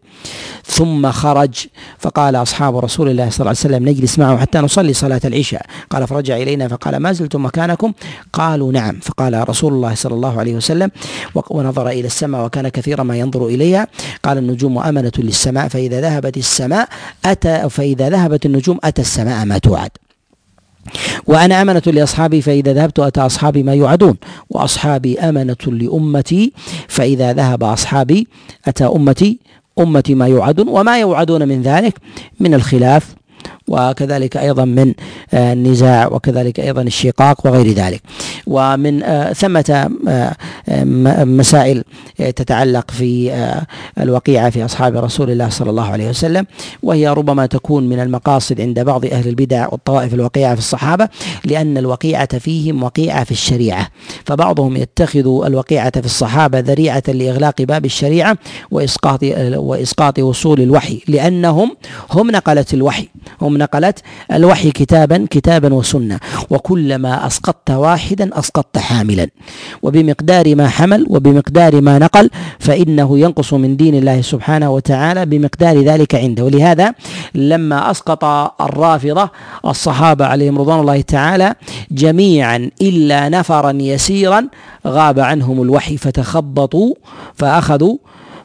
ثم 0.64 1.10
خرج 1.10 1.54
فقال 1.98 2.36
أصحاب 2.36 2.76
رسول 2.76 3.08
الله 3.08 3.30
صلى 3.30 3.40
الله 3.40 3.48
عليه 3.48 3.74
وسلم 3.76 3.88
نجلس 3.88 4.18
معه 4.18 4.36
حتى 4.38 4.58
نصلي 4.58 4.92
صلاة 4.92 5.20
العشاء. 5.24 5.66
قال 5.90 6.06
فرجع 6.06 6.36
إلينا. 6.36 6.68
فقال 6.68 6.96
ما 6.96 7.12
زلتم 7.12 7.44
مكانكم؟ 7.44 7.92
قالوا 8.32 8.72
نعم. 8.72 8.98
فقال 9.02 9.48
رسول 9.48 9.72
الله 9.72 9.94
صلى 9.94 10.14
الله 10.14 10.40
عليه 10.40 10.54
وسلم 10.54 10.90
ونظر 11.72 11.88
إلى 11.88 12.06
السماء 12.06 12.44
وكان 12.44 12.68
كثيرا 12.68 13.02
ما 13.02 13.16
ينظر 13.16 13.46
إليها. 13.46 13.86
قال 14.22 14.38
النجوم 14.38 14.78
أمنة 14.78 15.12
للسماء 15.18 15.68
فإذا 15.68 16.00
ذهبت 16.00 16.36
السماء 16.36 16.88
أتى 17.24 17.68
فإذا 17.70 18.10
ذهبت 18.10 18.46
النجوم 18.46 18.78
أتى 18.84 19.02
السماء 19.02 19.44
ما 19.44 19.58
توعد. 19.58 19.90
وأنا 21.26 21.62
أمنة 21.62 21.82
لأصحابي 21.86 22.42
فإذا 22.42 22.72
ذهبت 22.72 22.98
أتى 22.98 23.20
أصحابي 23.20 23.62
ما 23.62 23.74
يوعدون. 23.74 24.16
وأصحابي 24.50 25.20
أمنة 25.20 25.64
لأمتي 25.66 26.52
فإذا 26.88 27.32
ذهب 27.32 27.64
أصحابي 27.64 28.28
أتى 28.68 28.84
أمتي 28.84 29.38
أمتي 29.78 30.14
ما 30.14 30.26
يوعدون. 30.26 30.68
وما 30.68 31.00
يوعدون 31.00 31.48
من 31.48 31.62
ذلك 31.62 31.94
من 32.40 32.54
الخلاف 32.54 33.14
وكذلك 33.68 34.36
أيضا 34.36 34.64
من 34.64 34.94
آه، 35.34 35.52
النزاع 35.52 36.06
وكذلك 36.06 36.60
أيضا 36.60 36.82
الشقاق 36.82 37.46
وغير 37.46 37.72
ذلك. 37.72 38.02
ومن 38.46 39.02
آه، 39.02 39.32
ثمة 39.32 39.90
آه، 40.08 40.34
مسائل 41.24 41.84
تتعلق 42.36 42.90
في 42.90 43.32
الوقيعة 44.00 44.50
في 44.50 44.64
أصحاب 44.64 44.96
رسول 44.96 45.30
الله 45.30 45.48
صلى 45.48 45.70
الله 45.70 45.86
عليه 45.86 46.08
وسلم 46.08 46.46
وهي 46.82 47.08
ربما 47.08 47.46
تكون 47.46 47.88
من 47.88 48.00
المقاصد 48.00 48.60
عند 48.60 48.80
بعض 48.80 49.04
أهل 49.04 49.28
البدع 49.28 49.68
والطوائف 49.72 50.14
الوقيعة 50.14 50.54
في 50.54 50.60
الصحابة 50.60 51.08
لأن 51.44 51.78
الوقيعة 51.78 52.38
فيهم 52.38 52.82
وقيعة 52.82 53.24
في 53.24 53.30
الشريعة. 53.30 53.88
فبعضهم 54.24 54.76
يتخذ 54.76 55.26
الوقيعة 55.44 56.00
في 56.00 56.06
الصحابة 56.06 56.58
ذريعة 56.58 57.02
لإغلاق 57.08 57.62
باب 57.62 57.84
الشريعة 57.84 58.38
وإسقاط 58.70 59.20
وإسقاط 59.54 60.18
وصول 60.18 60.60
الوحي 60.60 61.00
لأنهم 61.08 61.76
هم 62.10 62.30
نقلة 62.30 62.66
الوحي. 62.74 63.08
هم 63.40 63.56
نقلت 63.56 63.98
الوحي 64.32 64.70
كتابا 64.70 65.26
كتابا 65.30 65.74
وسنة. 65.74 66.18
وكلما 66.50 67.26
أسقطت 67.26 67.70
واحدا 67.70 68.38
أسقطت 68.38 68.78
حاملا. 68.78 69.28
وبمقدار 69.82 70.54
ما 70.54 70.68
حمل 70.68 71.06
وبمقدار 71.10 71.80
ما 71.80 71.98
نقل 71.98 72.30
فإنه 72.58 73.18
ينقص 73.18 73.54
من 73.54 73.76
دين 73.76 73.94
الله 73.94 74.20
سبحانه 74.20 74.70
وتعالى 74.70 75.26
بمقدار 75.26 75.82
ذلك 75.82 76.14
عنده. 76.14 76.44
ولهذا 76.44 76.94
لما 77.34 77.90
أسقط 77.90 78.24
الرافضة 78.60 79.30
الصحابة 79.64 80.26
عليهم 80.26 80.58
رضوان 80.58 80.80
الله 80.80 81.00
تعالى 81.00 81.54
جميعا 81.90 82.70
إلا 82.82 83.28
نفرا 83.28 83.72
يسيرا 83.72 84.48
غاب 84.86 85.20
عنهم 85.20 85.62
الوحي 85.62 85.96
فتخبطوا 85.96 86.94
فأخذوا 87.34 87.96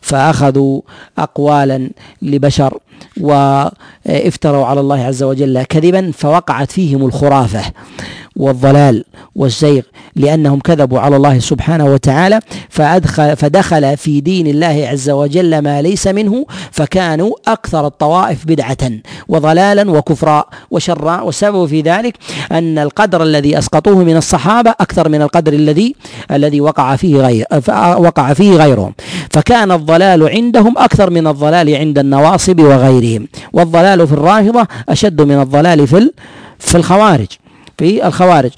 فأخذوا 0.01 0.81
أقوالا 1.17 1.89
لبشر 2.21 2.77
وافتروا 3.21 4.65
على 4.65 4.79
الله 4.79 5.03
عز 5.03 5.23
وجل 5.23 5.63
كذبا 5.63 6.11
فوقعت 6.11 6.71
فيهم 6.71 7.05
الخرافة. 7.05 7.61
والضلال 8.37 9.03
والزيغ 9.35 9.81
لأنهم 10.15 10.59
كذبوا 10.59 10.99
على 10.99 11.15
الله 11.15 11.39
سبحانه 11.39 11.85
وتعالى 11.85 12.39
فأدخل 12.69 13.35
فدخل 13.35 13.97
في 13.97 14.21
دين 14.21 14.47
الله 14.47 14.87
عز 14.91 15.09
وجل 15.09 15.59
ما 15.59 15.81
ليس 15.81 16.07
منه 16.07 16.45
فكانوا 16.71 17.31
أكثر 17.47 17.87
الطوائف 17.87 18.45
بدعة 18.45 18.91
وضلالا 19.27 19.91
وكفرا 19.91 20.45
وشرا. 20.71 21.21
والسبب 21.21 21.65
في 21.65 21.81
ذلك 21.81 22.13
أن 22.51 22.77
القدر 22.79 23.23
الذي 23.23 23.57
أسقطوه 23.57 24.03
من 24.03 24.17
الصحابة 24.17 24.71
أكثر 24.71 25.09
من 25.09 25.21
القدر 25.21 25.53
الذي 25.53 25.95
الذي 26.31 26.61
وقع 26.61 26.95
فيه 26.95 27.15
غير 27.17 27.45
وقع 27.97 28.33
فيه 28.33 28.55
غيرهم. 28.55 28.93
فكان 29.29 29.71
الضلال 29.71 30.29
عندهم 30.29 30.77
أكثر 30.77 31.09
من 31.09 31.27
الضلال 31.27 31.75
عند 31.75 31.99
النواصب 31.99 32.59
وغيرهم. 32.59 33.27
والضلال 33.53 34.07
في 34.07 34.13
الرافضة 34.13 34.67
أشد 34.89 35.21
من 35.21 35.41
الضلال 35.41 35.87
في 35.87 36.11
في 36.59 36.75
الخوارج. 36.77 37.27
في 37.77 38.07
الخوارج. 38.07 38.51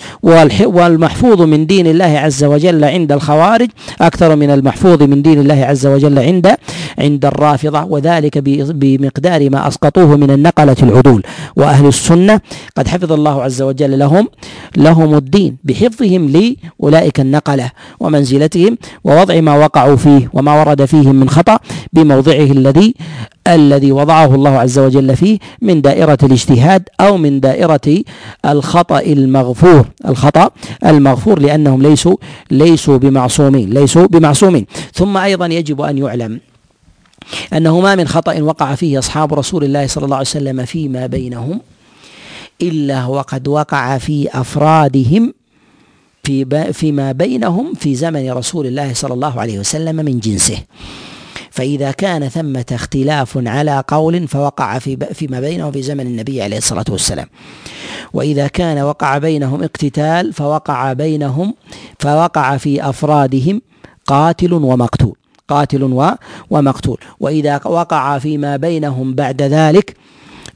والمحفوظ 0.63 1.41
من 1.41 1.65
دين 1.65 1.87
الله 1.87 2.05
عز 2.19 2.43
وجل 2.43 2.83
عند 2.83 3.11
الخوارج 3.11 3.69
أكثر 4.01 4.35
من 4.35 4.51
المحفوظ 4.51 5.03
من 5.03 5.21
دين 5.21 5.39
الله 5.39 5.65
عز 5.65 5.87
وجل 5.87 6.19
عند 6.19 6.55
عند 6.99 7.25
الرافضة 7.25 7.83
وذلك 7.83 8.37
بمقدار 8.73 9.49
ما 9.49 9.67
أسقطوه 9.67 10.17
من 10.17 10.31
النقلة 10.31 10.75
العدول. 10.83 11.23
وأهل 11.55 11.85
السنة 11.87 12.39
قد 12.77 12.87
حفظ 12.87 13.11
الله 13.11 13.43
عز 13.43 13.61
وجل 13.61 13.99
لهم 13.99 14.27
لهم 14.77 15.15
الدين 15.15 15.57
بحفظهم 15.63 16.29
لأولئك 16.29 17.19
النقلة 17.19 17.71
ومنزلتهم 17.99 18.77
ووضع 19.03 19.41
ما 19.41 19.57
وقعوا 19.57 19.95
فيه 19.95 20.29
وما 20.33 20.59
ورد 20.59 20.85
فيهم 20.85 21.15
من 21.15 21.29
خطأ 21.29 21.59
بموضعه 21.93 22.51
الذي 22.51 22.95
الذي 23.47 23.91
وضعه 23.91 24.35
الله 24.35 24.49
عز 24.49 24.79
وجل 24.79 25.15
فيه 25.15 25.39
من 25.61 25.81
دائرة 25.81 26.17
الاجتهاد 26.23 26.89
أو 27.01 27.17
من 27.17 27.39
دائرة 27.39 28.03
الخطأ 28.45 28.99
المغفور. 28.99 29.87
الخطأ 30.07 30.49
المغفور 30.85 31.39
لأنهم 31.39 31.81
ليسوا 31.81 32.15
ليسوا 32.51 32.97
بمعصومين 32.97 33.69
ليسوا 33.69 34.05
بمعصومين. 34.05 34.65
ثم 34.93 35.17
أيضا 35.17 35.45
يجب 35.45 35.81
أن 35.81 35.97
يعلم 35.97 36.39
أنه 37.53 37.79
ما 37.79 37.95
من 37.95 38.07
خطأ 38.07 38.41
وقع 38.41 38.75
فيه 38.75 38.99
أصحاب 38.99 39.33
رسول 39.33 39.63
الله 39.63 39.87
صلى 39.87 40.05
الله 40.05 40.15
عليه 40.15 40.27
وسلم 40.27 40.65
فيما 40.65 41.05
بينهم 41.07 41.61
إلا 42.61 43.05
وقد 43.05 43.47
وقع 43.47 43.97
في 43.97 44.29
أفرادهم 44.33 45.33
في 46.23 46.73
فيما 46.73 47.11
بينهم 47.11 47.73
في 47.73 47.95
زمن 47.95 48.31
رسول 48.31 48.67
الله 48.67 48.93
صلى 48.93 49.13
الله 49.13 49.41
عليه 49.41 49.59
وسلم 49.59 49.95
من 49.95 50.19
جنسه. 50.19 50.57
فإذا 51.59 51.91
كان 51.91 52.29
ثمة 52.29 52.65
اختلاف 52.71 53.39
على 53.47 53.83
قول 53.87 54.27
فوقع 54.27 54.79
في 54.79 54.97
فيما 55.13 55.39
بينهم 55.39 55.71
في 55.71 55.81
زمن 55.81 56.07
النبي 56.07 56.41
عليه 56.41 56.57
الصلاة 56.57 56.85
والسلام. 56.89 57.27
وإذا 58.13 58.47
كان 58.47 58.79
وقع 58.81 59.17
بينهم 59.17 59.63
اقتتال 59.63 60.33
فوقع 60.33 60.93
بينهم 60.93 61.53
فوقع 61.99 62.57
في 62.57 62.89
أفرادهم 62.89 63.61
قاتل 64.07 64.53
ومقتول. 64.53 65.15
قاتل 65.47 66.09
ومقتول. 66.49 66.97
وإذا 67.19 67.61
وقع 67.65 68.17
فيما 68.19 68.57
بينهم 68.57 69.13
بعد 69.13 69.41
ذلك 69.41 69.95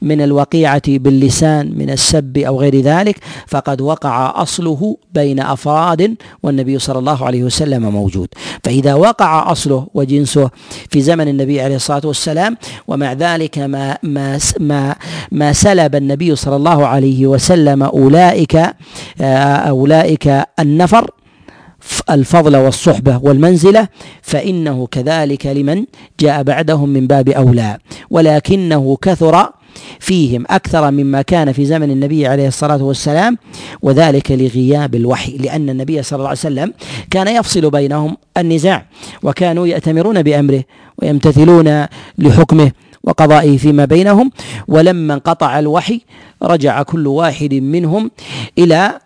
من 0.02 0.20
الوقيعة 0.20 0.82
باللسان 0.86 1.78
من 1.78 1.90
السب 1.90 2.38
أو 2.38 2.60
غير 2.60 2.80
ذلك 2.80 3.16
فقد 3.46 3.80
وقع 3.80 4.42
أصله 4.42 4.96
بين 5.14 5.40
أفراد 5.40 6.16
والنبي 6.42 6.78
صلى 6.78 6.98
الله 6.98 7.26
عليه 7.26 7.44
وسلم 7.44 7.82
موجود. 7.82 8.28
فإذا 8.64 8.94
وقع 8.94 9.52
أصله 9.52 9.86
وجنسه 9.94 10.50
في 10.90 11.00
زمن 11.00 11.28
النبي 11.28 11.60
عليه 11.60 11.76
الصلاة 11.76 12.02
والسلام 12.04 12.56
ومع 12.88 13.12
ذلك 13.12 13.58
ما 13.58 13.98
ما 14.02 14.38
ما, 14.60 14.94
ما 15.32 15.52
سلب 15.52 15.94
النبي 15.94 16.36
صلى 16.36 16.56
الله 16.56 16.86
عليه 16.86 17.26
وسلم 17.26 17.82
أولئك 17.82 18.56
آه، 19.20 19.56
أولئك 19.56 20.44
النفر 20.58 21.10
الفضل 22.10 22.56
والصحبة 22.56 23.20
والمنزلة 23.22 23.88
فإنه 24.22 24.86
كذلك 24.86 25.46
لمن 25.46 25.84
جاء 26.20 26.42
بعدهم 26.42 26.88
من 26.88 27.06
باب 27.06 27.28
أولى. 27.28 27.78
ولكنه 28.10 28.96
كثر 29.02 29.50
فيهم 30.00 30.44
أكثر 30.50 30.90
مما 30.90 31.22
كان 31.22 31.52
في 31.52 31.64
زمن 31.64 31.90
النبي 31.90 32.26
عليه 32.26 32.48
الصلاة 32.48 32.82
والسلام 32.82 33.38
وذلك 33.82 34.30
لغياب 34.32 34.94
الوحي 34.94 35.36
لأن 35.36 35.70
النبي 35.70 36.02
صلى 36.02 36.16
الله 36.16 36.28
عليه 36.28 36.38
وسلم 36.38 36.72
كان 37.10 37.28
يفصل 37.28 37.70
بينهم 37.70 38.16
النزاع 38.36 38.86
وكانوا 39.22 39.66
يأتمرون 39.66 40.22
بأمره 40.22 40.64
ويمتثلون 40.98 41.86
لحكمه 42.18 42.72
وقضائه 43.04 43.56
فيما 43.58 43.84
بينهم 43.84 44.30
ولما 44.68 45.14
انقطع 45.14 45.58
الوحي 45.58 46.00
رجع 46.42 46.82
كل 46.82 47.06
واحد 47.06 47.54
منهم 47.54 48.10
إلى 48.58 48.98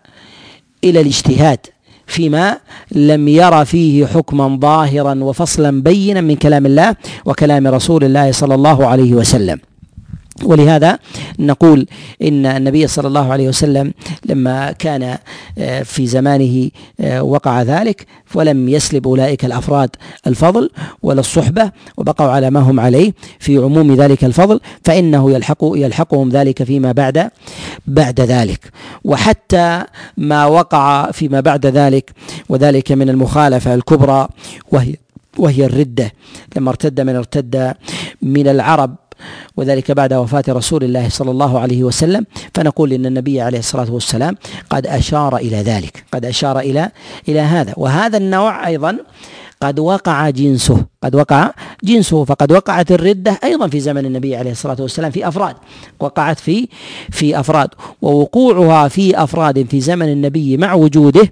إلى 0.83 1.01
الاجتهاد 1.01 1.59
فيما 2.07 2.57
لم 2.91 3.27
ير 3.27 3.65
فيه 3.65 4.05
حكما 4.05 4.57
ظاهرا 4.61 5.23
وفصلا 5.23 5.81
بينا 5.81 6.21
من 6.21 6.35
كلام 6.35 6.65
الله 6.65 6.95
وكلام 7.25 7.67
رسول 7.67 8.03
الله 8.03 8.31
صلى 8.31 8.55
الله 8.55 8.87
عليه 8.87 9.13
وسلم. 9.13 9.59
ولهذا 10.43 10.99
نقول 11.39 11.87
إن 12.21 12.45
النبي 12.45 12.87
صلى 12.87 13.07
الله 13.07 13.31
عليه 13.31 13.47
وسلم 13.47 13.93
لما 14.25 14.71
كان 14.71 15.17
آه، 15.57 15.83
في 15.83 16.07
زمانه 16.07 16.69
آه، 16.99 17.23
وقع 17.23 17.61
ذلك 17.61 18.05
ولم 18.35 18.69
يسلب 18.69 19.07
أولئك 19.07 19.45
الأفراد 19.45 19.89
الفضل 20.27 20.69
ولا 21.03 21.19
الصحبة 21.19 21.71
وبقوا 21.97 22.27
على 22.27 22.49
ما 22.49 22.59
هم 22.59 22.79
عليه 22.79 23.13
في 23.39 23.57
عموم 23.57 23.95
ذلك 23.95 24.23
الفضل 24.23 24.59
فإنه 24.85 25.31
يلحق 25.31 25.57
يلحقهم 25.63 26.29
ذلك 26.29 26.63
فيما 26.63 26.91
بعد 26.91 27.29
بعد 27.87 28.21
ذلك. 28.21 28.71
وحتى 29.03 29.83
ما 30.17 30.45
وقع 30.45 31.11
فيما 31.11 31.39
بعد 31.39 31.65
ذلك 31.65 32.11
وذلك 32.49 32.91
من 32.91 33.09
المخالفة 33.09 33.73
الكبرى 33.73 34.27
وهي 34.71 34.95
وهي 35.37 35.65
الردة. 35.65 36.11
لما 36.55 36.69
ارتد 36.69 37.01
من 37.01 37.15
ارتد 37.15 37.73
من 38.21 38.47
العرب 38.47 38.95
وذلك 39.57 39.91
بعد 39.91 40.13
وفاة 40.13 40.43
رسول 40.49 40.83
الله 40.83 41.09
صلى 41.09 41.31
الله 41.31 41.59
عليه 41.59 41.83
وسلم 41.83 42.25
فنقول 42.55 42.93
إن 42.93 43.05
النبي 43.05 43.41
عليه 43.41 43.59
الصلاة 43.59 43.91
والسلام 43.91 44.35
قد 44.69 44.87
أشار 44.87 45.37
إلى 45.37 45.57
ذلك 45.57 46.03
قد 46.11 46.25
أشار 46.25 46.59
إلى 46.59 46.91
إلى 47.27 47.39
هذا. 47.39 47.73
وهذا 47.77 48.17
النوع 48.17 48.67
أيضا 48.67 48.97
قد 49.61 49.79
وقع 49.79 50.29
جنسه 50.29 50.85
قد 51.03 51.15
وقع 51.15 51.51
جنسه 51.83 52.23
فقد 52.23 52.51
وقعت 52.51 52.91
الردة 52.91 53.39
أيضا 53.43 53.67
في 53.67 53.79
زمن 53.79 54.05
النبي 54.05 54.35
عليه 54.35 54.51
الصلاة 54.51 54.77
والسلام 54.79 55.11
في 55.11 55.27
أفراد 55.27 55.55
وقعت 55.99 56.39
في 56.39 56.67
في 57.11 57.39
أفراد 57.39 57.69
ووقوعها 58.01 58.87
في 58.87 59.23
أفراد 59.23 59.67
في 59.69 59.81
زمن 59.81 60.11
النبي 60.11 60.57
مع 60.57 60.73
وجوده 60.73 61.31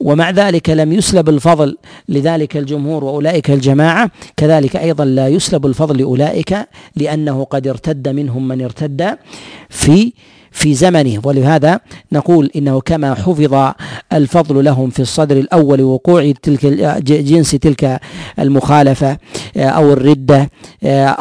ومع 0.00 0.30
ذلك 0.30 0.70
لم 0.70 0.92
يسلب 0.92 1.28
الفضل 1.28 1.76
لذلك 2.08 2.56
الجمهور 2.56 3.04
وأولئك 3.04 3.50
الجماعة. 3.50 4.10
كذلك 4.36 4.76
أيضا 4.76 5.04
لا 5.04 5.28
يسلب 5.28 5.66
الفضل 5.66 5.98
لأولئك 5.98 6.58
لأنه 6.96 7.44
قد 7.44 7.68
ارتد 7.68 8.08
منهم 8.08 8.48
من 8.48 8.62
ارتد 8.62 9.18
في 9.70 10.12
في 10.56 10.74
زمنه. 10.74 11.20
ولهذا 11.24 11.80
نقول 12.12 12.50
إنه 12.56 12.80
كما 12.80 13.14
حفظ 13.14 13.72
الفضل 14.12 14.64
لهم 14.64 14.90
في 14.90 15.00
الصدر 15.00 15.36
الأول 15.36 15.82
وقوع 15.82 16.32
تلك 16.42 16.66
جنس 17.02 17.50
تلك 17.50 18.00
المخالفة 18.38 19.18
أو 19.56 19.92
الردة 19.92 20.50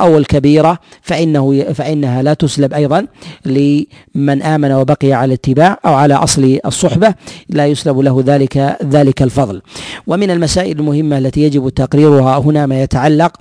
أو 0.03 0.17
الكبيرة 0.17 0.79
فإنه 1.01 1.63
فإنها 1.73 2.23
لا 2.23 2.33
تسلب 2.33 2.73
أيضا 2.73 3.07
لمن 3.45 4.41
آمن 4.41 4.71
وبقي 4.71 5.13
على 5.13 5.25
الاتباع 5.25 5.79
أو 5.85 5.93
على 5.93 6.13
أصل 6.13 6.59
الصحبة. 6.65 7.13
لا 7.49 7.67
يسلب 7.67 7.99
له 7.99 8.23
ذلك 8.25 8.77
ذلك 8.83 9.21
الفضل. 9.21 9.61
ومن 10.07 10.31
المسائل 10.31 10.79
المهمة 10.79 11.17
التي 11.17 11.41
يجب 11.41 11.69
تقريرها 11.69 12.37
هنا 12.37 12.65
ما 12.65 12.83
يتعلق 12.83 13.37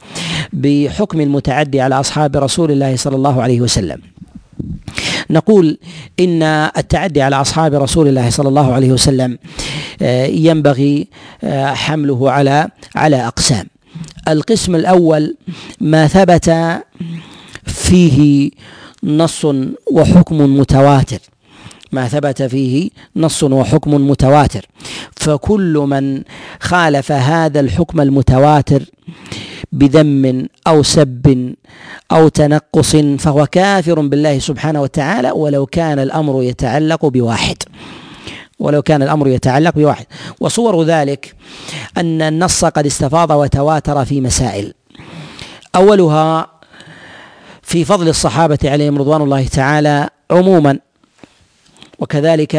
بحكم 0.52 1.20
المتعدي 1.20 1.80
على 1.80 2.00
أصحاب 2.00 2.36
رسول 2.36 2.70
الله 2.70 2.96
صلى 2.96 3.16
الله 3.16 3.42
عليه 3.42 3.60
وسلم. 3.60 3.98
نقول 5.30 5.78
إن 6.20 6.42
التعدي 6.76 7.22
على 7.22 7.36
أصحاب 7.40 7.74
رسول 7.74 8.08
الله 8.08 8.30
صلى 8.30 8.48
الله 8.48 8.72
عليه 8.72 8.92
وسلم 8.92 9.38
آه، 10.02 10.26
ينبغي 10.26 11.08
آه، 11.44 11.74
حمله 11.74 12.30
على 12.30 12.68
على 12.96 13.26
أقسام. 13.26 13.66
القسم 14.28 14.74
الأول 14.74 15.36
ما 15.80 16.06
ثبت 16.06 16.54
فيه 17.66 18.50
نص 19.04 19.46
وحكم 19.92 20.58
متواتر. 20.58 21.18
ما 21.92 22.08
ثبت 22.08 22.42
فيه 22.42 22.90
نص 23.16 23.42
وحكم 23.42 24.10
متواتر. 24.10 24.66
فكل 25.16 25.84
من 25.88 26.22
خالف 26.60 27.12
هذا 27.12 27.60
الحكم 27.60 28.00
المتواتر 28.00 28.82
بذم 29.74 30.48
أو 30.66 30.82
سب 30.82 31.54
أو 32.12 32.28
تنقص 32.28 32.96
فهو 32.96 33.46
كافر 33.46 34.00
بالله 34.00 34.38
سبحانه 34.38 34.82
وتعالى 34.82 35.30
ولو 35.30 35.66
كان 35.66 35.98
الأمر 35.98 36.42
يتعلق 36.42 37.06
بواحد. 37.06 37.56
ولو 38.58 38.82
كان 38.82 39.02
الأمر 39.02 39.28
يتعلق 39.28 39.74
بواحد. 39.74 40.06
وصور 40.40 40.82
ذلك 40.82 41.34
أن 41.98 42.22
النص 42.22 42.64
قد 42.64 42.86
استفاض 42.86 43.30
وتواتر 43.30 44.04
في 44.04 44.20
مسائل. 44.20 44.74
أولها 45.76 46.46
في 47.62 47.84
فضل 47.84 48.08
الصحابة 48.08 48.58
عليهم 48.64 48.98
رضوان 48.98 49.22
الله 49.22 49.46
تعالى 49.46 50.08
عموما. 50.30 50.78
وكذلك 51.98 52.56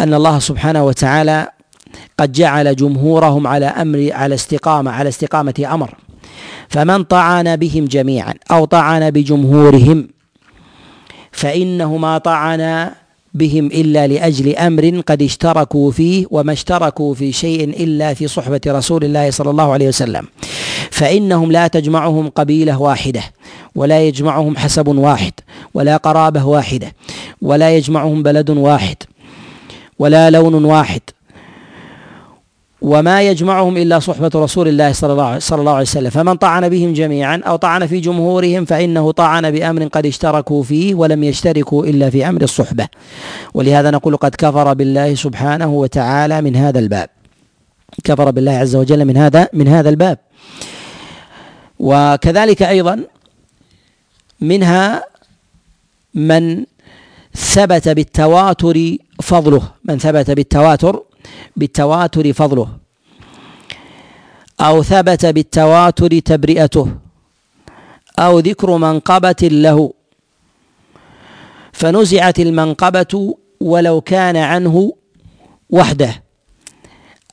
أن 0.00 0.14
الله 0.14 0.38
سبحانه 0.38 0.84
وتعالى 0.84 1.48
قد 2.20 2.32
جعل 2.32 2.76
جمهورهم 2.76 3.46
على 3.46 3.66
أمر 3.66 4.08
على 4.12 4.34
استقامة 4.34 4.90
على 4.90 5.08
استقامة 5.08 5.54
أمر. 5.72 5.94
فمن 6.68 7.04
طعن 7.04 7.56
بهم 7.56 7.84
جميعا 7.84 8.34
أو 8.50 8.64
طعن 8.64 9.10
بجمهورهم 9.10 10.08
فانه 11.32 11.96
ما 11.96 12.18
طعن 12.18 12.90
بهم 13.34 13.66
إلا 13.66 14.06
لأجل 14.06 14.56
أمر 14.56 15.00
قد 15.06 15.22
اشتركوا 15.22 15.90
فيه 15.90 16.26
وما 16.30 16.52
اشتركوا 16.52 17.14
في 17.14 17.32
شيء 17.32 17.64
إلا 17.64 18.14
في 18.14 18.28
صحبة 18.28 18.60
رسول 18.66 19.04
الله 19.04 19.30
صلى 19.30 19.50
الله 19.50 19.72
عليه 19.72 19.88
وسلم. 19.88 20.26
فإنهم 20.90 21.52
لا 21.52 21.66
تجمعهم 21.66 22.28
قبيلة 22.28 22.80
واحدة 22.80 23.22
ولا 23.74 24.00
يجمعهم 24.00 24.56
حسب 24.56 24.88
واحد 24.88 25.32
ولا 25.74 25.96
قرابة 25.96 26.44
واحدة 26.44 26.92
ولا 27.42 27.76
يجمعهم 27.76 28.22
بلد 28.22 28.50
واحد 28.50 28.96
ولا 29.98 30.30
لون 30.30 30.64
واحد 30.64 31.00
وما 32.82 33.22
يجمعهم 33.22 33.76
إلا 33.76 33.98
صحبة 33.98 34.30
رسول 34.34 34.68
الله 34.68 34.92
صلى 34.92 35.12
الله 35.12 35.38
صلى 35.38 35.60
الله 35.60 35.72
عليه 35.72 35.82
وسلم. 35.82 36.10
فمن 36.10 36.34
طعن 36.34 36.68
بهم 36.68 36.92
جميعا 36.92 37.42
أو 37.46 37.56
طعن 37.56 37.86
في 37.86 38.00
جمهورهم 38.00 38.64
فإنه 38.64 39.10
طعن 39.10 39.50
بأمر 39.50 39.86
قد 39.86 40.06
اشتركوا 40.06 40.62
فيه 40.62 40.94
ولم 40.94 41.24
يشتركوا 41.24 41.86
إلا 41.86 42.10
في 42.10 42.28
أمر 42.28 42.42
الصحبة. 42.42 42.88
ولهذا 43.54 43.90
نقول 43.90 44.16
قد 44.16 44.34
كفر 44.38 44.74
بالله 44.74 45.14
سبحانه 45.14 45.66
وتعالى 45.66 46.42
من 46.42 46.56
هذا 46.56 46.78
الباب. 46.78 47.08
كفر 48.04 48.30
بالله 48.30 48.52
عز 48.52 48.76
وجل 48.76 49.04
من 49.04 49.16
هذا 49.16 49.48
من 49.52 49.68
هذا 49.68 49.88
الباب. 49.88 50.18
وكذلك 51.78 52.62
أيضا 52.62 53.04
منها 54.40 55.04
من 56.14 56.64
ثبت 57.36 57.88
بالتواتر 57.88 58.96
فضله. 59.22 59.62
من 59.84 59.98
ثبت 59.98 60.30
بالتواتر 60.30 61.02
بالتواتر 61.56 62.32
فضله. 62.32 62.68
أو 64.60 64.82
ثبت 64.82 65.26
بالتواتر 65.26 66.18
تبرئته. 66.18 66.88
أو 68.18 68.38
ذكر 68.38 68.76
منقبة 68.76 69.36
له. 69.42 69.92
فنزعت 71.72 72.40
المنقبة 72.40 73.34
ولو 73.60 74.00
كان 74.00 74.36
عنه 74.36 74.92
وحده. 75.70 76.22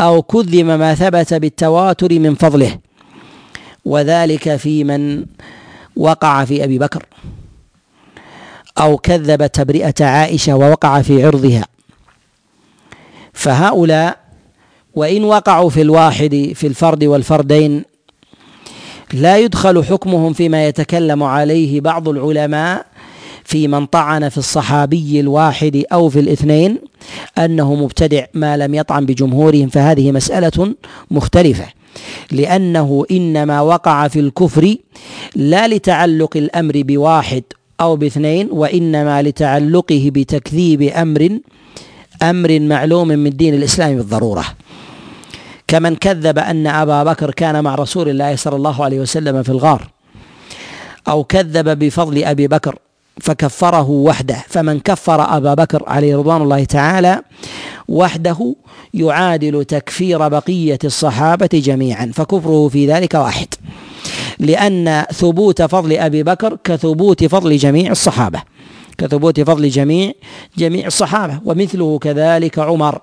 أو 0.01 0.21
كذب 0.21 0.65
ما 0.65 0.95
ثبت 0.95 1.33
بالتواتر 1.33 2.19
من 2.19 2.35
فضله. 2.35 2.79
وذلك 3.85 4.55
في 4.55 4.83
من 4.83 5.25
وقع 5.95 6.45
في 6.45 6.63
أبي 6.63 6.79
بكر. 6.79 7.05
أو 8.77 8.97
كذب 8.97 9.47
تبرئة 9.47 10.05
عائشة 10.05 10.55
ووقع 10.55 11.01
في 11.01 11.25
عرضها. 11.25 11.65
فهؤلاء 13.38 14.17
وإن 14.95 15.23
وقعوا 15.23 15.69
في 15.69 15.81
الواحد 15.81 16.51
في 16.55 16.67
الفرد 16.67 17.03
والفردين 17.03 17.83
لا 19.13 19.38
يدخل 19.38 19.83
حكمهم 19.83 20.33
فيما 20.33 20.67
يتكلم 20.67 21.23
عليه 21.23 21.81
بعض 21.81 22.09
العلماء 22.09 22.85
في 23.43 23.67
من 23.67 23.85
طعن 23.85 24.29
في 24.29 24.38
الصحابي 24.38 25.19
الواحد 25.19 25.83
أو 25.93 26.09
في 26.09 26.19
الاثنين 26.19 26.77
أنه 27.38 27.75
مبتدع 27.75 28.25
ما 28.33 28.57
لم 28.57 28.75
يطعن 28.75 29.05
بجمهورهم 29.05 29.69
فهذه 29.69 30.11
مسألة 30.11 30.75
مختلفة. 31.11 31.65
لأنه 32.31 33.05
إنما 33.11 33.61
وقع 33.61 34.07
في 34.07 34.19
الكفر 34.19 34.75
لا 35.35 35.67
لتعلق 35.67 36.38
الأمر 36.38 36.73
بواحد 36.75 37.43
أو 37.81 37.95
باثنين 37.95 38.49
وإنما 38.51 39.21
لتعلقه 39.21 40.11
بتكذيب 40.13 40.81
أمر 40.81 41.39
أمر 42.24 42.59
معلوم 42.59 43.07
من 43.07 43.30
دين 43.30 43.53
الإسلام 43.53 43.95
بالضرورة. 43.95 44.45
كمن 45.68 45.95
كذب 45.95 46.39
أن 46.39 46.68
أبا 46.68 47.03
بكر 47.03 47.32
كان 47.32 47.63
مع 47.63 47.76
رسول 47.76 48.09
الله 48.09 48.36
صلى 48.36 48.55
الله 48.55 48.84
عليه 48.84 48.99
وسلم 48.99 49.43
في 49.43 49.49
الغار 49.49 49.88
أو 51.07 51.24
كذب 51.24 51.80
بفضل 51.80 52.24
أبي 52.24 52.47
بكر 52.47 52.76
فكفره 53.22 53.89
وحده. 53.89 54.38
فمن 54.47 54.80
كفر 54.80 55.38
أبا 55.38 55.53
بكر 55.53 55.84
عليه 55.88 56.18
رضوان 56.18 56.41
الله 56.41 56.63
تعالى 56.63 57.22
وحده 57.88 58.55
يعادل 58.93 59.65
تكفير 59.65 60.28
بقية 60.28 60.80
الصحابة 60.84 61.49
جميعا. 61.53 62.11
فكفره 62.15 62.68
في 62.68 62.88
ذلك 62.88 63.13
واحد 63.13 63.47
لأن 64.39 65.05
ثبوت 65.13 65.61
فضل 65.61 65.93
أبي 65.93 66.24
بكر 66.24 66.57
كثبوت 66.63 67.26
فضل 67.26 67.57
جميع 67.57 67.91
الصحابة. 67.91 68.41
كثبوت 68.98 69.39
فضل 69.39 69.70
جميع 69.70 70.12
جميع 70.58 70.88
الصحابة 70.88 71.39
ومثله 71.45 72.00
كذلك 72.00 72.60
عمر 72.60 73.02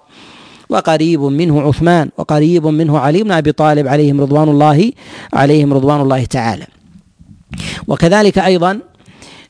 وقريب 0.68 1.20
منه 1.20 1.60
عثمان 1.60 2.10
وقريب 2.18 2.66
منه 2.66 2.98
علي 2.98 3.22
بن 3.22 3.32
أبي 3.32 3.52
طالب 3.52 3.88
عليهم 3.88 4.20
رضوان 4.20 4.48
الله 4.48 4.92
عليهم 5.32 5.74
رضوان 5.74 6.00
الله 6.00 6.24
تعالى. 6.24 6.66
وكذلك 7.88 8.38
أيضا 8.38 8.80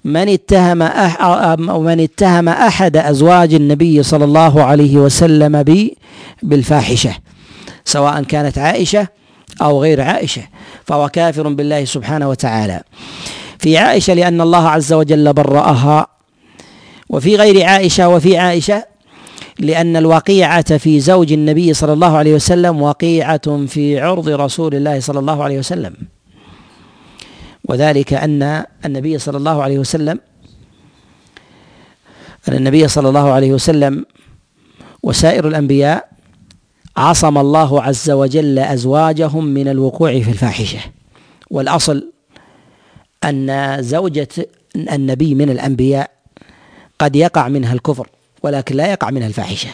من 0.05 0.29
اتهم 0.29 0.83
أح 0.83 1.59
من 1.59 2.01
اتهم 2.01 2.49
أحد 2.49 2.97
أزواج 2.97 3.55
النبي 3.55 4.03
صلى 4.03 4.25
الله 4.25 4.63
عليه 4.63 4.97
وسلم 4.97 5.87
بالفاحشة 6.43 7.17
سواء 7.85 8.23
كانت 8.23 8.59
عائشة 8.59 9.09
أو 9.63 9.83
غير 9.83 10.01
عائشة 10.01 10.43
فهو 10.85 11.09
كافر 11.09 11.49
بالله 11.49 11.85
سبحانه 11.85 12.29
وتعالى. 12.29 12.83
في 13.59 13.79
عائشة 13.79 14.15
لأن 14.15 14.41
الله 14.41 14.69
عز 14.69 14.93
وجل 14.93 15.33
برأها 15.33 16.14
وفي 17.15 17.37
غير 17.37 17.65
عائشة 17.65 18.09
وفي 18.09 18.39
عائشة 18.39 18.85
لأن 19.59 19.97
الوقيعة 19.97 20.77
في 20.79 21.01
زوج 21.01 21.33
النبي 21.33 21.75
صلى 21.75 21.93
الله 21.93 22.17
عليه 22.17 22.35
وسلم 22.35 22.83
وقيعة 22.83 23.67
في 23.67 24.01
عرض 24.01 24.29
رسول 24.29 24.75
الله 24.75 25.01
صلى 25.01 25.19
الله 25.19 25.45
عليه 25.45 25.59
وسلم. 25.59 25.95
وذلك 27.65 28.12
أن 28.12 28.65
النبي 28.85 29.19
صلى 29.19 29.37
الله 29.37 29.62
عليه 29.62 29.79
وسلم 29.79 30.21
أن 32.49 32.55
النبي 32.55 32.89
صلى 32.89 33.09
الله 33.09 33.31
عليه 33.33 33.53
وسلم 33.53 34.07
وسائر 35.03 35.49
الأنبياء 35.49 36.09
عصم 36.97 37.39
الله 37.39 37.83
عز 37.83 38.11
وجل 38.11 38.59
أزواجهم 38.59 39.45
من 39.45 39.69
الوقوع 39.69 40.21
في 40.21 40.31
الفاحشة. 40.31 40.79
والأصل 41.51 42.12
أن 43.25 43.77
زوجة 43.83 44.29
النبي 44.77 45.35
من 45.35 45.51
الأنبياء 45.51 46.14
قد 46.99 47.17
يقع 47.17 47.49
منها 47.49 47.73
الكفر 47.73 48.09
ولكن 48.43 48.77
لا 48.77 48.87
يقع 48.87 49.11
منها 49.11 49.27
الفاحشة. 49.27 49.69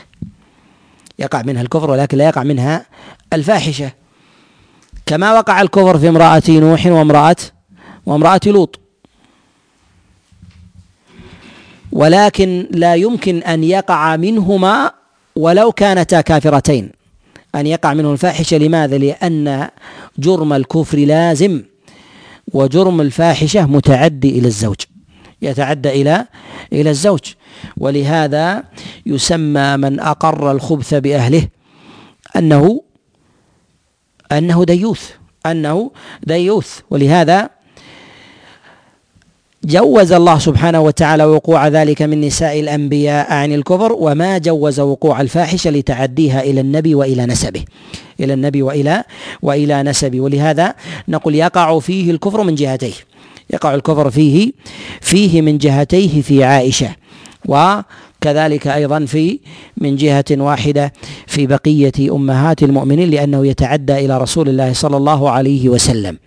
يقع 1.18 1.43
منها 1.43 1.62
الكفر 1.62 1.91
ولكن 1.91 2.18
لا 2.18 2.25
يقع 2.25 2.43
منها 2.43 2.87
الفاحشة. 3.33 3.93
كما 5.07 5.33
وقع 5.33 5.61
الكفر 5.62 5.99
في 5.99 6.09
امرأة 6.09 6.43
نوح 6.49 6.87
وامرأة 6.87 7.37
وامرأة 8.07 8.41
لوط. 8.47 8.81
ولكن 11.93 12.66
لا 12.71 12.95
يمكن 12.95 13.43
أن 13.43 13.64
يقع 13.64 14.16
منهما 14.16 14.93
ولو 15.37 15.73
كانتا 15.73 16.21
كافرتين. 16.21 16.93
أن 17.55 17.66
يقع 17.66 17.95
منه 17.95 18.12
الفاحشة 18.12 18.57
لماذا؟ 18.57 18.99
لأن 18.99 19.68
جرم 20.18 20.53
الكفر 20.53 20.99
لازم 20.99 21.62
وجرم 22.53 23.01
الفاحشة 23.01 23.66
متعدي 23.66 24.39
إلى 24.39 24.49
الزوج. 24.49 24.77
يتعدى 25.43 25.88
إلى 25.88 26.26
إلى 26.72 26.91
الزوج. 26.91 27.20
ولهذا 27.76 28.64
يسمى 29.07 29.76
من 29.76 30.01
أقر 30.01 30.51
الخبث 30.53 30.95
بأهله 30.95 31.49
أنه 32.36 32.82
أنه 34.32 34.64
ديوث 34.64 35.11
أنه 35.47 35.91
ديوث. 36.26 36.80
ولهذا 36.91 37.51
جوز 39.64 40.12
الله 40.12 40.38
سبحانه 40.38 40.80
وتعالى 40.80 41.24
وقوع 41.24 41.68
ذلك 41.68 42.03
من 42.03 42.20
نساء 42.20 42.61
الأنبياء 42.61 43.32
عن 43.32 43.53
الكفر 43.53 43.93
وما 43.93 44.38
جوز 44.38 44.80
وقوع 44.80 45.20
الفاحشة 45.20 45.70
لتعديها 45.70 46.41
إلى 46.43 46.61
النبي 46.61 46.95
وإلى 46.95 47.26
نسبه 47.26 47.64
إلى 48.20 48.34
النبي 48.34 48.62
وإلى 48.62 49.05
وإلى 49.43 49.82
نسبه. 49.82 50.20
ولهذا 50.20 50.74
نقول 51.09 51.34
يقع 51.34 51.78
فيه 51.78 52.11
الكفر 52.11 52.43
من 52.43 52.55
جهتيه. 52.55 52.93
يقع 53.53 53.74
الكفر 53.74 54.11
فيه 54.11 54.53
فيه 55.01 55.42
من 55.42 55.59
جهتيه 55.59 56.22
في 56.22 56.44
عائشة 56.44 56.88
وكذلك 57.46 58.66
أيضا 58.66 59.05
في 59.05 59.38
من 59.76 59.96
جهة 59.96 60.24
واحدة 60.30 60.92
في 61.26 61.46
بقية 61.46 61.92
أمهات 62.16 62.62
المؤمنين 62.62 63.11
لأنه 63.11 63.46
يتعدى 63.46 63.92
إلى 64.05 64.18
رسول 64.18 64.48
الله 64.48 64.72
صلى 64.72 64.96
الله 64.96 65.30
عليه 65.30 65.68
وسلم. 65.68 66.18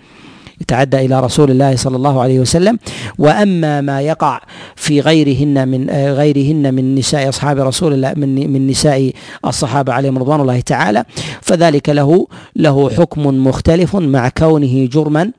يتعدى 0.61 1.05
إلى 1.05 1.19
رسول 1.19 1.51
الله 1.51 1.75
صلى 1.75 1.95
الله 1.95 2.21
عليه 2.21 2.39
وسلم. 2.39 2.79
وأما 3.17 3.81
ما 3.81 4.01
يقع 4.01 4.41
في 4.75 4.99
غيرهن 5.01 5.67
من 5.67 5.89
غيرهن 5.89 6.73
من 6.73 6.95
نساء 6.95 7.29
أصحاب 7.29 7.59
رسول 7.59 7.93
الله 7.93 8.13
من 8.15 8.53
من 8.53 8.67
نساء 8.67 9.11
الصحابة 9.45 9.93
عليهم 9.93 10.17
رضوان 10.17 10.41
الله 10.41 10.59
تعالى 10.59 11.03
فذلك 11.41 11.89
له 11.89 12.27
له 12.55 12.89
حكم 12.89 13.47
مختلف 13.47 13.95
مع 13.95 14.29
كونه 14.29 14.85
جرما 14.91 15.31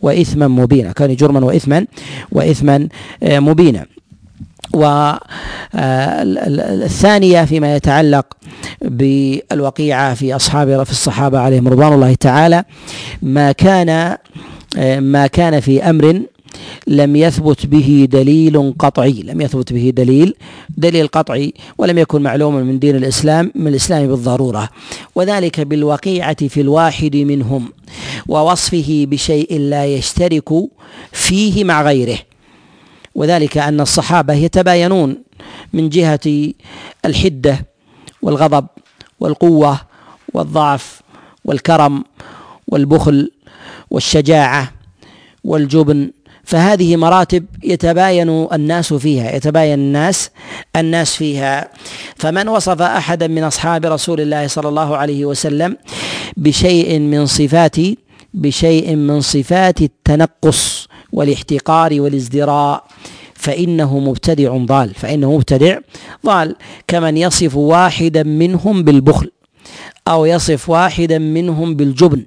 وإثما 0.00 0.48
مبينا 0.48 0.92
كونه 0.92 1.14
جرما 1.14 1.44
وإثما 1.44 1.86
وإثما 2.32 2.88
آه، 3.22 3.38
مبينا. 3.38 3.86
والثانية 5.74 7.44
فيما 7.44 7.76
يتعلق 7.76 8.26
بالوقيعة 8.82 10.14
في 10.14 10.36
أصحاب 10.36 10.82
في 10.82 10.90
الصحابة 10.90 11.38
عليهم 11.38 11.68
رضوان 11.68 11.92
الله 11.92 12.14
تعالى 12.14 12.64
ما 13.22 13.52
كان 13.52 14.16
ما 14.98 15.26
كان 15.26 15.60
في 15.60 15.82
أمر 15.90 16.22
لم 16.86 17.16
يثبت 17.16 17.66
به 17.66 18.08
دليل 18.10 18.74
قطعي 18.78 19.12
لم 19.12 19.40
يثبت 19.40 19.72
به 19.72 19.92
دليل 19.96 20.34
دليل 20.76 21.06
قطعي 21.06 21.54
ولم 21.78 21.98
يكن 21.98 22.22
معلوما 22.22 22.62
من 22.62 22.78
دين 22.78 22.96
الإسلام 22.96 23.52
من 23.54 23.66
الإسلام 23.66 24.06
بالضرورة. 24.06 24.68
وذلك 25.14 25.60
بالوقيعة 25.60 26.48
في 26.48 26.60
الواحد 26.60 27.16
منهم 27.16 27.72
ووصفه 28.28 29.06
بشيء 29.10 29.58
لا 29.58 29.86
يشترك 29.86 30.48
فيه 31.12 31.64
مع 31.64 31.82
غيره. 31.82 32.18
وذلك 33.14 33.58
أن 33.58 33.80
الصحابة 33.80 34.34
يتباينون 34.34 35.16
من 35.72 35.88
جهة 35.88 36.52
الحدة 37.04 37.66
والغضب 38.22 38.66
والقوة 39.20 39.80
والضعف 40.34 41.02
والكرم 41.44 42.04
والبخل 42.68 43.30
والشجاعة 43.92 44.72
والجبن 45.44 46.10
فهذه 46.44 46.96
مراتب 46.96 47.44
يتباين 47.64 48.28
الناس 48.52 48.94
فيها 48.94 49.36
يتباين 49.36 49.78
الناس 49.78 50.30
الناس 50.76 51.16
فيها. 51.16 51.68
فمن 52.16 52.48
وصف 52.48 52.82
أحدا 52.82 53.26
من 53.26 53.44
أصحاب 53.44 53.86
رسول 53.86 54.20
الله 54.20 54.46
صلى 54.46 54.68
الله 54.68 54.96
عليه 54.96 55.24
وسلم 55.24 55.76
بشيء 56.36 56.98
من 56.98 57.26
صفات 57.26 57.76
بشيء 58.34 58.96
من 58.96 59.20
صفات 59.20 59.82
التنقص 59.82 60.88
والاحتقار 61.12 62.00
والازدراء 62.00 62.84
فإنه 63.34 63.98
مبتدع 63.98 64.56
ضال 64.56 64.94
فإنه 64.94 65.32
مبتدع 65.36 65.78
ضال. 66.26 66.56
كمن 66.88 67.16
يصف 67.16 67.56
واحدا 67.56 68.22
منهم 68.22 68.82
بالبخل 68.82 69.30
أو 70.08 70.26
يصف 70.26 70.68
واحدا 70.70 71.18
منهم 71.18 71.74
بالجبن 71.74 72.24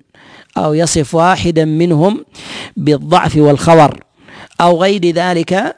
أو 0.58 0.74
يصف 0.74 1.16
واحدا 1.16 1.66
منهم 1.66 2.26
بالضعف 2.78 3.38
والخور 3.38 4.00
أو 4.62 4.82
غير 4.82 5.12
ذلك 5.12 5.76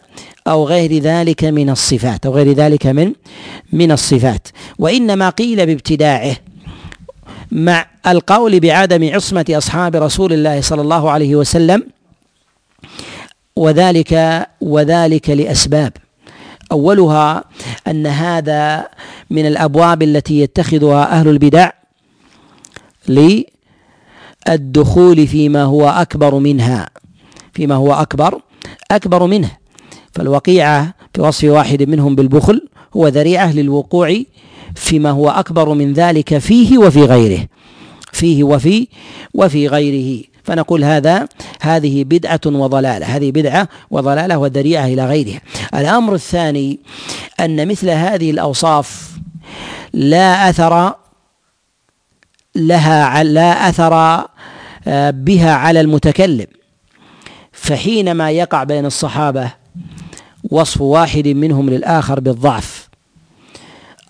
أو 0.47 0.67
غير 0.67 0.97
ذلك 0.97 1.43
من 1.43 1.69
الصفات 1.69 2.25
أو 2.25 2.35
غير 2.35 2.51
ذلك 2.51 2.87
من 2.87 3.13
من 3.73 3.91
الصفات. 3.91 4.47
وإنما 4.79 5.29
قيل 5.29 5.65
بابتداعه 5.65 6.35
مع 7.51 7.85
القول 8.07 8.59
بعدم 8.59 9.13
عصمة 9.13 9.45
أصحاب 9.49 9.95
رسول 9.95 10.33
الله 10.33 10.61
صلى 10.61 10.81
الله 10.81 11.11
عليه 11.11 11.35
وسلم 11.35 11.83
وذلك 13.55 14.45
وذلك 14.61 15.29
لأسباب. 15.29 15.93
أولها 16.71 17.43
أن 17.87 18.07
هذا 18.07 18.87
من 19.29 19.45
الأبواب 19.45 20.03
التي 20.03 20.39
يتخذها 20.39 21.11
أهل 21.11 21.27
البدع 21.27 21.71
للدخول 24.49 25.27
فيما 25.27 25.63
هو 25.63 25.89
أكبر 25.89 26.35
منها 26.35 26.89
فيما 27.53 27.75
هو 27.75 27.93
أكبر 27.93 28.41
أكبر 28.91 29.25
منه. 29.25 29.51
فالوقيعة 30.11 30.93
في 31.13 31.21
وصف 31.21 31.43
واحد 31.43 31.83
منهم 31.83 32.15
بالبخل 32.15 32.61
هو 32.95 33.07
ذريعة 33.07 33.53
للوقوع 33.53 34.23
فيما 34.75 35.09
هو 35.09 35.29
أكبر 35.29 35.73
من 35.73 35.93
ذلك 35.93 36.37
فيه 36.37 36.77
وفي 36.77 37.03
غيره 37.03 37.47
فيه 38.11 38.43
وفي 38.43 38.87
وفي 39.33 39.67
غيره. 39.67 40.23
فنقول 40.43 40.83
هذا 40.83 41.27
هذه 41.61 42.03
بدعة 42.03 42.41
وضلالة 42.45 43.05
هذه 43.05 43.31
بدعة 43.31 43.67
وضلالة 43.91 44.37
وذريعة 44.37 44.85
إلى 44.85 45.05
غيرها. 45.05 45.41
الأمر 45.75 46.13
الثاني 46.13 46.79
أن 47.39 47.67
مثل 47.67 47.89
هذه 47.89 48.31
الأوصاف 48.31 49.11
لا 49.93 50.49
أثر 50.49 50.95
لها 52.55 53.23
لا 53.23 53.69
أثر 53.69 54.25
بها 55.11 55.51
على 55.51 55.81
المتكلم. 55.81 56.47
فحينما 57.51 58.31
يقع 58.31 58.63
بين 58.63 58.85
الصحابة 58.85 59.51
وصف 60.51 60.81
واحد 60.81 61.27
منهم 61.27 61.69
للآخر 61.69 62.19
بالضعف 62.19 62.89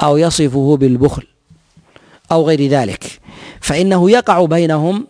أو 0.04 0.18
يصفه 0.18 0.78
بالبخل 0.78 1.24
أو 2.32 2.48
غير 2.48 2.68
ذلك 2.68 3.20
فإنه 3.62 4.12
يقع 4.12 4.46
بينهم 4.46 5.08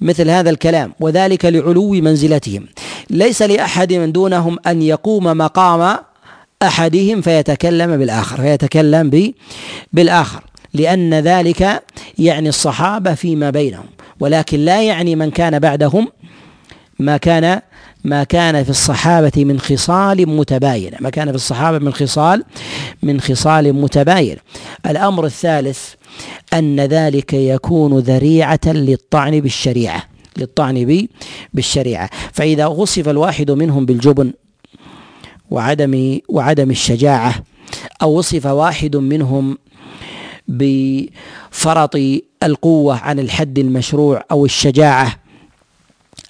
مثل 0.00 0.30
هذا 0.30 0.50
الكلام 0.50 0.92
وذلك 1.00 1.44
لعلو 1.44 1.90
منزلتهم. 1.90 2.66
ليس 3.10 3.42
لأحد 3.42 3.92
من 3.92 4.12
دونهم 4.12 4.58
أن 4.66 4.82
يقوم 4.82 5.24
مقام 5.24 5.98
أحدهم 6.62 7.20
فيتكلم 7.20 7.96
بالآخر 7.96 8.36
فيتكلم 8.36 9.32
بالآخر 9.92 10.44
لأن 10.74 11.14
ذلك 11.14 11.82
يعني 12.18 12.48
الصحابة 12.48 13.14
فيما 13.14 13.50
بينهم. 13.50 13.86
ولكن 14.22 14.60
لا 14.60 14.82
يعني 14.82 15.16
من 15.16 15.30
كان 15.30 15.58
بعدهم 15.58 16.08
ما 16.98 17.16
كان 17.16 17.60
ما 18.04 18.24
كان 18.24 18.64
في 18.64 18.70
الصحابة 18.70 19.44
من 19.44 19.60
خصال 19.60 20.28
متباينة 20.28 20.96
ما 21.00 21.10
كان 21.10 21.28
في 21.28 21.34
الصحابة 21.34 21.78
من 21.78 21.92
خصال 21.92 22.44
من 23.02 23.20
خصال 23.20 23.72
متباينة 23.72 24.40
الأمر 24.86 25.26
الثالث 25.26 25.94
أن 26.52 26.80
ذلك 26.80 27.32
يكون 27.32 27.98
ذريعة 27.98 28.60
للطعن 28.66 29.40
بالشريعة 29.40 30.02
للطعن 30.36 31.06
بالشريعة. 31.54 32.10
فإذا 32.32 32.66
وصف 32.66 33.08
الواحد 33.08 33.50
منهم 33.50 33.86
بالجبن 33.86 34.32
وعدم 35.50 36.20
وعدم 36.28 36.70
الشجاعة 36.70 37.34
أو 38.02 38.18
وصف 38.18 38.46
واحد 38.46 38.96
منهم 38.96 39.58
بفرط 40.48 41.96
القوة 42.42 42.96
عن 42.96 43.18
الحد 43.18 43.58
المشروع 43.58 44.24
أو 44.30 44.44
الشجاعة 44.44 45.16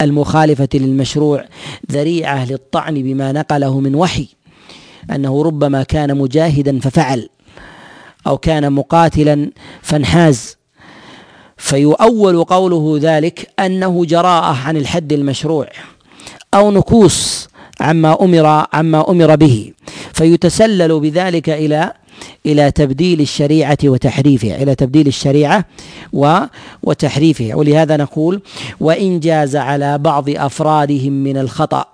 المخالفة 0.00 0.68
للمشروع 0.74 1.44
ذريعة 1.92 2.44
للطعن 2.44 2.94
بما 2.94 3.32
نقله 3.32 3.80
من 3.80 3.94
وحي. 3.94 4.28
أنه 5.10 5.42
ربما 5.42 5.82
كان 5.82 6.18
مجاهدا 6.18 6.80
ففعل 6.80 7.28
أو 8.26 8.38
كان 8.38 8.72
مقاتلا 8.72 9.50
فانحاز. 9.82 10.56
فيؤول 11.56 12.44
قوله 12.44 12.98
ذلك 13.02 13.50
أنه 13.60 14.04
جراءة 14.04 14.56
عن 14.56 14.76
الحد 14.76 15.12
المشروع 15.12 15.68
أو 16.54 16.70
نكوص 16.70 17.48
عما 17.80 18.24
أمر 18.24 18.66
عما 18.72 19.10
أمر 19.10 19.36
به. 19.36 19.72
فيتسلل 20.12 21.00
بذلك 21.00 21.50
إلى 21.50 21.92
إلى 22.46 22.70
تبديل 22.70 23.20
الشريعة 23.20 23.78
وتحريفها 23.84 24.62
إلى 24.62 24.74
تبديل 24.74 25.06
الشريعة 25.06 25.64
وتحريفها. 26.82 27.54
ولهذا 27.54 27.96
نقول 27.96 28.42
وإن 28.80 29.20
جاز 29.20 29.56
على 29.56 29.98
بعض 29.98 30.30
أفرادهم 30.30 31.12
من 31.12 31.36
الخطأ 31.36 31.84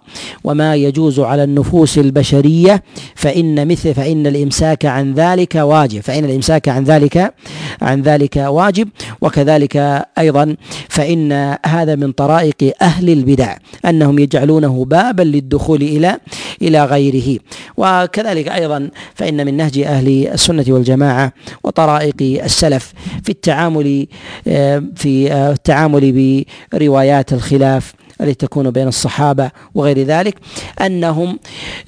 وما 0.44 0.74
يجوز 0.74 1.20
على 1.20 1.44
النفوس 1.44 1.98
البشرية 1.98 2.82
فإن 3.14 3.68
مثل 3.68 3.94
فإن 3.94 4.26
الإمساك 4.26 4.86
عن 4.86 5.14
ذلك 5.14 5.54
واجب 5.54 6.00
فإن 6.00 6.24
الإمساك 6.24 6.68
عن 6.68 6.84
ذلك 6.84 7.34
عن 7.82 8.02
ذلك 8.02 8.36
واجب. 8.36 8.88
وكذلك 9.20 9.76
أيضا 10.18 10.56
فإن 10.88 11.56
هذا 11.66 11.94
من 11.94 12.12
طرائق 12.12 12.72
أهل 12.82 13.10
البدع 13.10 13.56
أنهم 13.84 14.18
يجعلونه 14.18 14.84
بابا 14.84 15.22
للدخول 15.22 15.82
إلى 15.82 16.18
إلى 16.62 16.84
غيره. 16.84 17.38
وكذلك 17.76 18.48
أيضا 18.48 18.90
فإن 19.14 19.46
من 19.46 19.56
نهج 19.56 19.78
أهل 19.78 20.07
السنة 20.08 20.64
والجماعة 20.68 21.32
وطرائق 21.64 22.42
السلف 22.44 22.92
في 23.22 23.28
التعامل 23.28 24.06
آه، 24.48 24.82
في 24.96 25.32
آه، 25.32 25.52
التعامل 25.52 26.44
بروايات 26.72 27.32
الخلاف 27.32 27.94
التي 28.20 28.46
تكون 28.46 28.70
بين 28.70 28.88
الصحابة 28.88 29.50
وغير 29.74 29.98
ذلك 29.98 30.34
أنهم 30.80 31.38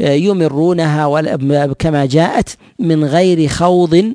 آه، 0.01 0.13
يمرونها 0.13 1.07
كما 1.79 2.07
جاءت 2.07 2.57
من 2.79 3.05
غير 3.05 3.49
خوض 3.49 4.15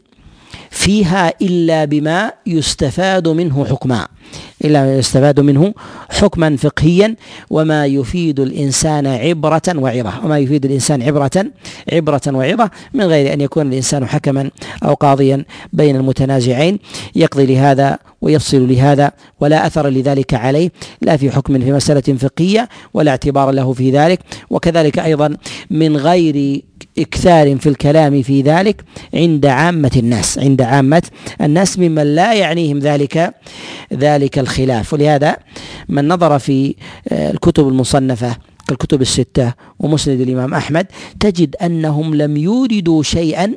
فيها 0.76 1.34
إلا 1.41 1.86
بما 1.86 2.32
يستفاد 2.47 3.28
منه 3.28 3.65
حكما. 3.65 4.07
إلا 4.65 4.84
ما 4.84 4.97
يستفاد 4.97 5.39
منه 5.39 5.73
حكما 6.09 6.57
فقهيا. 6.57 7.15
وما 7.49 7.86
يفيد 7.86 8.39
الإنسان 8.39 9.07
عبرة 9.07 9.61
وعظة 9.76 10.13
وما 10.23 10.39
يفيد 10.39 10.65
الإنسان 10.65 11.01
عبرة 11.01 11.45
عبرة 11.93 12.21
وعظة 12.28 12.71
من 12.93 13.05
غير 13.05 13.34
أن 13.34 13.41
يكون 13.41 13.67
الإنسان 13.67 14.05
حكما 14.05 14.51
أو 14.84 14.93
قاضيا 14.93 15.45
بين 15.73 15.95
المتنازعين. 15.95 16.80
يقضي 17.15 17.45
لهذا 17.45 17.97
ويفصل 18.21 18.67
لهذا 18.67 19.11
ولا 19.39 19.67
أثر 19.67 19.89
لذلك 19.89 20.34
عليه. 20.34 20.71
لا 21.01 21.17
في 21.17 21.32
حكم 21.32 21.59
في 21.59 21.71
مسألة 21.71 22.17
فقهية 22.17 22.69
ولا 22.93 23.11
اعتبار 23.11 23.51
له 23.51 23.73
في 23.73 23.91
ذلك. 23.91 24.19
وكذلك 24.49 24.99
أيضا 24.99 25.38
من 25.69 25.97
غير 25.97 26.61
إكثار 27.00 27.58
في 27.58 27.70
الكلام 27.70 28.22
في 28.22 28.41
ذلك 28.41 28.84
عند 29.14 29.46
عامة 29.46 29.91
الناس 29.96 30.39
عند 30.39 30.62
عامة 30.62 31.04
الناس 31.41 31.80
ممن 31.80 32.16
لا 32.16 32.34
يعنيهم 32.34 32.80
ذلك 32.80 33.34
ذلك 33.93 34.39
الخلاف. 34.39 34.93
ولهذا 34.93 35.38
من 35.89 36.08
نظر 36.08 36.39
في 36.39 36.76
آه، 37.10 37.32
الكتب 37.32 37.68
المصنفة 37.68 38.36
كالكتب 38.68 39.02
الستة 39.02 39.54
ومسند 39.80 40.22
الإمام 40.22 40.54
أحمد 40.54 40.88
تجد 41.20 41.56
أنهم 41.56 42.16
لم 42.16 42.38
يوردوا 42.38 43.04
شيئا 43.04 43.54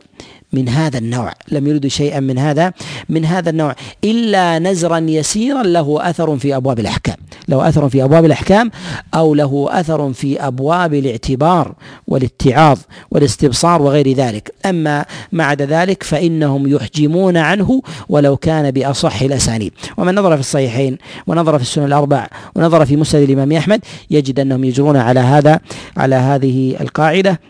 من 0.53 0.69
هذا 0.69 0.99
النوع 0.99 1.33
لم 1.51 1.67
يردوا 1.67 1.91
شيئا 1.91 2.21
من 2.21 2.39
هذا 2.39 2.73
من 3.09 3.25
هذا 3.25 3.51
النوع 3.51 3.75
إلا 4.05 4.59
نزرا 4.59 4.99
يسيرا 4.99 5.63
له 5.63 6.11
أثر 6.11 6.37
في 6.39 6.57
أبواب 6.57 6.81
الأحكام. 6.81 7.17
له 7.49 7.69
أثر 7.69 7.89
في 7.89 8.05
أبواب 8.05 8.25
الأحكام 8.25 8.71
أو 9.15 9.35
له 9.35 9.69
أثر 9.71 10.13
في 10.13 10.41
أبواب 10.47 10.95
الاعتبار 10.95 11.75
والاتعاظ 12.09 12.79
والاستبصار 13.11 13.83
وغير 13.83 14.13
ذلك. 14.13 14.55
أما 14.67 15.05
ما 15.33 15.45
عدا 15.45 15.67
ذلك 15.67 16.03
فإنهم 16.03 16.67
يحجمون 16.67 17.37
عنه 17.37 17.83
ولو 18.09 18.37
كان 18.37 18.71
بأصح 18.71 19.23
الأسانيد. 19.23 19.73
ومن 19.97 20.15
نظر 20.15 20.35
في 20.35 20.41
الصحيحين 20.41 20.99
ونظر 21.27 21.57
في 21.57 21.63
السنن 21.63 21.85
الأربع 21.85 22.27
ونظر 22.55 22.87
في 22.87 22.97
مسند 22.97 23.23
الإمام 23.23 23.53
أحمد 23.53 23.81
يجد 24.11 24.41
أنهم 24.41 24.65
يجرون 24.65 24.97
على 24.97 25.21
هذا 25.21 25.61
على 25.97 26.15
هذه 26.15 26.77
القاعدة. 26.81 27.41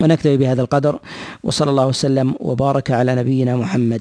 ونكتفي 0.00 0.36
بهذا 0.36 0.62
القدر. 0.62 0.98
وصلى 1.44 1.70
الله 1.70 1.86
وسلم 1.86 2.34
وبارك 2.40 2.90
على 2.90 3.14
نبينا 3.14 3.56
محمد. 3.56 4.00